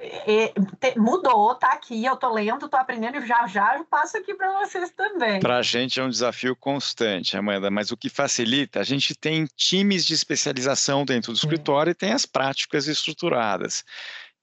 te, 0.80 1.00
mudou, 1.00 1.56
tá 1.56 1.70
aqui, 1.70 2.06
eu 2.06 2.16
tô 2.16 2.32
lendo, 2.32 2.70
tô 2.70 2.78
aprendendo 2.78 3.18
e 3.18 3.26
já 3.26 3.48
já 3.48 3.78
eu 3.78 3.86
passo 3.86 4.16
aqui 4.16 4.36
para 4.36 4.60
vocês 4.60 4.92
também. 4.92 5.40
Para 5.40 5.58
a 5.58 5.62
gente 5.64 6.00
é 6.00 6.04
um 6.04 6.10
desafio 6.10 6.56
constante, 6.56 7.36
Amanda, 7.36 7.72
mas 7.72 7.90
o 7.90 7.98
que 7.98 8.10
facilita, 8.10 8.80
a 8.80 8.84
gente 8.84 9.16
tem 9.16 9.48
times 9.56 10.06
de 10.06 10.14
especialização 10.14 11.04
dentro 11.04 11.32
do 11.32 11.36
escritório 11.36 11.90
e 11.90 11.96
tem 11.96 12.12
as 12.12 12.28
práticas 12.28 12.88
estruturadas. 12.88 13.84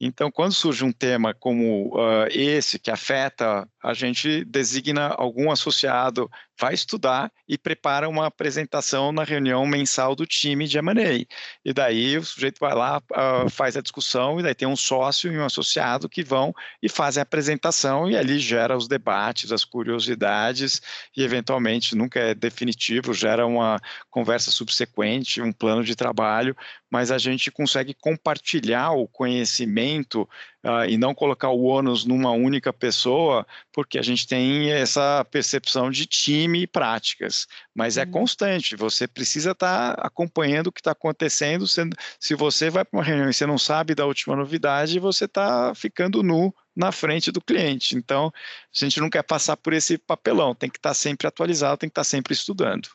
Então, 0.00 0.30
quando 0.30 0.54
surge 0.54 0.82
um 0.82 0.92
tema 0.92 1.34
como 1.34 1.94
uh, 1.94 2.26
esse, 2.30 2.78
que 2.78 2.90
afeta, 2.90 3.68
a 3.82 3.94
gente 3.94 4.44
designa 4.44 5.08
algum 5.08 5.50
associado, 5.50 6.30
vai 6.60 6.74
estudar 6.74 7.32
e 7.48 7.56
prepara 7.56 8.08
uma 8.08 8.26
apresentação 8.26 9.10
na 9.10 9.24
reunião 9.24 9.66
mensal 9.66 10.14
do 10.14 10.26
time 10.26 10.68
de 10.68 10.76
M&A. 10.76 11.26
E 11.64 11.72
daí 11.72 12.18
o 12.18 12.24
sujeito 12.24 12.58
vai 12.60 12.74
lá, 12.74 12.98
uh, 12.98 13.48
faz 13.48 13.76
a 13.76 13.80
discussão, 13.80 14.38
e 14.38 14.42
daí 14.42 14.54
tem 14.54 14.68
um 14.68 14.76
sócio 14.76 15.32
e 15.32 15.38
um 15.38 15.44
associado 15.44 16.08
que 16.08 16.22
vão 16.22 16.54
e 16.82 16.88
fazem 16.88 17.20
a 17.20 17.22
apresentação, 17.22 18.10
e 18.10 18.16
ali 18.16 18.38
gera 18.38 18.76
os 18.76 18.86
debates, 18.86 19.50
as 19.50 19.64
curiosidades, 19.64 20.82
e 21.16 21.22
eventualmente, 21.22 21.96
nunca 21.96 22.20
é 22.20 22.34
definitivo, 22.34 23.14
gera 23.14 23.46
uma 23.46 23.80
conversa 24.10 24.50
subsequente, 24.50 25.40
um 25.40 25.52
plano 25.52 25.82
de 25.82 25.96
trabalho, 25.96 26.54
mas 26.90 27.10
a 27.10 27.16
gente 27.16 27.50
consegue 27.50 27.94
compartilhar 27.94 28.90
o 28.90 29.08
conhecimento 29.08 30.28
uh, 30.64 30.84
e 30.88 30.96
não 30.96 31.14
colocar 31.14 31.50
o 31.50 31.62
ônus 31.62 32.04
numa 32.04 32.30
única 32.30 32.72
pessoa, 32.72 33.46
porque 33.72 33.98
a 33.98 34.02
gente 34.02 34.26
tem 34.26 34.70
essa 34.70 35.24
percepção 35.30 35.90
de 35.90 36.06
time 36.06 36.62
e 36.62 36.66
práticas. 36.66 37.46
Mas 37.74 37.96
é 37.96 38.04
uhum. 38.04 38.10
constante, 38.10 38.76
você 38.76 39.06
precisa 39.06 39.52
estar 39.52 39.96
tá 39.96 40.02
acompanhando 40.02 40.68
o 40.68 40.72
que 40.72 40.80
está 40.80 40.92
acontecendo. 40.92 41.66
Se 41.66 42.34
você 42.34 42.70
vai 42.70 42.84
para 42.84 42.98
uma 42.98 43.04
reunião 43.04 43.30
e 43.30 43.34
você 43.34 43.46
não 43.46 43.58
sabe 43.58 43.94
da 43.94 44.06
última 44.06 44.36
novidade, 44.36 44.98
você 44.98 45.24
está 45.24 45.74
ficando 45.74 46.22
nu 46.22 46.54
na 46.74 46.92
frente 46.92 47.32
do 47.32 47.40
cliente. 47.40 47.96
Então, 47.96 48.32
a 48.74 48.84
gente 48.84 49.00
não 49.00 49.10
quer 49.10 49.22
passar 49.22 49.56
por 49.56 49.72
esse 49.72 49.98
papelão, 49.98 50.54
tem 50.54 50.70
que 50.70 50.78
estar 50.78 50.90
tá 50.90 50.94
sempre 50.94 51.26
atualizado, 51.26 51.78
tem 51.78 51.88
que 51.88 51.92
estar 51.92 52.00
tá 52.02 52.04
sempre 52.04 52.32
estudando. 52.32 52.88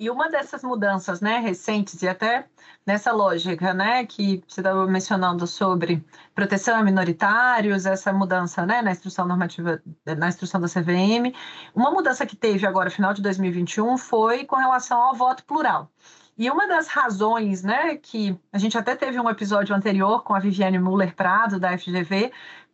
E 0.00 0.08
uma 0.08 0.30
dessas 0.30 0.62
mudanças, 0.64 1.20
né, 1.20 1.40
recentes 1.40 2.00
e 2.00 2.08
até 2.08 2.46
nessa 2.86 3.12
lógica, 3.12 3.74
né, 3.74 4.06
que 4.06 4.42
você 4.48 4.62
estava 4.62 4.86
mencionando 4.86 5.46
sobre 5.46 6.02
proteção 6.34 6.78
a 6.78 6.82
minoritários, 6.82 7.84
essa 7.84 8.10
mudança, 8.10 8.64
né, 8.64 8.80
na 8.80 8.92
instrução 8.92 9.26
normativa, 9.26 9.82
na 10.06 10.28
instrução 10.28 10.58
da 10.58 10.68
CVM, 10.68 11.34
uma 11.74 11.90
mudança 11.90 12.24
que 12.24 12.34
teve 12.34 12.66
agora 12.66 12.88
final 12.88 13.12
de 13.12 13.20
2021 13.20 13.98
foi 13.98 14.46
com 14.46 14.56
relação 14.56 14.98
ao 14.98 15.14
voto 15.14 15.44
plural. 15.44 15.90
E 16.38 16.50
uma 16.50 16.66
das 16.66 16.88
razões, 16.88 17.62
né, 17.62 17.94
que 17.96 18.34
a 18.50 18.56
gente 18.56 18.78
até 18.78 18.96
teve 18.96 19.20
um 19.20 19.28
episódio 19.28 19.76
anterior 19.76 20.24
com 20.24 20.34
a 20.34 20.38
Viviane 20.38 20.78
Muller 20.78 21.14
Prado 21.14 21.60
da 21.60 21.76
FGV, 21.76 22.32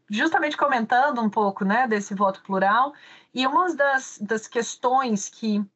justamente 0.09 0.57
comentando 0.57 1.21
um 1.21 1.29
pouco, 1.29 1.65
né, 1.65 1.89
desse 1.89 2.15
voto 2.15 2.41
plural. 2.45 2.93
E 3.35 3.45
uma 3.49 3.75
das, 3.75 4.17
das 4.23 4.47
questões 4.47 5.29
que 5.29 5.67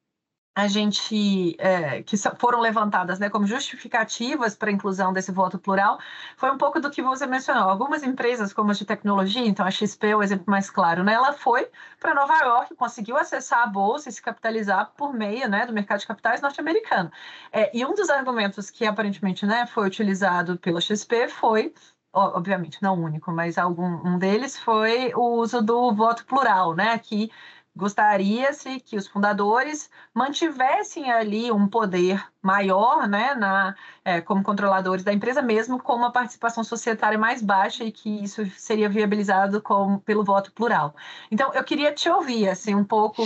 a 0.54 0.66
gente 0.66 1.54
é, 1.58 2.02
que 2.02 2.16
foram 2.38 2.60
levantadas 2.60 3.18
né, 3.18 3.30
como 3.30 3.46
justificativas 3.46 4.56
para 4.56 4.68
a 4.70 4.72
inclusão 4.72 5.12
desse 5.12 5.30
voto 5.30 5.58
plural 5.58 5.98
foi 6.36 6.50
um 6.50 6.58
pouco 6.58 6.80
do 6.80 6.90
que 6.90 7.00
você 7.02 7.26
mencionou. 7.26 7.68
Algumas 7.70 8.02
empresas, 8.02 8.52
como 8.52 8.70
as 8.70 8.78
de 8.78 8.84
tecnologia, 8.84 9.46
então 9.46 9.64
a 9.64 9.70
XP 9.70 10.08
é 10.08 10.16
o 10.16 10.22
exemplo 10.22 10.46
mais 10.48 10.68
claro, 10.68 11.04
né, 11.04 11.14
ela 11.14 11.32
foi 11.32 11.68
para 12.00 12.14
Nova 12.14 12.36
York, 12.38 12.74
conseguiu 12.74 13.16
acessar 13.16 13.62
a 13.62 13.66
bolsa 13.66 14.08
e 14.08 14.12
se 14.12 14.20
capitalizar 14.22 14.92
por 14.96 15.14
meio 15.14 15.48
né, 15.48 15.66
do 15.66 15.72
mercado 15.72 16.00
de 16.00 16.06
capitais 16.06 16.40
norte-americano. 16.40 17.10
É, 17.52 17.76
e 17.76 17.84
um 17.84 17.94
dos 17.94 18.10
argumentos 18.10 18.70
que 18.70 18.84
aparentemente 18.84 19.46
né, 19.46 19.66
foi 19.66 19.86
utilizado 19.86 20.58
pela 20.58 20.80
XP 20.80 21.28
foi 21.28 21.72
obviamente 22.12 22.82
não 22.82 23.00
único, 23.00 23.30
mas 23.30 23.56
algum 23.56 23.84
um 24.04 24.18
deles 24.18 24.58
foi 24.58 25.12
o 25.14 25.36
uso 25.38 25.62
do 25.62 25.94
voto 25.94 26.24
plural, 26.26 26.74
né? 26.74 26.98
Que 26.98 27.30
gostaria-se 27.74 28.80
que 28.80 28.96
os 28.96 29.06
fundadores 29.06 29.88
mantivessem 30.12 31.10
ali 31.10 31.52
um 31.52 31.68
poder 31.68 32.22
maior, 32.42 33.06
né, 33.06 33.34
na, 33.34 33.74
é, 34.04 34.20
como 34.20 34.42
controladores 34.42 35.04
da 35.04 35.12
empresa, 35.12 35.40
mesmo 35.40 35.80
com 35.80 35.94
uma 35.94 36.10
participação 36.10 36.64
societária 36.64 37.18
mais 37.18 37.42
baixa 37.42 37.84
e 37.84 37.92
que 37.92 38.22
isso 38.22 38.44
seria 38.56 38.88
viabilizado 38.88 39.60
com, 39.60 39.98
pelo 39.98 40.24
voto 40.24 40.52
plural. 40.52 40.94
Então, 41.30 41.52
eu 41.54 41.62
queria 41.62 41.92
te 41.92 42.08
ouvir, 42.08 42.48
assim, 42.48 42.74
um 42.74 42.84
pouco, 42.84 43.24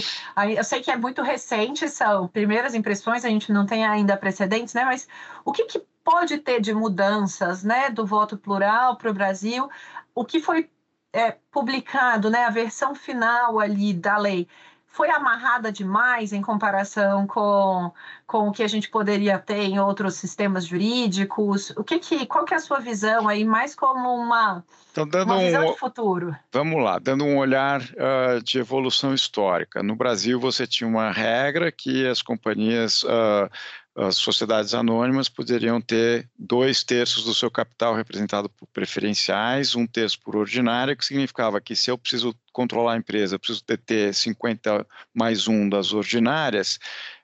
eu 0.57 0.65
sei 0.65 0.81
que 0.81 0.91
é 0.91 0.97
muito 0.97 1.23
recente, 1.23 1.89
são 1.89 2.29
primeiras 2.29 2.75
impressões, 2.75 3.25
a 3.25 3.29
gente 3.29 3.53
não 3.53 3.65
tem 3.67 3.87
ainda 3.87 4.17
precedentes, 4.17 4.75
né, 4.75 4.85
mas 4.85 5.09
o 5.45 5.53
que, 5.53 5.65
que 5.65 5.83
pode 6.03 6.39
ter 6.39 6.61
de 6.61 6.75
mudanças, 6.75 7.65
né, 7.65 7.89
do 7.89 8.05
voto 8.05 8.37
plural 8.37 8.97
para 8.97 9.11
o 9.11 9.15
Brasil, 9.15 9.71
o 10.15 10.25
que 10.25 10.39
foi 10.39 10.71
é, 11.15 11.37
publicado, 11.51 12.29
né, 12.29 12.45
a 12.45 12.51
versão 12.51 12.95
final 12.95 13.61
ali 13.61 13.95
da 13.95 14.19
lei, 14.19 14.49
foi 14.89 15.11
amarrada 15.11 15.73
demais 15.73 16.33
em 16.33 16.41
comparação 16.41 17.27
com, 17.27 17.91
com 18.27 18.49
o 18.49 18.53
que 18.53 18.63
a 18.63 18.69
gente 18.69 18.89
poderia 18.89 19.39
ter 19.41 19.63
em 19.63 19.81
outros 19.81 20.15
sistemas 20.15 20.67
jurídicos? 20.67 21.71
O 21.71 21.83
que 21.83 21.99
que, 21.99 22.27
qual 22.27 22.45
que 22.45 22.55
é 22.55 22.57
a 22.57 22.61
sua 22.61 22.79
visão 22.79 23.29
aí, 23.29 23.45
mais 23.45 23.75
como 23.75 24.15
uma, 24.15 24.65
então, 24.93 25.25
uma 25.25 25.39
visão 25.39 25.67
um, 25.67 25.73
de 25.73 25.79
futuro? 25.79 26.37
Vamos 26.53 26.83
lá, 26.83 27.01
dando 27.01 27.25
um 27.25 27.39
olhar 27.39 27.81
uh, 27.81 28.41
de 28.43 28.59
evolução 28.59 29.13
histórica. 29.13 29.83
No 29.83 29.97
Brasil, 29.97 30.39
você 30.39 30.65
tinha 30.65 30.87
uma 30.89 31.11
regra 31.11 31.73
que 31.73 32.07
as 32.07 32.23
companhias 32.23 33.03
uh, 33.03 33.51
as 33.97 34.17
sociedades 34.17 34.75
anônimas 34.75 35.29
poderiam 35.29 35.81
ter 35.81 36.29
dois 36.37 36.83
terços 36.83 37.25
do 37.25 37.33
seu 37.33 37.51
capital 37.51 37.95
representado 37.95 38.49
por 38.49 38.67
preferenciais, 38.67 39.77
um 39.77 39.87
terço 39.87 40.21
por 40.21 40.35
ordinária, 40.35 40.97
que 40.97 41.05
significava 41.05 41.61
que 41.61 41.77
se 41.77 41.91
eu 41.91 41.97
preciso 41.97 42.35
controlar 42.53 42.95
a 42.95 42.97
empresa, 42.97 43.37
eu 43.37 43.39
preciso 43.39 43.63
ter 43.63 44.13
50 44.13 44.85
mais 45.15 45.47
um 45.47 45.69
das 45.69 45.93
ordinárias, 45.93 46.79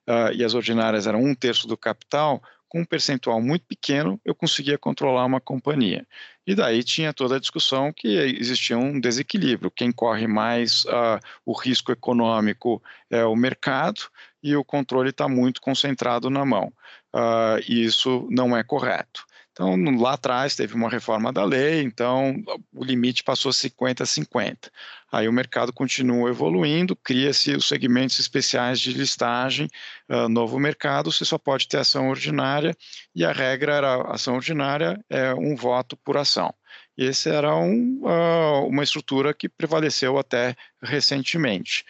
uh, 0.09 0.33
e 0.33 0.45
as 0.45 0.55
ordinárias 0.55 1.09
eram 1.09 1.25
um 1.25 1.35
terço 1.35 1.67
do 1.67 1.77
capital, 1.77 2.41
com 2.69 2.83
um 2.83 2.85
percentual 2.85 3.43
muito 3.43 3.67
pequeno, 3.67 4.21
eu 4.25 4.33
conseguia 4.33 4.79
controlar 4.79 5.27
uma 5.27 5.41
companhia. 5.41 6.07
E 6.47 6.55
daí 6.55 6.85
tinha 6.85 7.13
toda 7.13 7.35
a 7.35 7.41
discussão 7.41 7.93
que 7.93 8.07
existia 8.07 8.79
um 8.79 9.01
desequilíbrio. 9.01 9.73
Quem 9.73 9.91
corre 9.91 10.29
mais 10.29 10.85
uh, 10.85 11.19
o 11.45 11.53
risco 11.53 11.91
econômico 11.91 12.81
é 13.11 13.25
o 13.25 13.35
mercado, 13.35 14.03
e 14.43 14.57
o 14.57 14.65
controle 14.65 15.11
está 15.11 15.29
muito 15.29 15.61
concentrado 15.61 16.31
na 16.31 16.45
mão. 16.45 16.73
Uh, 17.15 17.59
e 17.69 17.85
isso 17.85 18.27
não 18.31 18.57
é 18.57 18.63
correto. 18.63 19.25
Então, 19.53 19.77
lá 19.99 20.15
atrás 20.15 20.55
teve 20.55 20.75
uma 20.75 20.89
reforma 20.89 21.33
da 21.33 21.45
lei, 21.45 21.83
então 21.83 22.43
o 22.73 22.85
limite 22.85 23.23
passou 23.23 23.53
50 23.53 24.05
a 24.05 24.07
50. 24.07 24.71
Aí 25.13 25.29
o 25.29 25.33
mercado 25.33 25.73
continua 25.73 26.31
evoluindo, 26.31 26.95
cria-se 26.97 27.55
os 27.55 27.67
segmentos 27.67 28.19
especiais 28.19 28.81
de 28.81 28.93
listagem, 28.93 29.69
uh, 30.09 30.29
novo 30.29 30.59
mercado, 30.59 31.13
você 31.13 31.25
só 31.25 31.37
pode 31.37 31.67
ter 31.69 31.79
ação 31.79 32.09
ordinária, 32.09 32.75
e 33.15 33.25
a 33.25 33.33
regra 33.33 33.75
era 33.75 34.03
ação 34.13 34.37
ordinária 34.37 34.99
é 35.11 35.35
um 35.35 35.57
voto 35.57 35.97
por 35.97 36.17
ação. 36.17 36.55
E 36.97 37.07
essa 37.07 37.29
era 37.31 37.55
um, 37.57 38.01
uh, 38.05 38.67
uma 38.67 38.85
estrutura 38.85 39.35
que 39.35 39.49
prevaleceu 39.49 40.17
até 40.17 40.55
recentemente. 40.83 41.85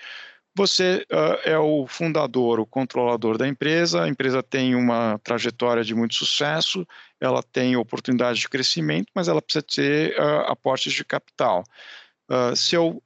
Você 0.60 1.06
uh, 1.10 1.48
é 1.48 1.58
o 1.58 1.86
fundador, 1.86 2.60
o 2.60 2.66
controlador 2.66 3.38
da 3.38 3.48
empresa, 3.48 4.02
a 4.02 4.08
empresa 4.10 4.42
tem 4.42 4.74
uma 4.74 5.18
trajetória 5.24 5.82
de 5.82 5.94
muito 5.94 6.14
sucesso, 6.14 6.86
ela 7.18 7.42
tem 7.42 7.76
oportunidade 7.76 8.40
de 8.40 8.46
crescimento, 8.46 9.06
mas 9.14 9.26
ela 9.26 9.40
precisa 9.40 9.62
ter 9.62 10.14
uh, 10.20 10.50
aportes 10.50 10.92
de 10.92 11.02
capital. 11.02 11.64
Uh, 12.30 12.54
se 12.54 12.74
eu 12.74 13.02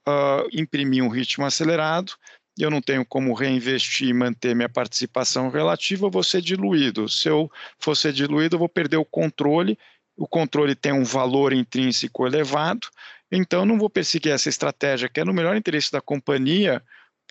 imprimir 0.53 1.05
um 1.05 1.09
ritmo 1.09 1.47
acelerado, 1.47 2.15
eu 2.59 2.73
não 2.73 2.83
tenho 2.83 3.07
como 3.07 3.33
reinvestir 3.33 4.09
e 4.09 4.13
manter 4.13 4.57
minha 4.57 4.69
participação 4.69 5.49
relativa, 5.49 6.07
eu 6.07 6.11
vou 6.11 6.25
ser 6.25 6.43
diluído. 6.43 7.09
Se 7.09 7.29
eu 7.29 7.49
for 7.79 7.97
ser 7.97 8.13
diluído, 8.13 8.57
eu 8.57 8.59
vou 8.59 8.69
perder 8.69 8.97
o 8.97 9.05
controle, 9.05 9.79
o 10.17 10.27
controle 10.27 10.75
tem 10.75 10.93
um 10.93 11.05
valor 11.05 11.53
intrínseco 11.53 12.27
elevado, 12.27 12.89
então 13.31 13.65
não 13.65 13.79
vou 13.79 13.89
perseguir 13.89 14.33
essa 14.33 14.49
estratégia 14.49 15.09
que 15.09 15.21
é 15.21 15.25
no 15.25 15.33
melhor 15.33 15.57
interesse 15.57 15.93
da 15.93 16.01
companhia, 16.01 16.83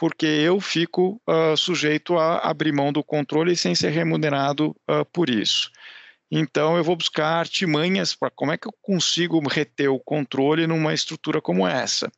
porque 0.03 0.25
eu 0.25 0.59
fico 0.59 1.21
uh, 1.25 1.55
sujeito 1.55 2.17
a 2.17 2.39
abrir 2.39 2.73
mão 2.73 2.91
do 2.91 3.01
controle 3.01 3.55
sem 3.55 3.73
ser 3.73 3.91
remunerado 3.91 4.75
uh, 4.81 5.05
por 5.13 5.29
isso. 5.29 5.71
Então, 6.29 6.75
eu 6.75 6.83
vou 6.83 6.97
buscar 6.97 7.39
artimanhas 7.39 8.13
para 8.13 8.29
como 8.29 8.51
é 8.51 8.57
que 8.57 8.67
eu 8.67 8.73
consigo 8.81 9.39
reter 9.47 9.87
o 9.87 10.01
controle 10.01 10.67
numa 10.67 10.93
estrutura 10.93 11.39
como 11.39 11.65
essa. 11.65 12.11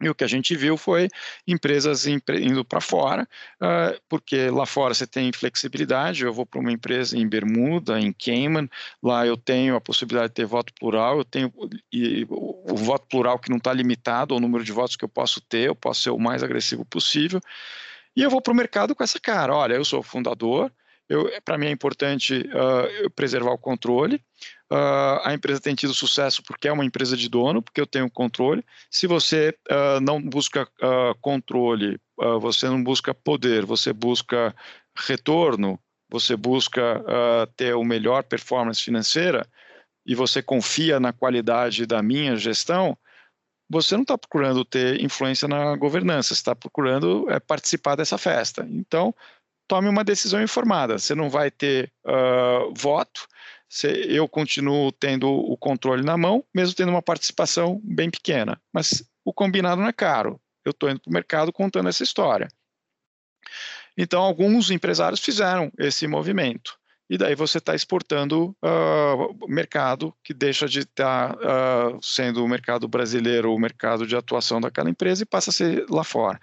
E 0.00 0.08
o 0.08 0.14
que 0.14 0.22
a 0.22 0.28
gente 0.28 0.54
viu 0.54 0.76
foi 0.76 1.08
empresas 1.46 2.06
indo 2.06 2.64
para 2.64 2.80
fora, 2.80 3.28
uh, 3.60 4.00
porque 4.08 4.48
lá 4.48 4.64
fora 4.64 4.94
você 4.94 5.06
tem 5.06 5.32
flexibilidade. 5.32 6.24
Eu 6.24 6.32
vou 6.32 6.46
para 6.46 6.60
uma 6.60 6.70
empresa 6.70 7.18
em 7.18 7.28
Bermuda, 7.28 7.98
em 7.98 8.12
Cayman, 8.12 8.68
lá 9.02 9.26
eu 9.26 9.36
tenho 9.36 9.74
a 9.74 9.80
possibilidade 9.80 10.28
de 10.28 10.34
ter 10.34 10.46
voto 10.46 10.72
plural, 10.74 11.18
eu 11.18 11.24
tenho 11.24 11.52
o, 12.28 12.72
o 12.72 12.76
voto 12.76 13.06
plural 13.08 13.38
que 13.38 13.50
não 13.50 13.58
está 13.58 13.72
limitado 13.72 14.34
ao 14.34 14.40
número 14.40 14.62
de 14.62 14.70
votos 14.70 14.94
que 14.94 15.04
eu 15.04 15.08
posso 15.08 15.40
ter, 15.40 15.68
eu 15.68 15.74
posso 15.74 16.02
ser 16.02 16.10
o 16.10 16.18
mais 16.18 16.42
agressivo 16.42 16.84
possível. 16.84 17.40
E 18.14 18.22
eu 18.22 18.30
vou 18.30 18.40
para 18.40 18.52
o 18.52 18.56
mercado 18.56 18.94
com 18.94 19.02
essa 19.02 19.18
cara: 19.18 19.54
olha, 19.54 19.74
eu 19.74 19.84
sou 19.84 20.02
fundador, 20.02 20.72
para 21.44 21.56
mim 21.56 21.66
é 21.66 21.70
importante 21.70 22.34
uh, 22.34 23.10
preservar 23.10 23.52
o 23.52 23.58
controle. 23.58 24.22
Uh, 24.70 25.20
a 25.24 25.32
empresa 25.32 25.60
tem 25.60 25.74
tido 25.74 25.94
sucesso 25.94 26.42
porque 26.42 26.68
é 26.68 26.72
uma 26.72 26.84
empresa 26.84 27.16
de 27.16 27.28
dono, 27.28 27.62
porque 27.62 27.80
eu 27.80 27.86
tenho 27.86 28.10
controle. 28.10 28.64
Se 28.90 29.06
você 29.06 29.56
uh, 29.70 30.00
não 30.00 30.20
busca 30.20 30.68
controle, 31.20 31.98
você 32.40 32.68
não 32.68 32.82
busca 32.82 33.14
poder, 33.14 33.64
você 33.64 33.92
busca 33.92 34.54
retorno, 34.96 35.78
você 36.10 36.36
busca 36.36 37.04
ter 37.56 37.74
o 37.74 37.84
melhor 37.84 38.24
performance 38.24 38.82
financeira 38.82 39.46
e 40.04 40.14
você 40.14 40.42
confia 40.42 40.98
na 40.98 41.12
qualidade 41.12 41.86
da 41.86 42.02
minha 42.02 42.34
gestão, 42.34 42.98
você 43.70 43.94
não 43.94 44.02
está 44.02 44.16
procurando 44.16 44.64
ter 44.64 45.02
influência 45.02 45.46
na 45.46 45.76
governança, 45.76 46.28
você 46.28 46.40
está 46.40 46.56
procurando 46.56 47.30
é, 47.30 47.38
participar 47.38 47.94
dessa 47.94 48.16
festa. 48.16 48.66
Então, 48.70 49.14
tome 49.68 49.88
uma 49.88 50.02
decisão 50.02 50.42
informada. 50.42 50.98
Você 50.98 51.14
não 51.14 51.28
vai 51.28 51.50
ter 51.50 51.92
uh, 52.06 52.72
voto, 52.74 53.28
eu 54.08 54.28
continuo 54.28 54.90
tendo 54.92 55.28
o 55.28 55.56
controle 55.56 56.02
na 56.02 56.16
mão, 56.16 56.44
mesmo 56.54 56.74
tendo 56.74 56.90
uma 56.90 57.02
participação 57.02 57.80
bem 57.84 58.10
pequena. 58.10 58.60
Mas 58.72 59.04
o 59.24 59.32
combinado 59.32 59.80
não 59.80 59.88
é 59.88 59.92
caro. 59.92 60.40
Eu 60.64 60.70
estou 60.70 60.90
indo 60.90 61.00
para 61.00 61.10
o 61.10 61.12
mercado 61.12 61.52
contando 61.52 61.88
essa 61.88 62.02
história. 62.02 62.48
Então, 63.96 64.22
alguns 64.22 64.70
empresários 64.70 65.20
fizeram 65.20 65.72
esse 65.78 66.06
movimento. 66.06 66.78
E 67.08 67.16
daí 67.16 67.34
você 67.34 67.58
está 67.58 67.74
exportando 67.74 68.54
uh, 68.62 69.48
mercado 69.48 70.14
que 70.22 70.34
deixa 70.34 70.68
de 70.68 70.80
estar 70.80 71.34
tá, 71.34 71.90
uh, 71.94 71.98
sendo 72.02 72.44
o 72.44 72.48
mercado 72.48 72.86
brasileiro 72.86 73.54
o 73.54 73.58
mercado 73.58 74.06
de 74.06 74.14
atuação 74.14 74.60
daquela 74.60 74.90
empresa 74.90 75.22
e 75.22 75.26
passa 75.26 75.50
a 75.50 75.52
ser 75.52 75.86
lá 75.88 76.04
fora. 76.04 76.38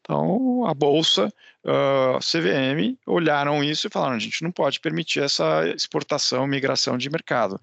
Então, 0.00 0.64
a 0.66 0.72
Bolsa, 0.72 1.32
uh, 1.64 2.18
CVM, 2.20 2.96
olharam 3.06 3.62
isso 3.62 3.86
e 3.86 3.90
falaram: 3.90 4.14
a 4.14 4.20
gente 4.20 4.42
não 4.42 4.52
pode 4.52 4.80
permitir 4.80 5.20
essa 5.20 5.68
exportação, 5.68 6.46
migração 6.46 6.96
de 6.96 7.10
mercado. 7.10 7.60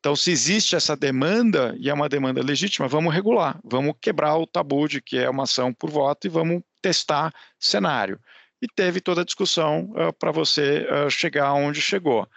Então, 0.00 0.16
se 0.16 0.30
existe 0.30 0.74
essa 0.74 0.96
demanda, 0.96 1.76
e 1.78 1.90
é 1.90 1.94
uma 1.94 2.08
demanda 2.08 2.42
legítima, 2.42 2.88
vamos 2.88 3.14
regular, 3.14 3.60
vamos 3.62 3.94
quebrar 4.00 4.36
o 4.36 4.46
tabu 4.46 4.88
de 4.88 5.00
que 5.00 5.18
é 5.18 5.28
uma 5.28 5.44
ação 5.44 5.72
por 5.72 5.90
voto 5.90 6.26
e 6.26 6.30
vamos 6.30 6.62
testar 6.82 7.32
cenário. 7.58 8.18
E 8.62 8.66
teve 8.68 9.00
toda 9.00 9.22
a 9.22 9.24
discussão 9.24 9.92
uh, 9.92 10.12
para 10.12 10.30
você 10.30 10.86
uh, 10.90 11.10
chegar 11.10 11.52
onde 11.54 11.80
chegou. 11.80 12.28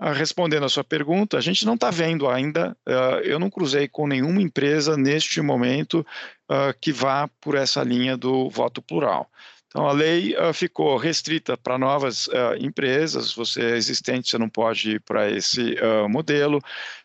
Uh, 0.00 0.12
respondendo 0.12 0.64
a 0.64 0.68
sua 0.68 0.84
pergunta, 0.84 1.36
a 1.36 1.40
gente 1.40 1.66
não 1.66 1.74
está 1.74 1.90
vendo 1.90 2.28
ainda, 2.28 2.76
eu 3.22 3.38
não 3.38 3.48
cruzei 3.48 3.88
com 3.88 4.06
nenhuma 4.06 4.42
empresa 4.42 4.96
neste 4.96 5.40
momento 5.40 6.04
que 6.80 6.92
vá 6.92 7.28
por 7.40 7.54
essa 7.54 7.82
linha 7.82 8.16
do 8.16 8.50
voto 8.50 8.82
plural. 8.82 9.30
Então, 9.68 9.88
a 9.88 9.92
lei 9.92 10.34
ficou 10.52 10.96
restrita 10.96 11.56
para 11.56 11.78
novas 11.78 12.28
empresas, 12.58 13.32
você 13.32 13.60
é 13.62 13.76
existente, 13.76 14.30
você 14.30 14.36
não 14.36 14.48
pode 14.48 14.96
ir 14.96 15.00
para 15.00 15.30
esse 15.30 15.76
modelo, 16.08 16.60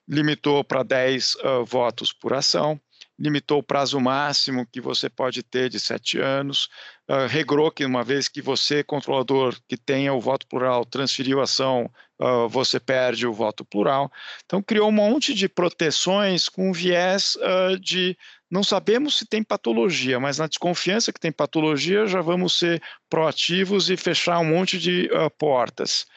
limitou 0.08 0.64
para 0.64 0.84
10 0.84 1.38
votos 1.66 2.12
por 2.12 2.34
ação, 2.34 2.80
limitou 3.20 3.60
o 3.60 3.64
prazo 3.64 4.00
máximo 4.00 4.66
que 4.66 4.80
você 4.80 5.10
pode 5.10 5.44
ter 5.44 5.70
de 5.70 5.80
sete 5.80 6.20
anos, 6.20 6.70
uh, 7.10 7.28
regrou 7.28 7.72
que 7.72 7.84
uma 7.84 8.04
vez 8.04 8.28
que 8.28 8.42
você, 8.42 8.84
controlador, 8.84 9.58
que 9.68 9.76
tenha 9.76 10.14
o 10.14 10.22
voto 10.22 10.48
plural, 10.48 10.86
transferiu 10.86 11.40
a 11.40 11.44
ação, 11.44 11.90
uh, 12.22 12.48
você 12.48 12.80
perde 12.80 13.26
o 13.26 13.34
voto 13.34 13.66
plural. 13.66 14.12
Então, 14.46 14.62
criou 14.62 14.90
um 14.90 14.94
monte 14.94 15.34
de 15.34 15.50
proteções 15.50 16.48
com 16.48 16.72
viés 16.72 17.36
uh, 17.36 17.80
de 17.80 18.18
não 18.50 18.64
sabemos 18.64 19.16
se 19.16 19.26
tem 19.26 19.44
patologia, 19.44 20.20
mas 20.20 20.38
na 20.38 20.48
desconfiança 20.48 21.14
que 21.14 21.20
tem 21.20 21.32
patologia, 21.32 22.08
já 22.08 22.22
vamos 22.22 22.58
ser 22.58 22.82
proativos 23.10 23.90
e 23.90 23.98
fechar 23.98 24.40
um 24.40 24.46
monte 24.46 24.80
de 24.80 25.08
portas. 25.38 26.08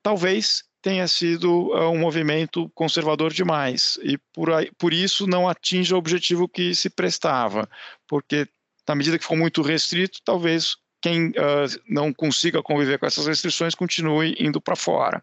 Talvez 0.00 0.62
tenha 0.82 1.06
sido 1.06 1.68
uh, 1.68 1.90
um 1.90 1.98
movimento 1.98 2.68
conservador 2.74 3.32
demais 3.32 3.98
e 4.02 4.18
por, 4.34 4.48
por 4.76 4.92
isso 4.92 5.26
não 5.26 5.48
atinge 5.48 5.94
o 5.94 5.96
objetivo 5.96 6.48
que 6.48 6.74
se 6.74 6.90
prestava, 6.90 7.68
porque 8.08 8.48
na 8.88 8.94
medida 8.94 9.18
que 9.18 9.24
for 9.24 9.36
muito 9.36 9.62
restrito, 9.62 10.20
talvez 10.24 10.76
quem 11.00 11.30
uh, 11.30 11.82
não 11.88 12.12
consiga 12.12 12.62
conviver 12.62 12.98
com 12.98 13.06
essas 13.06 13.26
restrições 13.26 13.74
continue 13.74 14.36
indo 14.38 14.60
para 14.60 14.76
fora. 14.76 15.22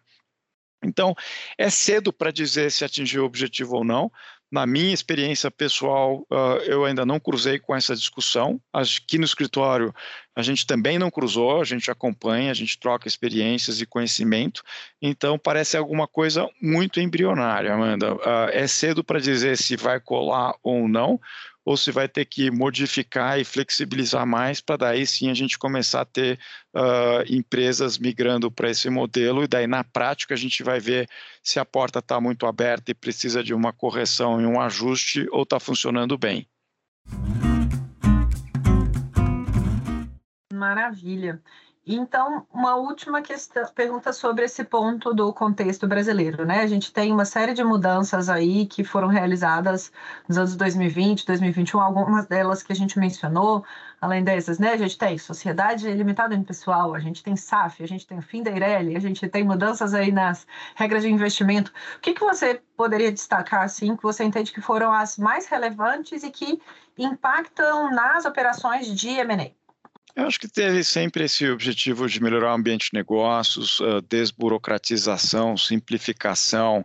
Então, 0.82 1.14
é 1.58 1.68
cedo 1.68 2.12
para 2.12 2.30
dizer 2.30 2.70
se 2.70 2.84
atingiu 2.84 3.22
o 3.22 3.26
objetivo 3.26 3.76
ou 3.76 3.84
não, 3.84 4.10
na 4.50 4.66
minha 4.66 4.92
experiência 4.92 5.48
pessoal, 5.48 6.26
uh, 6.28 6.58
eu 6.66 6.84
ainda 6.84 7.06
não 7.06 7.20
cruzei 7.20 7.60
com 7.60 7.74
essa 7.74 7.94
discussão. 7.94 8.60
Aqui 8.72 9.16
no 9.16 9.24
escritório, 9.24 9.94
a 10.34 10.42
gente 10.42 10.66
também 10.66 10.98
não 10.98 11.08
cruzou, 11.08 11.60
a 11.60 11.64
gente 11.64 11.88
acompanha, 11.88 12.50
a 12.50 12.54
gente 12.54 12.76
troca 12.76 13.06
experiências 13.06 13.80
e 13.80 13.86
conhecimento. 13.86 14.62
Então, 15.00 15.38
parece 15.38 15.76
alguma 15.76 16.08
coisa 16.08 16.48
muito 16.60 16.98
embrionária, 16.98 17.72
Amanda. 17.72 18.14
Uh, 18.14 18.50
é 18.50 18.66
cedo 18.66 19.04
para 19.04 19.20
dizer 19.20 19.56
se 19.56 19.76
vai 19.76 20.00
colar 20.00 20.54
ou 20.64 20.88
não, 20.88 21.20
ou 21.64 21.76
se 21.76 21.90
vai 21.90 22.08
ter 22.08 22.24
que 22.24 22.50
modificar 22.50 23.38
e 23.38 23.44
flexibilizar 23.44 24.26
mais 24.26 24.60
para 24.60 24.76
daí 24.76 25.06
sim 25.06 25.30
a 25.30 25.34
gente 25.34 25.58
começar 25.58 26.00
a 26.02 26.04
ter 26.04 26.38
uh, 26.74 27.22
empresas 27.28 27.98
migrando 27.98 28.50
para 28.50 28.70
esse 28.70 28.88
modelo 28.88 29.44
e 29.44 29.48
daí 29.48 29.66
na 29.66 29.84
prática 29.84 30.34
a 30.34 30.36
gente 30.36 30.62
vai 30.62 30.80
ver 30.80 31.08
se 31.42 31.58
a 31.58 31.64
porta 31.64 31.98
está 31.98 32.20
muito 32.20 32.46
aberta 32.46 32.90
e 32.90 32.94
precisa 32.94 33.42
de 33.42 33.52
uma 33.52 33.72
correção 33.72 34.40
e 34.40 34.46
um 34.46 34.60
ajuste 34.60 35.26
ou 35.30 35.42
está 35.42 35.60
funcionando 35.60 36.16
bem. 36.16 36.46
Maravilha. 40.52 41.42
Então, 41.92 42.46
uma 42.52 42.76
última 42.76 43.20
questão, 43.20 43.66
pergunta 43.74 44.12
sobre 44.12 44.44
esse 44.44 44.62
ponto 44.62 45.12
do 45.12 45.32
contexto 45.32 45.88
brasileiro, 45.88 46.46
né? 46.46 46.60
A 46.60 46.66
gente 46.68 46.92
tem 46.92 47.12
uma 47.12 47.24
série 47.24 47.52
de 47.52 47.64
mudanças 47.64 48.28
aí 48.28 48.64
que 48.66 48.84
foram 48.84 49.08
realizadas 49.08 49.90
nos 50.28 50.38
anos 50.38 50.54
2020, 50.54 51.26
2021, 51.26 51.80
algumas 51.80 52.26
delas 52.28 52.62
que 52.62 52.72
a 52.72 52.76
gente 52.76 52.96
mencionou, 52.96 53.64
além 54.00 54.22
dessas, 54.22 54.60
né? 54.60 54.70
A 54.72 54.76
gente 54.76 54.96
tem 54.96 55.18
Sociedade 55.18 55.90
Limitada 55.92 56.40
Pessoal, 56.44 56.94
a 56.94 57.00
gente 57.00 57.24
tem 57.24 57.34
SAF, 57.34 57.82
a 57.82 57.88
gente 57.88 58.06
tem 58.06 58.18
o 58.18 58.22
fim 58.22 58.44
da 58.44 58.52
Eireli, 58.52 58.96
a 58.96 59.00
gente 59.00 59.28
tem 59.28 59.42
mudanças 59.42 59.92
aí 59.92 60.12
nas 60.12 60.46
regras 60.76 61.02
de 61.02 61.10
investimento. 61.10 61.72
O 61.96 62.00
que, 62.00 62.14
que 62.14 62.20
você 62.20 62.62
poderia 62.76 63.10
destacar, 63.10 63.64
assim, 63.64 63.96
que 63.96 64.02
você 64.04 64.22
entende 64.22 64.52
que 64.52 64.60
foram 64.60 64.92
as 64.92 65.18
mais 65.18 65.48
relevantes 65.48 66.22
e 66.22 66.30
que 66.30 66.62
impactam 66.96 67.90
nas 67.90 68.24
operações 68.24 68.86
de 68.86 69.08
M&A? 69.08 69.59
Eu 70.16 70.26
acho 70.26 70.40
que 70.40 70.48
teve 70.48 70.82
sempre 70.82 71.24
esse 71.24 71.48
objetivo 71.48 72.08
de 72.08 72.22
melhorar 72.22 72.52
o 72.52 72.56
ambiente 72.56 72.90
de 72.90 72.98
negócios, 72.98 73.78
uh, 73.80 74.00
desburocratização, 74.02 75.56
simplificação. 75.56 76.84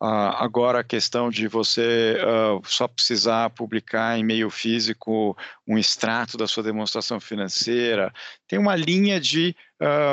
Uh, 0.00 0.36
agora 0.36 0.80
a 0.80 0.84
questão 0.84 1.30
de 1.30 1.48
você 1.48 2.18
uh, 2.20 2.60
só 2.66 2.86
precisar 2.86 3.50
publicar 3.50 4.18
em 4.18 4.24
meio 4.24 4.50
físico 4.50 5.36
um 5.66 5.78
extrato 5.78 6.36
da 6.36 6.46
sua 6.46 6.62
demonstração 6.62 7.18
financeira. 7.18 8.12
Tem 8.46 8.58
uma 8.58 8.76
linha 8.76 9.20
de 9.20 9.54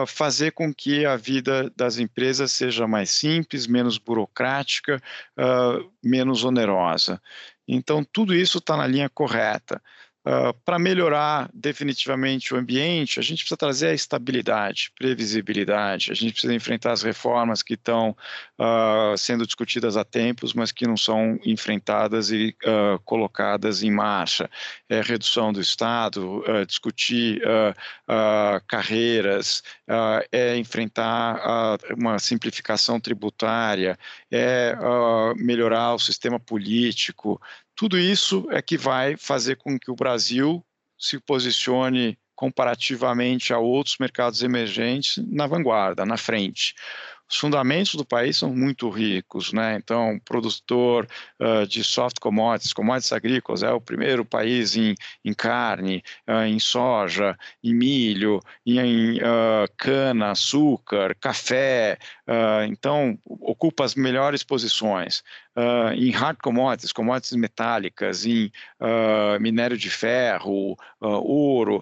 fazer 0.08 0.52
com 0.52 0.72
que 0.72 1.08
a 1.08 1.16
vida 1.18 1.72
das 1.76 1.98
empresas 1.98 2.52
seja 2.52 2.88
mais 2.88 3.10
simples, 3.10 3.66
menos 3.66 3.98
burocrática, 3.98 5.02
menos 6.04 6.44
onerosa. 6.44 7.20
Então, 7.68 8.04
tudo 8.04 8.36
isso 8.36 8.60
está 8.60 8.78
na 8.78 8.86
linha 8.86 9.10
correta. 9.10 9.82
Uh, 10.26 10.52
para 10.66 10.80
melhorar 10.80 11.48
definitivamente 11.54 12.52
o 12.52 12.58
ambiente, 12.58 13.20
a 13.20 13.22
gente 13.22 13.44
precisa 13.44 13.56
trazer 13.56 13.88
a 13.90 13.94
estabilidade, 13.94 14.92
previsibilidade, 14.98 16.12
a 16.12 16.16
gente 16.16 16.32
precisa 16.32 16.52
enfrentar 16.52 16.94
as 16.94 17.04
reformas 17.04 17.62
que 17.62 17.76
estão 17.76 18.18
uh, 18.58 19.16
sendo 19.20 19.46
discutidas 19.46 19.96
há 19.96 20.04
tempos, 20.04 20.52
mas 20.52 20.72
que 20.72 20.88
não 20.88 20.98
são 20.98 21.40
enfrentadas 21.46 22.32
e 22.32 22.56
uh, 22.66 23.00
colocadas 23.06 23.84
em 23.84 23.92
marcha. 23.92 24.50
É 24.90 25.00
redução 25.00 25.54
do 25.54 25.62
Estado, 25.62 26.44
discutir 26.68 27.42
carreiras, 28.68 29.64
é 30.32 30.58
enfrentar 30.58 31.78
uma 31.98 32.18
simplificação 32.20 33.00
tributária, 33.00 33.98
é 34.32 34.76
melhorar 35.36 35.94
o 35.94 36.00
sistema 36.00 36.40
político, 36.40 37.42
tudo 37.76 38.00
isso 38.00 38.48
é 38.52 38.62
que 38.62 38.78
vai 38.78 39.18
fazer 39.18 39.58
com 39.58 39.78
que 39.78 39.92
o 39.92 39.96
Brasil 39.96 40.66
se 40.98 41.20
posicione 41.20 42.18
comparativamente 42.36 43.54
a 43.54 43.58
outros 43.58 43.98
mercados 43.98 44.44
emergentes 44.44 45.24
na 45.28 45.48
vanguarda, 45.48 46.06
na 46.06 46.18
frente. 46.18 46.74
Os 47.28 47.38
fundamentos 47.38 47.96
do 47.96 48.06
país 48.06 48.38
são 48.38 48.54
muito 48.56 48.90
ricos, 48.90 49.52
né? 49.52 49.76
Então, 49.76 50.20
produtor 50.24 51.08
uh, 51.40 51.66
de 51.68 51.84
soft 51.84 52.20
commodities, 52.20 52.72
commodities 52.72 53.12
agrícolas, 53.12 53.64
é 53.64 53.72
o 53.72 53.82
primeiro 53.82 54.24
país 54.24 54.76
em, 54.76 54.96
em 55.24 55.34
carne, 55.34 56.04
uh, 56.30 56.46
em 56.46 56.60
soja, 56.60 57.38
em 57.64 57.74
milho, 57.74 58.40
em 58.66 59.18
uh, 59.18 59.68
cana, 59.76 60.32
açúcar, 60.32 61.16
café. 61.16 61.98
então, 62.68 63.18
ocupa 63.26 63.84
as 63.84 63.96
melhores 63.96 64.44
posições. 64.44 65.24
em 65.96 66.12
hard 66.12 66.38
commodities, 66.42 66.92
commodities 66.92 67.38
metálicas, 67.38 68.26
em 68.26 68.52
minério 69.40 69.78
de 69.78 69.90
ferro, 69.90 70.76
ouro 71.00 71.82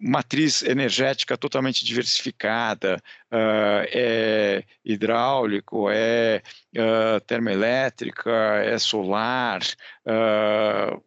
matriz 0.00 0.62
energética 0.62 1.36
totalmente 1.36 1.84
diversificada, 1.84 2.96
uh, 3.30 3.86
é 3.88 4.64
hidráulico, 4.84 5.88
é 5.90 6.42
uh, 6.76 7.20
termoelétrica, 7.26 8.30
é 8.64 8.78
solar, 8.78 9.60
uh, 10.06 11.02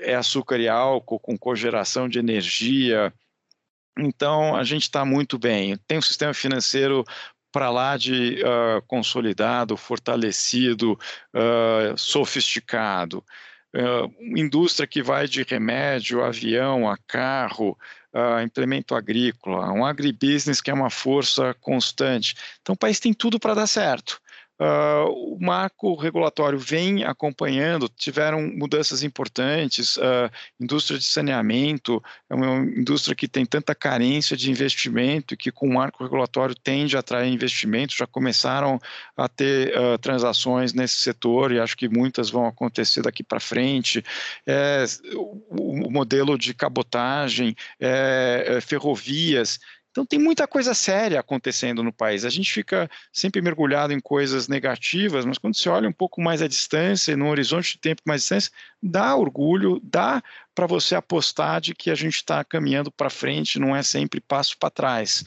é 0.00 0.14
açúcar 0.14 0.58
e 0.58 0.68
álcool 0.68 1.18
com 1.18 1.36
cogeração 1.36 2.08
de 2.08 2.18
energia. 2.18 3.12
Então, 3.98 4.54
a 4.54 4.62
gente 4.62 4.82
está 4.82 5.04
muito 5.04 5.38
bem. 5.38 5.76
Tem 5.86 5.98
um 5.98 6.02
sistema 6.02 6.32
financeiro 6.32 7.04
para 7.50 7.68
lá 7.68 7.96
de 7.96 8.40
consolidado, 8.86 9.76
fortalecido, 9.76 10.96
sofisticado. 11.96 13.24
Uh, 13.74 14.10
indústria 14.34 14.86
que 14.86 15.02
vai 15.02 15.28
de 15.28 15.42
remédio, 15.42 16.24
avião, 16.24 16.88
a 16.88 16.96
carro, 17.06 17.76
uh, 18.18 18.42
implemento 18.42 18.94
agrícola, 18.94 19.72
um 19.72 19.84
agribusiness 19.84 20.60
que 20.60 20.70
é 20.70 20.74
uma 20.74 20.90
força 20.90 21.54
constante. 21.60 22.34
Então, 22.60 22.74
o 22.74 22.78
país 22.78 22.98
tem 23.00 23.12
tudo 23.12 23.38
para 23.38 23.54
dar 23.54 23.66
certo. 23.66 24.20
Uh, 24.60 25.34
o 25.34 25.38
marco 25.40 25.94
regulatório 25.94 26.58
vem 26.58 27.04
acompanhando, 27.04 27.88
tiveram 27.88 28.42
mudanças 28.42 29.02
importantes, 29.02 29.96
uh, 29.96 30.30
indústria 30.60 30.98
de 30.98 31.04
saneamento 31.04 32.02
é 32.28 32.34
uma 32.34 32.56
indústria 32.56 33.14
que 33.14 33.28
tem 33.28 33.46
tanta 33.46 33.74
carência 33.74 34.36
de 34.36 34.50
investimento 34.50 35.34
e 35.34 35.36
que 35.36 35.52
com 35.52 35.68
o 35.68 35.74
marco 35.74 36.02
regulatório 36.02 36.54
tende 36.54 36.96
a 36.96 37.00
atrair 37.00 37.32
investimentos, 37.32 37.96
já 37.96 38.06
começaram 38.06 38.80
a 39.16 39.28
ter 39.28 39.72
uh, 39.78 39.96
transações 39.98 40.72
nesse 40.72 40.96
setor 40.96 41.52
e 41.52 41.60
acho 41.60 41.76
que 41.76 41.88
muitas 41.88 42.30
vão 42.30 42.46
acontecer 42.46 43.02
daqui 43.02 43.22
para 43.22 43.40
frente. 43.40 44.02
É, 44.46 44.84
o, 45.14 45.86
o, 45.86 45.90
modelo 45.90 46.38
de 46.38 46.52
cabotagem, 46.54 47.54
é, 47.80 48.44
é, 48.46 48.60
ferrovias, 48.60 49.60
então 49.98 50.06
tem 50.06 50.18
muita 50.20 50.46
coisa 50.46 50.74
séria 50.74 51.18
acontecendo 51.18 51.82
no 51.82 51.92
país. 51.92 52.24
A 52.24 52.30
gente 52.30 52.52
fica 52.52 52.88
sempre 53.12 53.42
mergulhado 53.42 53.92
em 53.92 53.98
coisas 53.98 54.46
negativas, 54.46 55.24
mas 55.24 55.38
quando 55.38 55.56
se 55.56 55.68
olha 55.68 55.88
um 55.88 55.92
pouco 55.92 56.20
mais 56.20 56.40
à 56.40 56.46
distância, 56.46 57.16
num 57.16 57.28
horizonte 57.28 57.72
de 57.72 57.80
tempo 57.80 58.02
mais 58.06 58.20
distância, 58.20 58.52
dá 58.80 59.16
orgulho, 59.16 59.80
dá 59.82 60.22
para 60.54 60.68
você 60.68 60.94
apostar 60.94 61.60
de 61.60 61.74
que 61.74 61.90
a 61.90 61.96
gente 61.96 62.14
está 62.14 62.44
caminhando 62.44 62.92
para 62.92 63.10
frente, 63.10 63.58
não 63.58 63.74
é 63.74 63.82
sempre 63.82 64.20
passo 64.20 64.56
para 64.56 64.70
trás. 64.70 65.24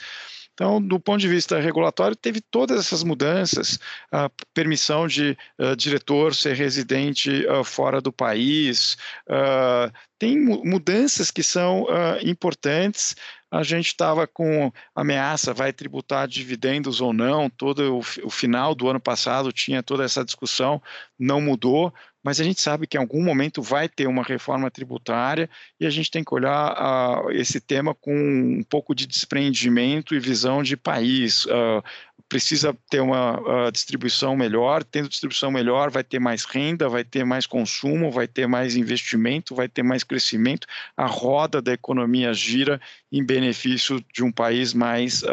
Então, 0.53 0.82
do 0.82 0.99
ponto 0.99 1.19
de 1.19 1.28
vista 1.28 1.59
regulatório, 1.59 2.15
teve 2.15 2.39
todas 2.39 2.80
essas 2.80 3.03
mudanças, 3.03 3.78
a 4.11 4.30
permissão 4.53 5.07
de 5.07 5.38
uh, 5.57 5.76
diretor 5.76 6.36
ser 6.36 6.55
residente 6.55 7.45
uh, 7.47 7.63
fora 7.63 7.99
do 7.99 8.13
país, 8.13 8.95
uh, 9.28 9.91
tem 10.19 10.39
mudanças 10.39 11.32
que 11.32 11.41
são 11.41 11.88
importantes 12.22 13.15
a 13.51 13.63
gente 13.63 13.87
estava 13.87 14.25
com 14.25 14.71
ameaça, 14.95 15.53
vai 15.53 15.73
tributar 15.73 16.25
dividendos 16.25 17.01
ou 17.01 17.11
não, 17.11 17.49
todo 17.49 17.97
o, 17.97 17.99
o, 17.99 18.29
final 18.29 18.73
do 18.73 18.87
ano 18.87 18.99
passado 18.99 19.51
tinha 19.51 19.83
toda 19.83 20.05
essa 20.05 20.23
discussão, 20.23 20.81
não 21.19 21.41
mudou, 21.41 21.93
mas 22.24 22.39
a 22.39 22.43
gente 22.43 22.61
sabe 22.61 22.86
que 22.86 22.97
em 22.97 22.99
algum 22.99 23.24
momento 23.24 23.61
vai 23.61 23.89
ter 23.89 24.07
uma 24.07 24.24
reforma 24.24 24.69
tributária 24.69 25.49
e 25.80 25.86
a 25.86 25.89
gente 25.89 26.11
tem 26.11 26.24
que 26.24 26.34
olhar 26.34 26.74
uh, 26.74 27.32
esse 27.32 27.59
tema 27.59 27.95
com 27.95 28.13
um 28.13 28.63
pouco 28.63 28.93
de 28.93 29.07
desprendimento 29.07 30.13
e 30.13 30.19
visão 30.19 30.61
de 30.61 30.78
país. 30.78 31.45
Uh, 31.45 31.84
precisa 32.30 32.78
ter 32.89 33.01
uma 33.01 33.39
uh, 33.67 33.72
distribuição 33.72 34.38
melhor, 34.38 34.84
tendo 34.84 35.09
distribuição 35.09 35.51
melhor, 35.51 35.89
vai 35.89 36.03
ter 36.03 36.19
mais 36.19 36.45
renda, 36.45 36.88
vai 36.88 37.03
ter 37.03 37.26
mais 37.26 37.45
consumo, 37.45 38.09
vai 38.09 38.28
ter 38.28 38.47
mais 38.47 38.76
investimento, 38.76 39.53
vai 39.53 39.67
ter 39.67 39.84
mais 39.84 40.03
crescimento, 40.03 40.65
a 40.95 41.05
roda 41.05 41.61
da 41.61 41.74
economia 41.74 42.34
gira 42.34 42.80
em 43.11 43.22
benefício 43.22 44.01
de 44.13 44.24
um 44.24 44.32
país 44.32 44.74
mais 44.74 45.24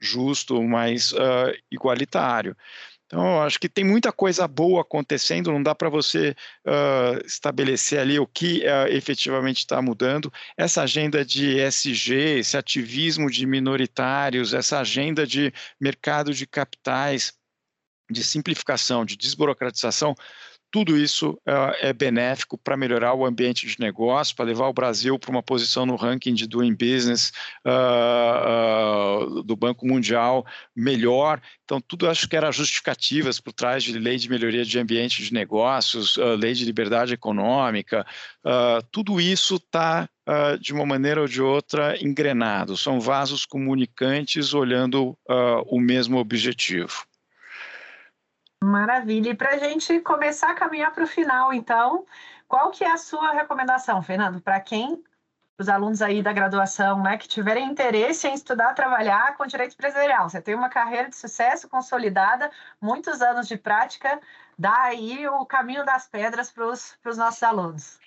justo, 0.00 0.62
mais 0.62 1.12
igualitário. 1.70 2.56
Então, 3.08 3.42
acho 3.42 3.58
que 3.58 3.70
tem 3.70 3.84
muita 3.84 4.12
coisa 4.12 4.46
boa 4.46 4.82
acontecendo, 4.82 5.50
não 5.50 5.62
dá 5.62 5.74
para 5.74 5.88
você 5.88 6.36
uh, 6.66 7.26
estabelecer 7.26 7.98
ali 7.98 8.18
o 8.18 8.26
que 8.26 8.58
uh, 8.58 8.86
efetivamente 8.88 9.60
está 9.60 9.80
mudando. 9.80 10.30
Essa 10.58 10.82
agenda 10.82 11.24
de 11.24 11.58
ESG, 11.58 12.12
esse 12.40 12.54
ativismo 12.54 13.30
de 13.30 13.46
minoritários, 13.46 14.52
essa 14.52 14.80
agenda 14.80 15.26
de 15.26 15.50
mercado 15.80 16.34
de 16.34 16.46
capitais, 16.46 17.32
de 18.10 18.22
simplificação, 18.22 19.06
de 19.06 19.16
desburocratização, 19.16 20.14
tudo 20.70 20.96
isso 20.96 21.40
é, 21.46 21.88
é 21.88 21.92
benéfico 21.92 22.58
para 22.58 22.76
melhorar 22.76 23.14
o 23.14 23.24
ambiente 23.24 23.66
de 23.66 23.80
negócio, 23.80 24.36
para 24.36 24.44
levar 24.44 24.68
o 24.68 24.72
Brasil 24.72 25.18
para 25.18 25.30
uma 25.30 25.42
posição 25.42 25.86
no 25.86 25.96
ranking 25.96 26.34
de 26.34 26.46
doing 26.46 26.74
business 26.74 27.32
uh, 27.64 29.38
uh, 29.38 29.42
do 29.42 29.56
Banco 29.56 29.86
Mundial 29.86 30.44
melhor. 30.76 31.40
Então, 31.64 31.80
tudo 31.80 32.08
acho 32.08 32.28
que 32.28 32.36
era 32.36 32.52
justificativas 32.52 33.40
por 33.40 33.52
trás 33.52 33.82
de 33.82 33.98
lei 33.98 34.16
de 34.16 34.28
melhoria 34.28 34.64
de 34.64 34.78
ambiente 34.78 35.22
de 35.22 35.32
negócios, 35.32 36.16
uh, 36.16 36.34
lei 36.34 36.52
de 36.52 36.64
liberdade 36.64 37.14
econômica. 37.14 38.06
tudo 38.90 39.20
isso 39.20 39.56
está 39.56 40.08
de 40.60 40.72
uma 40.74 40.84
maneira 40.84 41.22
ou 41.22 41.28
de 41.28 41.40
outra 41.40 41.96
engrenado. 42.04 42.76
São 42.76 43.00
vasos 43.00 43.46
comunicantes 43.46 44.52
olhando 44.52 45.16
o 45.66 45.80
mesmo 45.80 46.18
objetivo. 46.18 47.06
Maravilha. 48.62 49.30
E 49.30 49.34
para 49.34 49.54
a 49.54 49.58
gente 49.58 50.00
começar 50.00 50.50
a 50.50 50.54
caminhar 50.54 50.92
para 50.92 51.04
o 51.04 51.06
final, 51.06 51.52
então, 51.52 52.04
qual 52.46 52.70
que 52.70 52.84
é 52.84 52.90
a 52.90 52.96
sua 52.96 53.32
recomendação, 53.32 54.02
Fernando, 54.02 54.40
para 54.40 54.60
quem 54.60 55.02
os 55.60 55.68
alunos 55.68 56.00
aí 56.00 56.22
da 56.22 56.32
graduação, 56.32 57.02
né, 57.02 57.18
que 57.18 57.26
tiverem 57.26 57.68
interesse 57.68 58.28
em 58.28 58.34
estudar, 58.34 58.74
trabalhar 58.74 59.36
com 59.36 59.44
direito 59.44 59.72
empresarial. 59.72 60.28
Você 60.28 60.40
tem 60.40 60.54
uma 60.54 60.68
carreira 60.68 61.08
de 61.08 61.16
sucesso 61.16 61.68
consolidada, 61.68 62.48
muitos 62.80 63.20
anos 63.20 63.48
de 63.48 63.56
prática, 63.56 64.20
dá 64.56 64.84
aí 64.84 65.26
o 65.26 65.44
caminho 65.44 65.84
das 65.84 66.06
pedras 66.06 66.50
para 66.50 66.64
os 66.70 67.16
nossos 67.16 67.42
alunos. 67.42 67.98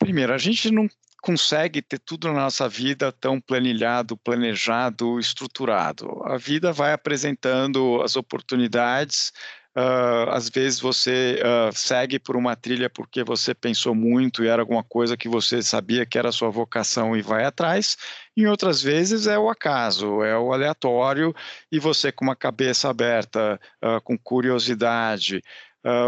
Primeiro, 0.00 0.34
a 0.34 0.38
gente 0.38 0.70
não 0.72 0.88
consegue 1.22 1.80
ter 1.80 1.98
tudo 2.00 2.32
na 2.32 2.40
nossa 2.40 2.68
vida 2.68 3.12
tão 3.12 3.40
planilhado, 3.40 4.16
planejado, 4.16 5.18
estruturado. 5.18 6.22
A 6.24 6.36
vida 6.36 6.72
vai 6.72 6.92
apresentando 6.92 8.02
as 8.02 8.16
oportunidades, 8.16 9.32
Uh, 9.76 10.30
às 10.30 10.48
vezes 10.48 10.80
você 10.80 11.38
uh, 11.42 11.70
segue 11.76 12.18
por 12.18 12.34
uma 12.34 12.56
trilha 12.56 12.88
porque 12.88 13.22
você 13.22 13.54
pensou 13.54 13.94
muito 13.94 14.42
e 14.42 14.48
era 14.48 14.62
alguma 14.62 14.82
coisa 14.82 15.18
que 15.18 15.28
você 15.28 15.62
sabia 15.62 16.06
que 16.06 16.18
era 16.18 16.32
sua 16.32 16.48
vocação 16.48 17.14
e 17.14 17.20
vai 17.20 17.44
atrás. 17.44 17.94
Em 18.34 18.46
outras 18.46 18.80
vezes 18.80 19.26
é 19.26 19.38
o 19.38 19.50
acaso, 19.50 20.22
é 20.22 20.38
o 20.38 20.50
aleatório 20.50 21.34
e 21.70 21.78
você 21.78 22.10
com 22.10 22.24
uma 22.24 22.34
cabeça 22.34 22.88
aberta, 22.88 23.60
uh, 23.84 24.00
com 24.02 24.16
curiosidade, 24.16 25.42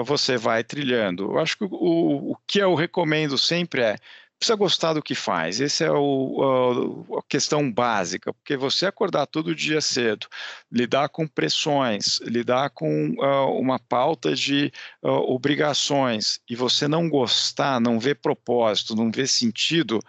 você 0.05 0.37
vai 0.37 0.65
trilhando. 0.65 1.23
Eu 1.27 1.39
acho 1.39 1.57
que 1.57 1.63
o, 1.63 2.33
o 2.33 2.37
que 2.49 2.59
eu 2.59 2.75
recomendo 2.75 3.39
sempre 3.39 3.81
é 3.83 3.97
precisa 4.39 4.57
gostar 4.57 4.93
do 4.93 5.03
que 5.03 5.15
faz. 5.15 5.61
Essa 5.61 5.85
é 5.85 5.91
o, 5.91 7.05
a, 7.13 7.19
a, 7.19 7.23
questão 7.29 7.71
básica, 7.71 8.33
porque 8.33 8.57
você 8.57 8.87
acordar 8.87 9.27
todo 9.27 9.55
dia 9.55 9.81
cedo, 9.81 10.27
lidar 10.71 11.09
com 11.09 11.27
pressões, 11.27 12.21
lidar 12.21 12.71
com 12.71 13.11
uh, 13.19 13.59
uma 13.59 13.79
pauta 13.79 14.35
de 14.35 14.73
uh, 15.03 15.09
obrigações 15.09 16.41
e 16.49 16.55
você 16.55 16.87
não 16.87 17.09
gostar, 17.09 17.81
não 17.81 17.99
ver 17.99 18.17
propósito, 18.17 18.95
não 18.95 19.11
ver 19.11 19.27
sentido, 19.27 20.01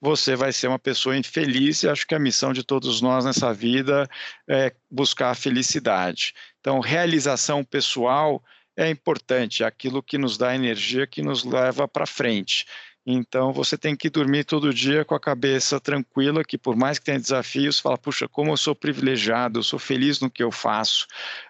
você 0.00 0.36
vai 0.36 0.52
ser 0.52 0.68
uma 0.68 0.78
pessoa 0.78 1.16
infeliz 1.16 1.82
e 1.82 1.88
acho 1.88 2.06
que 2.06 2.14
a 2.14 2.18
missão 2.18 2.52
de 2.52 2.62
todos 2.62 3.00
nós 3.00 3.24
nessa 3.24 3.52
vida 3.52 4.08
é 4.48 4.74
buscar 4.90 5.30
a 5.30 5.34
felicidade. 5.34 6.34
Então, 6.60 6.80
realização 6.80 7.64
pessoal 7.64 8.42
é 8.76 8.90
importante, 8.90 9.62
é 9.62 9.66
aquilo 9.66 10.02
que 10.02 10.18
nos 10.18 10.36
dá 10.36 10.54
energia, 10.54 11.06
que 11.06 11.22
nos 11.22 11.44
leva 11.44 11.88
para 11.88 12.06
frente. 12.06 12.66
Então 13.08 13.52
você 13.52 13.78
tem 13.78 13.94
que 13.94 14.10
dormir 14.10 14.42
todo 14.42 14.74
dia 14.74 15.04
com 15.04 15.14
a 15.14 15.20
cabeça 15.20 15.78
tranquila, 15.78 16.42
que 16.42 16.58
por 16.58 16.74
mais 16.74 16.98
que 16.98 17.04
tenha 17.04 17.20
desafios, 17.20 17.78
fala, 17.78 17.96
puxa, 17.96 18.26
como 18.26 18.50
eu 18.50 18.56
sou 18.56 18.74
privilegiado, 18.74 19.60
eu 19.60 19.62
sou 19.62 19.78
feliz 19.78 20.18
no 20.18 20.28
que 20.28 20.42
eu 20.42 20.50
faço. 20.50 21.06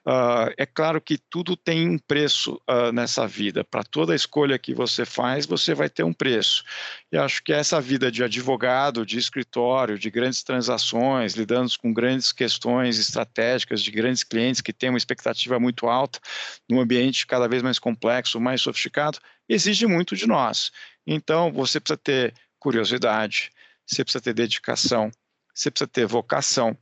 Uh, 0.07 0.53
é 0.59 0.67
claro 0.67 1.01
que 1.01 1.17
tudo 1.17 1.57
tem 1.57 1.89
um 1.89 1.97
preço 1.97 2.61
uh, 2.69 2.93
nessa 2.93 3.27
vida. 3.27 3.65
Para 3.65 3.83
toda 3.83 4.15
escolha 4.15 4.59
que 4.59 4.75
você 4.75 5.07
faz, 5.07 5.47
você 5.47 5.73
vai 5.73 5.89
ter 5.89 6.03
um 6.03 6.13
preço. 6.13 6.63
E 7.11 7.17
acho 7.17 7.43
que 7.43 7.55
essa 7.55 7.81
vida 7.81 8.13
de 8.13 8.23
advogado, 8.23 9.07
de 9.07 9.19
escritório, 9.19 9.99
de 9.99 10.11
grandes 10.11 10.43
transações, 10.43 11.33
lidando 11.33 11.71
com 11.81 11.91
grandes 11.91 12.33
questões 12.33 12.99
estratégicas 12.99 13.83
de 13.83 13.91
grandes 13.91 14.23
clientes 14.23 14.61
que 14.61 14.75
têm 14.75 14.91
uma 14.91 14.99
expectativa 14.99 15.59
muito 15.59 15.87
alta, 15.87 16.21
num 16.69 16.81
ambiente 16.81 17.27
cada 17.27 17.49
vez 17.49 17.63
mais 17.63 17.79
complexo, 17.79 18.39
mais 18.39 18.61
sofisticado, 18.61 19.19
exige 19.49 19.87
muito 19.87 20.15
de 20.15 20.27
nós. 20.27 20.71
Então, 21.07 21.53
você 21.53 21.79
precisa 21.79 21.97
ter 21.97 22.35
curiosidade, 22.59 23.51
você 23.87 24.03
precisa 24.05 24.23
ter 24.23 24.35
dedicação, 24.35 25.11
você 25.55 25.71
precisa 25.71 25.89
ter 25.89 26.07
vocação, 26.07 26.77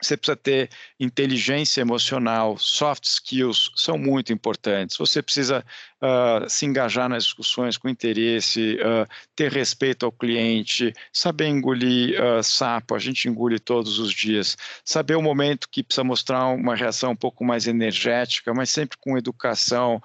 você 0.00 0.16
precisa 0.16 0.36
ter 0.36 0.70
inteligência 0.98 1.80
emocional, 1.80 2.56
soft 2.56 3.04
skills 3.04 3.72
são 3.74 3.98
muito 3.98 4.32
importantes. 4.32 4.96
Você 4.96 5.20
precisa 5.20 5.64
uh, 6.02 6.48
se 6.48 6.66
engajar 6.66 7.08
nas 7.08 7.24
discussões 7.24 7.76
com 7.76 7.88
interesse, 7.88 8.78
uh, 8.80 9.08
ter 9.34 9.52
respeito 9.52 10.06
ao 10.06 10.12
cliente, 10.12 10.92
saber 11.12 11.46
engolir 11.46 12.20
uh, 12.20 12.42
sapo, 12.42 12.94
a 12.94 12.98
gente 12.98 13.28
engole 13.28 13.58
todos 13.58 13.98
os 13.98 14.12
dias, 14.12 14.56
saber 14.84 15.16
o 15.16 15.22
momento 15.22 15.68
que 15.70 15.82
precisa 15.82 16.04
mostrar 16.04 16.46
uma 16.48 16.74
reação 16.74 17.12
um 17.12 17.16
pouco 17.16 17.44
mais 17.44 17.66
energética, 17.66 18.54
mas 18.54 18.70
sempre 18.70 18.96
com 18.98 19.16
educação, 19.16 20.00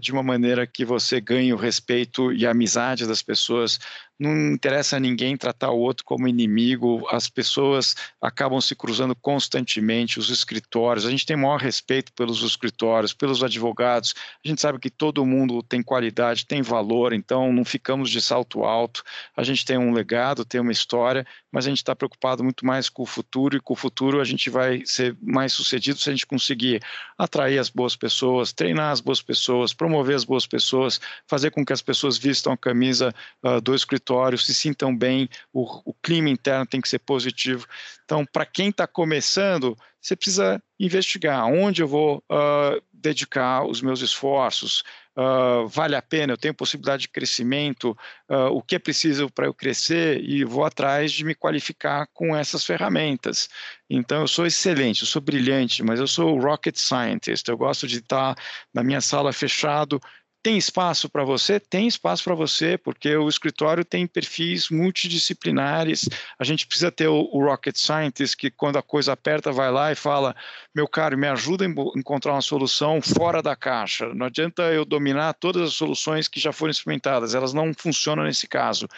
de 0.00 0.12
uma 0.12 0.22
maneira 0.22 0.66
que 0.66 0.84
você 0.84 1.20
ganhe 1.20 1.52
o 1.52 1.56
respeito 1.56 2.32
e 2.32 2.46
a 2.46 2.50
amizade 2.50 3.06
das 3.06 3.22
pessoas. 3.22 3.78
Não 4.18 4.52
interessa 4.52 4.96
a 4.96 5.00
ninguém 5.00 5.36
tratar 5.36 5.70
o 5.70 5.78
outro 5.78 6.04
como 6.04 6.28
inimigo, 6.28 7.04
as 7.10 7.28
pessoas 7.28 7.96
acabam 8.20 8.60
se 8.60 8.76
cruzando 8.76 9.16
constantemente, 9.16 10.18
os 10.20 10.30
escritórios, 10.30 11.04
a 11.04 11.10
gente 11.10 11.26
tem 11.26 11.36
maior 11.36 11.58
respeito 11.58 12.12
pelos 12.12 12.42
escritórios, 12.42 13.12
pelos 13.12 13.42
advogados, 13.42 14.14
a 14.44 14.48
gente 14.48 14.60
sabe 14.60 14.78
que 14.78 14.90
todo 14.90 15.21
mundo 15.26 15.62
tem 15.62 15.82
qualidade, 15.82 16.46
tem 16.46 16.62
valor, 16.62 17.12
então 17.12 17.52
não 17.52 17.64
ficamos 17.64 18.10
de 18.10 18.20
salto 18.20 18.64
alto, 18.64 19.02
a 19.36 19.42
gente 19.42 19.64
tem 19.64 19.78
um 19.78 19.92
legado, 19.92 20.44
tem 20.44 20.60
uma 20.60 20.72
história, 20.72 21.26
mas 21.50 21.66
a 21.66 21.68
gente 21.68 21.78
está 21.78 21.94
preocupado 21.94 22.42
muito 22.44 22.64
mais 22.64 22.88
com 22.88 23.02
o 23.02 23.06
futuro 23.06 23.56
e 23.56 23.60
com 23.60 23.72
o 23.72 23.76
futuro 23.76 24.20
a 24.20 24.24
gente 24.24 24.50
vai 24.50 24.82
ser 24.84 25.16
mais 25.20 25.52
sucedido 25.52 25.98
se 25.98 26.08
a 26.08 26.12
gente 26.12 26.26
conseguir 26.26 26.82
atrair 27.16 27.58
as 27.58 27.68
boas 27.68 27.96
pessoas, 27.96 28.52
treinar 28.52 28.92
as 28.92 29.00
boas 29.00 29.22
pessoas, 29.22 29.72
promover 29.72 30.16
as 30.16 30.24
boas 30.24 30.46
pessoas, 30.46 31.00
fazer 31.26 31.50
com 31.50 31.64
que 31.64 31.72
as 31.72 31.82
pessoas 31.82 32.18
vistam 32.18 32.52
a 32.52 32.56
camisa 32.56 33.14
uh, 33.42 33.60
do 33.60 33.74
escritório 33.74 34.02
escritório, 34.02 34.38
se 34.38 34.54
sintam 34.54 34.96
bem, 34.96 35.28
o, 35.52 35.90
o 35.90 35.94
clima 35.94 36.28
interno 36.28 36.66
tem 36.66 36.80
que 36.80 36.88
ser 36.88 36.98
positivo. 36.98 37.66
Então, 38.04 38.26
para 38.26 38.44
quem 38.44 38.68
está 38.68 38.86
começando, 38.86 39.76
você 40.02 40.16
precisa 40.16 40.60
investigar 40.80 41.46
onde 41.46 41.80
eu 41.80 41.86
vou 41.86 42.18
uh, 42.28 42.82
dedicar 42.92 43.64
os 43.64 43.80
meus 43.80 44.00
esforços, 44.00 44.82
uh, 45.16 45.66
vale 45.68 45.94
a 45.94 46.02
pena, 46.02 46.32
eu 46.32 46.36
tenho 46.36 46.52
possibilidade 46.52 47.02
de 47.02 47.08
crescimento, 47.08 47.96
uh, 48.28 48.48
o 48.50 48.60
que 48.60 48.74
é 48.74 48.78
preciso 48.80 49.30
para 49.30 49.46
eu 49.46 49.54
crescer? 49.54 50.20
E 50.20 50.44
vou 50.44 50.64
atrás 50.64 51.12
de 51.12 51.24
me 51.24 51.36
qualificar 51.36 52.08
com 52.12 52.36
essas 52.36 52.64
ferramentas. 52.64 53.48
Então, 53.88 54.22
eu 54.22 54.28
sou 54.28 54.44
excelente, 54.44 55.02
eu 55.02 55.06
sou 55.06 55.22
brilhante, 55.22 55.84
mas 55.84 56.00
eu 56.00 56.08
sou 56.08 56.36
rocket 56.36 56.76
scientist, 56.76 57.48
eu 57.48 57.56
gosto 57.56 57.86
de 57.86 57.98
estar 57.98 58.36
na 58.74 58.82
minha 58.82 59.00
sala 59.00 59.32
fechado, 59.32 60.00
tem 60.42 60.58
espaço 60.58 61.08
para 61.08 61.24
você? 61.24 61.60
Tem 61.60 61.86
espaço 61.86 62.24
para 62.24 62.34
você, 62.34 62.76
porque 62.76 63.16
o 63.16 63.28
escritório 63.28 63.84
tem 63.84 64.06
perfis 64.06 64.68
multidisciplinares. 64.70 66.08
A 66.38 66.42
gente 66.42 66.66
precisa 66.66 66.90
ter 66.90 67.06
o, 67.06 67.22
Rocket 67.22 67.76
Scientist, 67.76 68.36
que 68.36 68.50
quando 68.50 68.76
a 68.76 68.82
coisa 68.82 69.12
aperta, 69.12 69.52
vai 69.52 69.70
lá 69.70 69.92
e 69.92 69.94
fala: 69.94 70.34
meu 70.74 70.88
caro, 70.88 71.16
me 71.16 71.28
ajuda 71.28 71.64
a 71.64 71.68
encontrar 71.96 72.32
uma 72.32 72.42
solução 72.42 73.00
fora 73.00 73.40
da 73.40 73.54
caixa. 73.54 74.12
Não 74.14 74.26
adianta 74.26 74.62
eu 74.72 74.84
dominar 74.84 75.34
todas 75.34 75.62
as 75.62 75.74
soluções 75.74 76.26
que 76.26 76.40
já 76.40 76.52
foram 76.52 76.72
experimentadas, 76.72 77.34
elas 77.34 77.52
não 77.52 77.72
funcionam 77.72 78.24
nesse 78.24 78.48
caso 78.48 78.88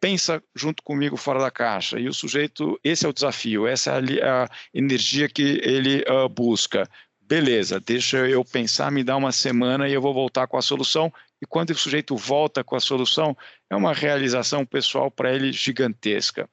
pensa 0.00 0.42
junto 0.52 0.82
comigo 0.82 1.16
fora 1.16 1.38
da 1.38 1.48
caixa. 1.48 1.96
E 1.96 2.08
o 2.08 2.12
sujeito, 2.12 2.76
esse 2.82 3.06
é 3.06 3.08
o 3.08 3.12
desafio, 3.12 3.68
essa 3.68 3.92
é 3.92 4.20
a, 4.20 4.42
a 4.42 4.48
energia 4.74 5.28
que 5.28 5.60
ele 5.62 6.02
uh, 6.10 6.28
busca 6.28 6.88
beleza, 7.26 7.80
deixa 7.80 8.18
eu 8.28 8.44
pensar, 8.44 8.90
me 8.90 9.02
dá 9.02 9.16
uma 9.16 9.32
semana 9.32 9.88
e 9.88 9.92
eu 9.92 10.00
vou 10.00 10.12
voltar 10.12 10.46
com 10.46 10.56
a 10.56 10.62
solução. 10.62 11.12
E 11.40 11.46
quando 11.46 11.70
o 11.70 11.74
sujeito 11.74 12.16
volta 12.16 12.62
com 12.62 12.76
a 12.76 12.80
solução, 12.80 13.36
é 13.68 13.74
uma 13.74 13.92
realização 13.92 14.64
pessoal 14.64 15.10
para 15.10 15.34
ele 15.34 15.52
gigantesca. 15.52 16.48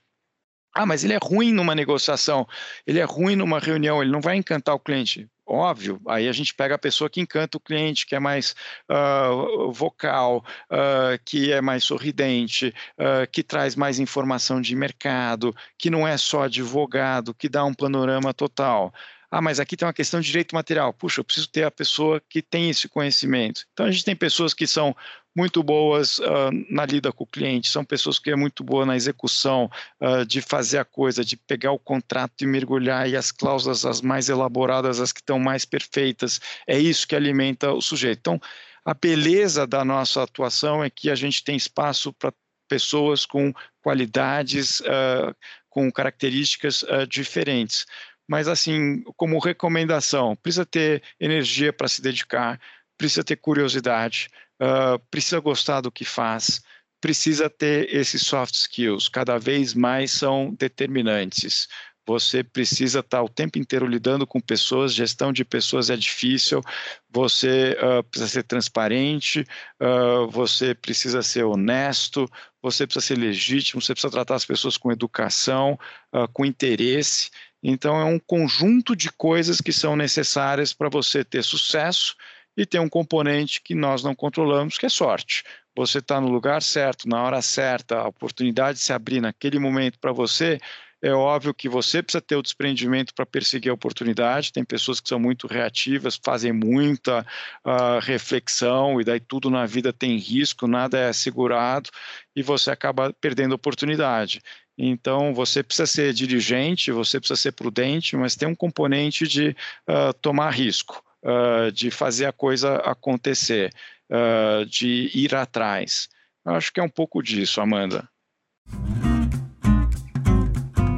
Ah, 0.73 0.85
mas 0.85 1.03
ele 1.03 1.13
é 1.13 1.19
ruim 1.21 1.51
numa 1.51 1.75
negociação, 1.75 2.47
ele 2.85 2.99
é 2.99 3.03
ruim 3.03 3.35
numa 3.35 3.59
reunião, 3.59 4.01
ele 4.01 4.11
não 4.11 4.21
vai 4.21 4.35
encantar 4.35 4.75
o 4.75 4.79
cliente. 4.79 5.27
Óbvio, 5.45 5.99
aí 6.07 6.27
a 6.27 6.31
gente 6.31 6.53
pega 6.53 6.75
a 6.75 6.77
pessoa 6.77 7.09
que 7.09 7.19
encanta 7.19 7.57
o 7.57 7.59
cliente, 7.59 8.05
que 8.05 8.15
é 8.15 8.19
mais 8.19 8.55
uh, 8.87 9.71
vocal, 9.71 10.45
uh, 10.71 11.19
que 11.25 11.51
é 11.51 11.59
mais 11.59 11.83
sorridente, 11.83 12.67
uh, 12.99 13.27
que 13.31 13.41
traz 13.41 13.75
mais 13.75 13.97
informação 13.97 14.61
de 14.61 14.75
mercado, 14.75 15.55
que 15.75 15.89
não 15.89 16.07
é 16.07 16.17
só 16.17 16.43
advogado, 16.43 17.33
que 17.33 17.49
dá 17.49 17.65
um 17.65 17.73
panorama 17.73 18.31
total. 18.31 18.93
Ah, 19.31 19.41
mas 19.41 19.59
aqui 19.59 19.77
tem 19.77 19.87
uma 19.87 19.93
questão 19.93 20.19
de 20.19 20.27
direito 20.27 20.55
material. 20.55 20.91
Puxa, 20.91 21.19
eu 21.19 21.23
preciso 21.23 21.47
ter 21.47 21.63
a 21.63 21.69
pessoa 21.71 22.21
que 22.27 22.41
tem 22.41 22.69
esse 22.69 22.89
conhecimento. 22.89 23.65
Então, 23.73 23.85
a 23.85 23.91
gente 23.91 24.03
tem 24.03 24.15
pessoas 24.15 24.55
que 24.55 24.65
são 24.65 24.95
muito 25.35 25.61
boas 25.61 26.17
uh, 26.17 26.49
na 26.69 26.85
lida 26.85 27.13
com 27.13 27.23
o 27.23 27.27
cliente, 27.27 27.69
são 27.69 27.85
pessoas 27.85 28.17
que 28.17 28.31
é 28.31 28.35
muito 28.35 28.63
boa 28.63 28.85
na 28.85 28.95
execução, 28.95 29.69
uh, 30.01 30.25
de 30.25 30.41
fazer 30.41 30.79
a 30.79 30.85
coisa, 30.85 31.23
de 31.23 31.37
pegar 31.37 31.71
o 31.71 31.79
contrato 31.79 32.41
e 32.43 32.47
mergulhar, 32.47 33.07
e 33.07 33.15
as 33.15 33.31
cláusulas 33.31 33.85
as 33.85 34.01
mais 34.01 34.29
elaboradas, 34.29 34.99
as 34.99 35.11
que 35.11 35.21
estão 35.21 35.39
mais 35.39 35.63
perfeitas. 35.63 36.41
É 36.65 36.77
isso 36.77 37.07
que 37.07 37.15
alimenta 37.15 37.71
o 37.71 37.81
sujeito. 37.81 38.19
Então, 38.19 38.41
a 38.83 38.93
beleza 38.95 39.67
da 39.67 39.85
nossa 39.85 40.23
atuação 40.23 40.83
é 40.83 40.89
que 40.89 41.09
a 41.11 41.15
gente 41.15 41.43
tem 41.43 41.55
espaço 41.55 42.11
para 42.13 42.33
pessoas 42.67 43.25
com 43.25 43.53
qualidades, 43.81 44.79
uh, 44.81 45.35
com 45.69 45.91
características 45.91 46.83
diferentes 47.07 47.85
mas 48.29 48.47
assim, 48.47 49.01
como 49.17 49.39
recomendação, 49.39 50.35
precisa 50.35 50.63
ter 50.63 51.01
energia 51.19 51.73
para 51.73 51.87
se 51.87 51.99
dedicar, 51.99 52.61
precisa 52.95 53.23
ter 53.23 53.37
curiosidade, 53.37 54.29
uh, 54.61 54.99
precisa 55.09 55.39
gostar 55.39 55.81
do 55.81 55.91
que 55.91 56.05
faz, 56.05 56.61
precisa 57.01 57.49
ter 57.49 57.91
esses 57.91 58.21
soft 58.21 58.53
skills, 58.53 59.09
cada 59.09 59.39
vez 59.39 59.73
mais 59.73 60.11
são 60.11 60.53
determinantes. 60.53 61.67
Você 62.05 62.43
precisa 62.43 62.99
estar 62.99 63.21
o 63.21 63.29
tempo 63.29 63.59
inteiro 63.59 63.85
lidando 63.85 64.25
com 64.25 64.39
pessoas, 64.39 64.93
gestão 64.93 65.31
de 65.31 65.45
pessoas 65.45 65.89
é 65.91 65.95
difícil, 65.95 66.61
você 67.09 67.77
uh, 67.79 68.03
precisa 68.03 68.31
ser 68.31 68.43
transparente, 68.43 69.45
uh, 69.79 70.27
você 70.29 70.73
precisa 70.73 71.21
ser 71.21 71.43
honesto, 71.43 72.27
você 72.61 72.87
precisa 72.87 73.05
ser 73.05 73.17
legítimo, 73.17 73.81
você 73.81 73.93
precisa 73.93 74.11
tratar 74.11 74.35
as 74.35 74.45
pessoas 74.45 74.75
com 74.75 74.91
educação, 74.91 75.77
uh, 76.11 76.27
com 76.33 76.45
interesse. 76.45 77.29
Então, 77.61 77.99
é 77.99 78.05
um 78.05 78.19
conjunto 78.19 78.95
de 78.95 79.11
coisas 79.11 79.59
que 79.59 79.73
são 79.73 79.95
necessárias 79.95 80.73
para 80.73 80.89
você 80.89 81.23
ter 81.23 81.43
sucesso 81.43 82.15
e 82.55 82.65
ter 82.65 82.79
um 82.79 82.89
componente 82.89 83.61
que 83.61 83.75
nós 83.75 84.03
não 84.03 84.15
controlamos, 84.15 84.77
que 84.77 84.85
é 84.85 84.89
sorte. 84.89 85.43
Você 85.75 85.99
está 85.99 86.19
no 86.19 86.27
lugar 86.27 86.61
certo, 86.61 87.07
na 87.07 87.23
hora 87.23 87.41
certa, 87.41 87.99
a 87.99 88.07
oportunidade 88.07 88.79
de 88.79 88.83
se 88.83 88.91
abrir 88.91 89.21
naquele 89.21 89.59
momento 89.59 89.97
para 89.99 90.11
você. 90.11 90.59
É 91.01 91.13
óbvio 91.13 91.53
que 91.53 91.69
você 91.69 92.03
precisa 92.03 92.21
ter 92.21 92.35
o 92.35 92.41
desprendimento 92.41 93.13
para 93.13 93.25
perseguir 93.25 93.71
a 93.71 93.73
oportunidade. 93.73 94.51
Tem 94.51 94.65
pessoas 94.65 94.99
que 94.99 95.07
são 95.07 95.17
muito 95.17 95.47
reativas, 95.47 96.19
fazem 96.21 96.51
muita 96.51 97.25
uh, 97.65 97.99
reflexão, 98.01 98.99
e 98.99 99.05
daí 99.05 99.21
tudo 99.21 99.49
na 99.49 99.65
vida 99.65 99.93
tem 99.93 100.17
risco, 100.17 100.67
nada 100.67 100.97
é 100.97 101.07
assegurado, 101.07 101.89
e 102.35 102.43
você 102.43 102.71
acaba 102.71 103.13
perdendo 103.21 103.53
a 103.53 103.55
oportunidade. 103.55 104.41
Então, 104.81 105.33
você 105.33 105.61
precisa 105.61 105.85
ser 105.85 106.13
dirigente, 106.13 106.89
você 106.89 107.19
precisa 107.19 107.37
ser 107.37 107.51
prudente, 107.51 108.15
mas 108.15 108.37
tem 108.37 108.47
um 108.47 108.55
componente 108.55 109.27
de 109.27 109.49
uh, 109.49 110.13
tomar 110.21 110.51
risco, 110.51 111.03
uh, 111.21 111.69
de 111.69 111.91
fazer 111.91 112.27
a 112.27 112.31
coisa 112.31 112.77
acontecer, 112.77 113.73
uh, 114.09 114.65
de 114.65 115.11
ir 115.13 115.35
atrás. 115.35 116.07
Eu 116.45 116.53
acho 116.53 116.71
que 116.71 116.79
é 116.79 116.83
um 116.83 116.89
pouco 116.89 117.21
disso, 117.21 117.59
Amanda. 117.59 118.07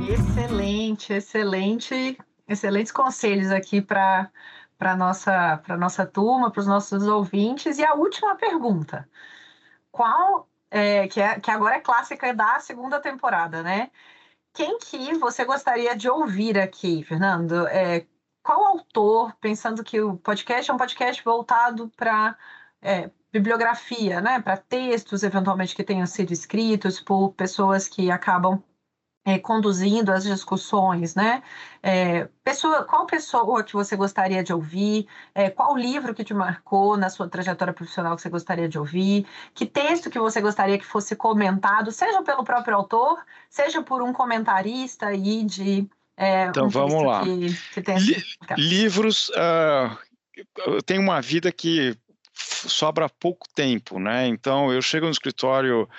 Excelente, 0.08 1.14
excelente, 1.14 2.20
excelentes 2.48 2.92
conselhos 2.92 3.50
aqui 3.50 3.82
para 3.82 4.30
para 4.78 4.96
nossa 4.96 5.58
para 5.58 5.76
nossa 5.76 6.06
turma, 6.06 6.52
para 6.52 6.60
os 6.60 6.68
nossos 6.68 7.08
ouvintes. 7.08 7.80
E 7.80 7.84
a 7.84 7.96
última 7.96 8.36
pergunta: 8.36 9.10
qual 9.92 10.51
é, 10.72 11.08
que, 11.08 11.22
é, 11.22 11.40
que 11.40 11.52
agora 11.52 11.76
é 11.76 11.82
clássica 11.82 12.34
da 12.34 12.60
segunda 12.60 13.00
temporada, 13.00 13.62
né? 13.62 13.92
Quem 14.54 14.80
que 14.80 15.14
você 15.16 15.46
gostaria 15.46 15.96
de 15.96 16.10
ouvir 16.10 16.58
aqui, 16.60 17.04
Fernando? 17.04 17.68
É, 17.68 18.06
qual 18.44 18.66
autor, 18.66 19.36
pensando 19.40 19.84
que 19.84 20.02
o 20.02 20.18
podcast 20.18 20.72
é 20.72 20.74
um 20.74 20.78
podcast 20.78 21.24
voltado 21.24 21.90
para 21.96 22.38
é, 22.82 23.12
bibliografia, 23.32 24.20
né, 24.22 24.42
para 24.42 24.58
textos 24.58 25.24
eventualmente 25.24 25.76
que 25.76 25.84
tenham 25.84 26.06
sido 26.06 26.34
escritos 26.34 27.00
por 27.00 27.34
pessoas 27.34 27.88
que 27.88 28.12
acabam 28.12 28.62
é, 29.24 29.38
conduzindo 29.38 30.12
as 30.12 30.24
discussões, 30.24 31.14
né? 31.14 31.44
É, 31.84 32.28
pessoa, 32.44 32.84
qual 32.84 33.06
pessoa 33.06 33.64
que 33.64 33.74
você 33.74 33.96
gostaria 33.96 34.44
de 34.44 34.52
ouvir? 34.52 35.08
É, 35.34 35.50
qual 35.50 35.78
livro 35.78 36.14
que 36.14 36.24
te 36.24 36.34
marcou 36.34 36.98
na 36.98 37.10
sua 37.10 37.30
trajetória 37.30 37.74
profissional 37.74 38.16
que 38.16 38.22
você 38.22 38.30
gostaria 38.30 38.68
de 38.68 38.80
ouvir? 38.80 39.26
Que 39.54 39.66
texto 39.66 40.10
que 40.10 40.20
você 40.20 40.42
gostaria 40.42 40.78
que 40.78 40.86
fosse 40.86 41.16
comentado, 41.16 41.92
seja 41.92 42.24
pelo 42.24 42.44
próprio 42.44 42.76
autor, 42.76 43.24
seja 43.50 43.82
por 43.84 44.02
um 44.02 44.12
comentarista 44.12 45.08
aí 45.08 45.44
de 45.44 45.88
é, 46.18 46.46
então 46.46 46.66
um 46.66 46.70
vamos 46.70 47.04
lá. 47.04 47.24
Que, 47.24 47.48
que 47.74 47.92
Li 47.94 48.24
livros, 48.58 49.30
uh, 49.30 49.98
eu 50.68 50.82
tenho 50.84 51.02
uma 51.02 51.22
vida 51.22 51.52
que 51.52 51.96
sobra 52.36 53.10
pouco 53.10 53.48
tempo, 53.54 54.00
né? 54.00 54.28
Então 54.28 54.72
eu 54.72 54.82
chego 54.82 55.06
no 55.06 55.12
escritório 55.12 55.90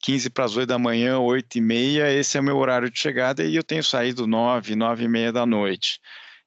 15 0.00 0.30
para 0.30 0.44
as 0.44 0.56
8 0.56 0.68
da 0.68 0.78
manhã, 0.78 1.18
8 1.18 1.58
e 1.58 1.60
meia, 1.60 2.12
esse 2.12 2.36
é 2.36 2.40
o 2.40 2.44
meu 2.44 2.56
horário 2.56 2.90
de 2.90 2.98
chegada 2.98 3.44
e 3.44 3.56
eu 3.56 3.62
tenho 3.62 3.82
saído 3.84 4.26
9, 4.26 4.74
9 4.74 5.04
e 5.04 5.08
meia 5.08 5.32
da 5.32 5.44
noite. 5.46 6.00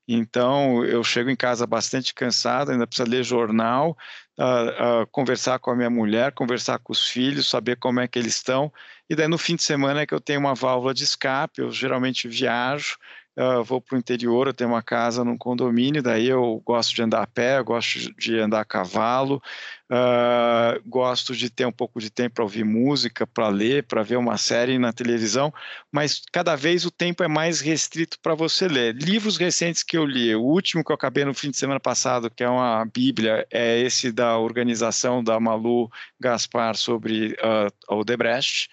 Então, 0.08 0.84
eu 0.84 1.04
chego 1.04 1.30
em 1.30 1.36
casa 1.36 1.66
bastante 1.66 2.14
cansado, 2.14 2.72
ainda 2.72 2.86
precisa 2.86 3.10
ler 3.10 3.24
jornal, 3.24 3.98
uh, 4.38 5.04
uh, 5.04 5.08
conversar 5.12 5.60
com 5.60 5.72
a 5.72 5.76
minha 5.76 5.90
mulher, 5.90 6.34
conversar 6.34 6.80
com 6.80 6.92
os 6.92 7.08
filhos, 7.08 7.50
saber 7.50 7.78
como 7.78 8.00
é 8.02 8.08
que 8.08 8.20
eles 8.20 8.36
estão. 8.36 8.72
E 9.10 9.16
daí, 9.16 9.28
no 9.28 9.38
fim 9.38 9.56
de 9.56 9.64
semana, 9.64 10.02
é 10.02 10.06
que 10.06 10.14
eu 10.14 10.20
tenho 10.20 10.42
uma 10.42 10.56
válvula 10.56 10.94
de 10.94 11.04
escape, 11.04 11.62
eu 11.62 11.72
geralmente 11.72 12.28
viajo, 12.28 12.98
uh, 13.38 13.64
vou 13.64 13.82
para 13.82 13.96
o 13.96 14.00
interior, 14.00 14.48
eu 14.48 14.54
tenho 14.54 14.70
uma 14.70 14.82
casa 14.82 15.24
num 15.24 15.38
condomínio, 15.38 16.02
daí 16.02 16.28
eu 16.28 16.62
gosto 16.66 16.96
de 16.96 17.02
andar 17.02 17.24
a 17.24 17.28
pé, 17.28 17.60
eu 17.60 17.64
gosto 17.64 18.14
de 18.16 18.40
andar 18.40 18.62
a 18.62 18.66
cavalo, 18.66 19.42
uh, 19.90 20.82
gosto 20.88 21.36
de 21.36 21.50
ter 21.50 21.66
um 21.66 21.72
pouco 21.72 22.00
de 22.00 22.10
tempo 22.10 22.36
para 22.36 22.44
ouvir 22.44 22.64
música, 22.64 23.26
para 23.26 23.48
ler, 23.50 23.84
para 23.84 24.04
ver 24.04 24.18
uma 24.18 24.38
série 24.38 24.78
na 24.78 24.94
televisão, 24.94 25.54
mas 25.92 26.22
cada 26.32 26.56
vez 26.56 26.86
o 26.86 26.92
tempo 26.92 27.24
é 27.24 27.28
mais 27.28 27.60
restrito 27.60 28.18
para 28.22 28.36
você 28.36 28.68
ler. 28.68 28.96
Livros 28.96 29.38
recentes 29.38 29.84
que 29.84 29.98
eu 29.98 30.06
li, 30.06 30.36
o 30.36 30.42
último 30.42 30.84
que 30.84 30.92
eu 30.92 30.96
acabei 30.96 31.26
no 31.26 31.34
fim 31.34 31.50
de 31.50 31.58
semana 31.58 31.80
passado, 31.80 32.30
que 32.30 32.44
é 32.44 32.50
uma 32.50 32.86
bíblia, 32.86 33.46
é 33.52 33.80
esse 33.80 34.12
da 34.12 34.38
organização 34.38 35.24
da 35.24 35.40
Malu 35.40 35.90
Gaspar 36.20 36.76
sobre 36.76 37.34
uh, 37.34 37.96
Odebrecht, 37.96 38.70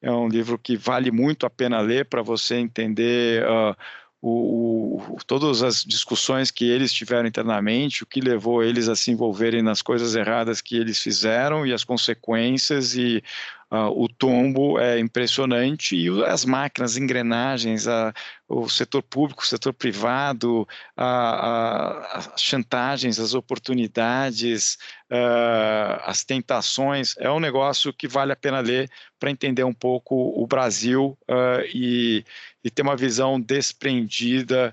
é 0.00 0.10
um 0.10 0.28
livro 0.28 0.58
que 0.58 0.76
vale 0.76 1.10
muito 1.10 1.46
a 1.46 1.50
pena 1.50 1.80
ler 1.80 2.06
para 2.06 2.22
você 2.22 2.56
entender 2.56 3.44
uh, 3.44 3.76
o, 4.20 4.96
o, 4.96 5.16
todas 5.26 5.62
as 5.62 5.84
discussões 5.84 6.50
que 6.50 6.68
eles 6.68 6.92
tiveram 6.92 7.28
internamente, 7.28 8.02
o 8.02 8.06
que 8.06 8.20
levou 8.20 8.62
eles 8.62 8.88
a 8.88 8.96
se 8.96 9.10
envolverem 9.10 9.62
nas 9.62 9.80
coisas 9.80 10.16
erradas 10.16 10.60
que 10.60 10.76
eles 10.76 10.98
fizeram 11.00 11.66
e 11.66 11.72
as 11.72 11.84
consequências 11.84 12.96
e 12.96 13.22
Uh, 13.70 13.92
o 14.02 14.08
tombo 14.08 14.78
é 14.78 14.98
impressionante 14.98 15.94
e 15.94 16.24
as 16.24 16.42
máquinas, 16.46 16.96
engrenagens, 16.96 17.86
a, 17.86 18.14
o 18.48 18.66
setor 18.66 19.02
público, 19.02 19.42
o 19.42 19.46
setor 19.46 19.74
privado, 19.74 20.66
a, 20.96 21.04
a, 21.04 22.16
as 22.16 22.40
chantagens, 22.40 23.20
as 23.20 23.34
oportunidades, 23.34 24.78
uh, 25.12 26.00
as 26.02 26.24
tentações, 26.24 27.14
é 27.18 27.30
um 27.30 27.38
negócio 27.38 27.92
que 27.92 28.08
vale 28.08 28.32
a 28.32 28.36
pena 28.36 28.60
ler 28.60 28.88
para 29.20 29.30
entender 29.30 29.64
um 29.64 29.74
pouco 29.74 30.14
o 30.14 30.46
Brasil 30.46 31.18
uh, 31.28 31.60
e, 31.66 32.24
e, 32.64 32.70
ter 32.70 32.82
uma 32.82 32.96
visão 32.96 33.40
desprendida 33.40 34.70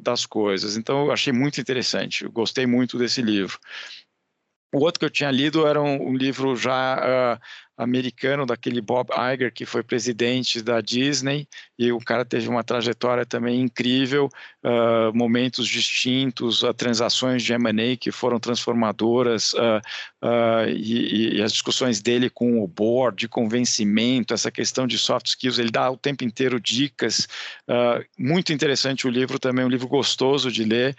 das 0.00 0.24
coisas. 0.24 0.76
Então, 0.76 1.06
eu 1.06 1.12
achei 1.12 1.32
muito 1.32 1.60
interessante, 1.60 2.24
eu 2.24 2.30
gostei 2.30 2.66
muito 2.66 2.96
desse 2.96 3.20
livro. 3.20 3.58
O 4.76 4.80
outro 4.84 5.00
que 5.00 5.06
eu 5.06 5.10
tinha 5.10 5.30
lido 5.30 5.66
era 5.66 5.80
um, 5.80 6.10
um 6.10 6.14
livro 6.14 6.54
já 6.54 7.40
americano 7.78 8.44
daquele 8.44 8.82
Bob 8.82 9.08
Iger 9.10 9.50
que 9.50 9.64
foi 9.64 9.82
presidente 9.82 10.62
da 10.62 10.82
Disney 10.82 11.48
e 11.78 11.92
o 11.92 11.98
cara 11.98 12.26
teve 12.26 12.46
uma 12.46 12.62
trajetória 12.62 13.24
também 13.24 13.60
incrível, 13.60 14.28
uh, 14.62 15.14
momentos 15.14 15.66
distintos, 15.66 16.62
uh, 16.62 16.74
transações 16.74 17.42
de 17.42 17.54
M&A 17.54 17.96
que 17.96 18.10
foram 18.10 18.38
transformadoras 18.38 19.54
uh, 19.54 19.80
e, 20.68 21.36
e, 21.36 21.42
as 21.42 21.52
discussões 21.52 22.02
dele 22.02 22.28
com 22.28 22.62
o 22.62 22.66
board, 22.66 23.16
de 23.16 23.28
convencimento, 23.28 24.34
essa 24.34 24.50
questão 24.50 24.86
de 24.86 24.98
soft 24.98 25.28
skills, 25.28 25.58
ele 25.58 25.70
dá 25.70 25.90
o 25.90 25.96
tempo 25.96 26.22
inteiro 26.22 26.60
dicas, 26.60 27.26
muito 28.18 28.52
interessante 28.52 29.06
o 29.06 29.10
livro 29.10 29.38
também, 29.38 29.64
um 29.64 29.70
livro 29.70 29.88
gostoso 29.88 30.50
de 30.50 30.64
ler 30.64 30.94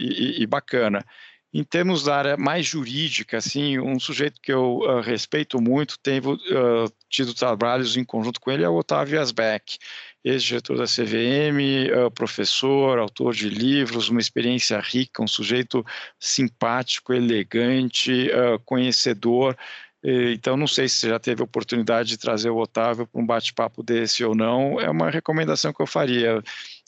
e, 0.00 0.42
e 0.42 0.46
bacana. 0.46 1.04
Em 1.52 1.64
termos 1.64 2.02
da 2.04 2.16
área 2.16 2.36
mais 2.36 2.66
jurídica, 2.66 3.38
assim, 3.38 3.78
um 3.78 3.98
sujeito 3.98 4.40
que 4.42 4.52
eu 4.52 4.78
uh, 4.78 5.00
respeito 5.00 5.60
muito, 5.60 5.98
tenho 5.98 6.34
uh, 6.34 6.92
tido 7.08 7.32
trabalhos 7.32 7.96
em 7.96 8.04
conjunto 8.04 8.40
com 8.40 8.50
ele, 8.50 8.64
é 8.64 8.68
o 8.68 8.74
Otávio 8.74 9.20
Asbeck, 9.20 9.78
ex-diretor 10.24 10.76
da 10.76 10.84
CVM, 10.84 11.88
uh, 12.06 12.10
professor, 12.10 12.98
autor 12.98 13.32
de 13.32 13.48
livros, 13.48 14.08
uma 14.08 14.20
experiência 14.20 14.78
rica, 14.80 15.22
um 15.22 15.28
sujeito 15.28 15.84
simpático, 16.18 17.14
elegante, 17.14 18.28
conhecedor. 18.64 19.56
Então, 20.04 20.56
não 20.56 20.66
sei 20.66 20.88
se 20.88 20.96
você 20.96 21.08
já 21.08 21.18
teve 21.18 21.42
oportunidade 21.42 22.10
de 22.10 22.18
trazer 22.18 22.50
o 22.50 22.58
Otávio 22.58 23.06
para 23.06 23.20
um 23.20 23.26
bate-papo 23.26 23.82
desse 23.82 24.24
ou 24.24 24.34
não, 24.34 24.80
é 24.80 24.88
uma 24.90 25.10
recomendação 25.10 25.72
que 25.72 25.82
eu 25.82 25.86
faria. 25.86 26.42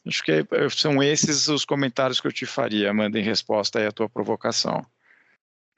Acho 0.08 0.22
que 0.22 0.32
eh, 0.32 0.68
são 0.70 1.02
esses 1.02 1.48
os 1.48 1.66
comentários 1.66 2.18
que 2.20 2.26
eu 2.26 2.32
te 2.32 2.46
faria, 2.46 2.90
Amanda, 2.90 3.18
em 3.18 3.22
resposta 3.22 3.86
à 3.86 3.92
tua 3.92 4.08
provocação. 4.08 4.84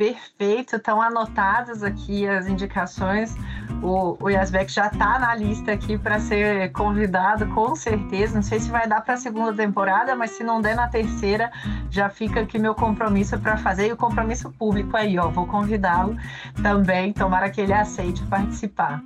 Perfeito, 0.00 0.76
estão 0.76 1.02
anotadas 1.02 1.82
aqui 1.82 2.26
as 2.26 2.46
indicações. 2.46 3.34
O, 3.82 4.16
o 4.18 4.30
Yasbeck 4.30 4.72
já 4.72 4.86
está 4.86 5.18
na 5.18 5.34
lista 5.34 5.72
aqui 5.72 5.98
para 5.98 6.18
ser 6.18 6.72
convidado, 6.72 7.46
com 7.48 7.76
certeza. 7.76 8.36
Não 8.36 8.42
sei 8.42 8.60
se 8.60 8.70
vai 8.70 8.88
dar 8.88 9.02
para 9.02 9.14
a 9.14 9.18
segunda 9.18 9.52
temporada, 9.52 10.16
mas 10.16 10.30
se 10.30 10.42
não 10.42 10.62
der 10.62 10.74
na 10.74 10.88
terceira, 10.88 11.52
já 11.90 12.08
fica 12.08 12.40
aqui 12.40 12.58
meu 12.58 12.74
compromisso 12.74 13.38
para 13.40 13.58
fazer 13.58 13.88
e 13.88 13.92
o 13.92 13.96
compromisso 13.96 14.50
público 14.52 14.96
aí, 14.96 15.18
ó. 15.18 15.28
Vou 15.28 15.46
convidá-lo 15.46 16.16
também, 16.62 17.12
tomara 17.12 17.50
que 17.50 17.60
ele 17.60 17.74
aceite 17.74 18.22
participar. 18.22 19.02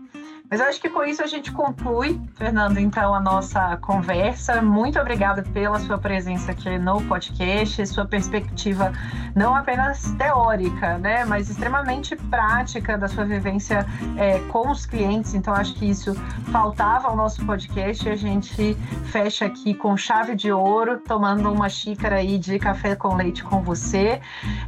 Mas 0.51 0.61
eu 0.61 0.67
acho 0.67 0.81
que 0.81 0.91
com 0.91 1.03
isso 1.03 1.23
a 1.23 1.27
gente 1.27 1.51
conclui, 1.51 2.21
Fernando, 2.37 2.79
então, 2.79 3.15
a 3.15 3.21
nossa 3.21 3.79
conversa. 3.79 4.61
Muito 4.61 5.01
obrigada 5.01 5.43
pela 5.43 5.79
sua 5.81 5.97
presença 5.97 6.53
aqui 6.53 6.79
no 6.79 7.03
podcast, 7.05 7.87
sua 7.87 8.05
perspectiva 8.05 8.93
não 9.35 9.57
apenas 9.57 10.13
teórica, 10.13 10.99
né, 10.99 11.25
mas 11.25 11.49
extremamente 11.49 12.15
prática 12.15 12.97
da 12.99 13.09
sua 13.09 13.25
vivência 13.25 13.87
é, 14.17 14.39
com 14.51 14.71
os 14.71 14.85
clientes. 14.85 15.35
Então, 15.35 15.55
acho 15.55 15.75
que 15.75 15.87
isso 15.87 16.15
faltava 16.53 17.09
ao 17.09 17.17
nosso 17.17 17.45
podcast 17.47 18.07
e 18.07 18.13
a 18.13 18.17
gente 18.17 18.75
fecha 19.07 19.47
aqui 19.47 19.75
com 19.75 19.97
chave 19.97 20.35
de 20.35 20.53
ouro, 20.53 20.99
tomando 20.99 21.51
uma 21.51 21.71
xícara 21.71 22.17
aí 22.17 22.39
de 22.39 22.59
café 22.59 22.95
com 22.95 23.17
leite 23.17 23.43
com 23.43 23.63
você. 23.63 24.21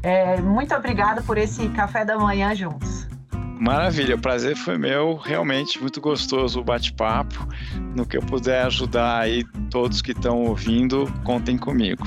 É, 0.03 0.41
muito 0.41 0.74
obrigada 0.74 1.22
por 1.22 1.37
esse 1.37 1.68
café 1.68 2.05
da 2.05 2.18
manhã 2.18 2.55
juntos. 2.55 3.16
Maravilha, 3.59 4.16
o 4.16 4.20
prazer 4.20 4.54
foi 4.54 4.76
meu, 4.76 5.16
realmente 5.16 5.80
muito 5.80 6.00
gostoso 6.00 6.61
o 6.61 6.64
bate-papo. 6.64 7.48
No 7.94 8.07
que 8.07 8.16
eu 8.16 8.22
puder 8.22 8.66
ajudar 8.66 9.20
aí 9.20 9.44
todos 9.70 10.02
que 10.02 10.12
estão 10.12 10.42
ouvindo, 10.44 11.07
contem 11.24 11.57
comigo. 11.57 12.07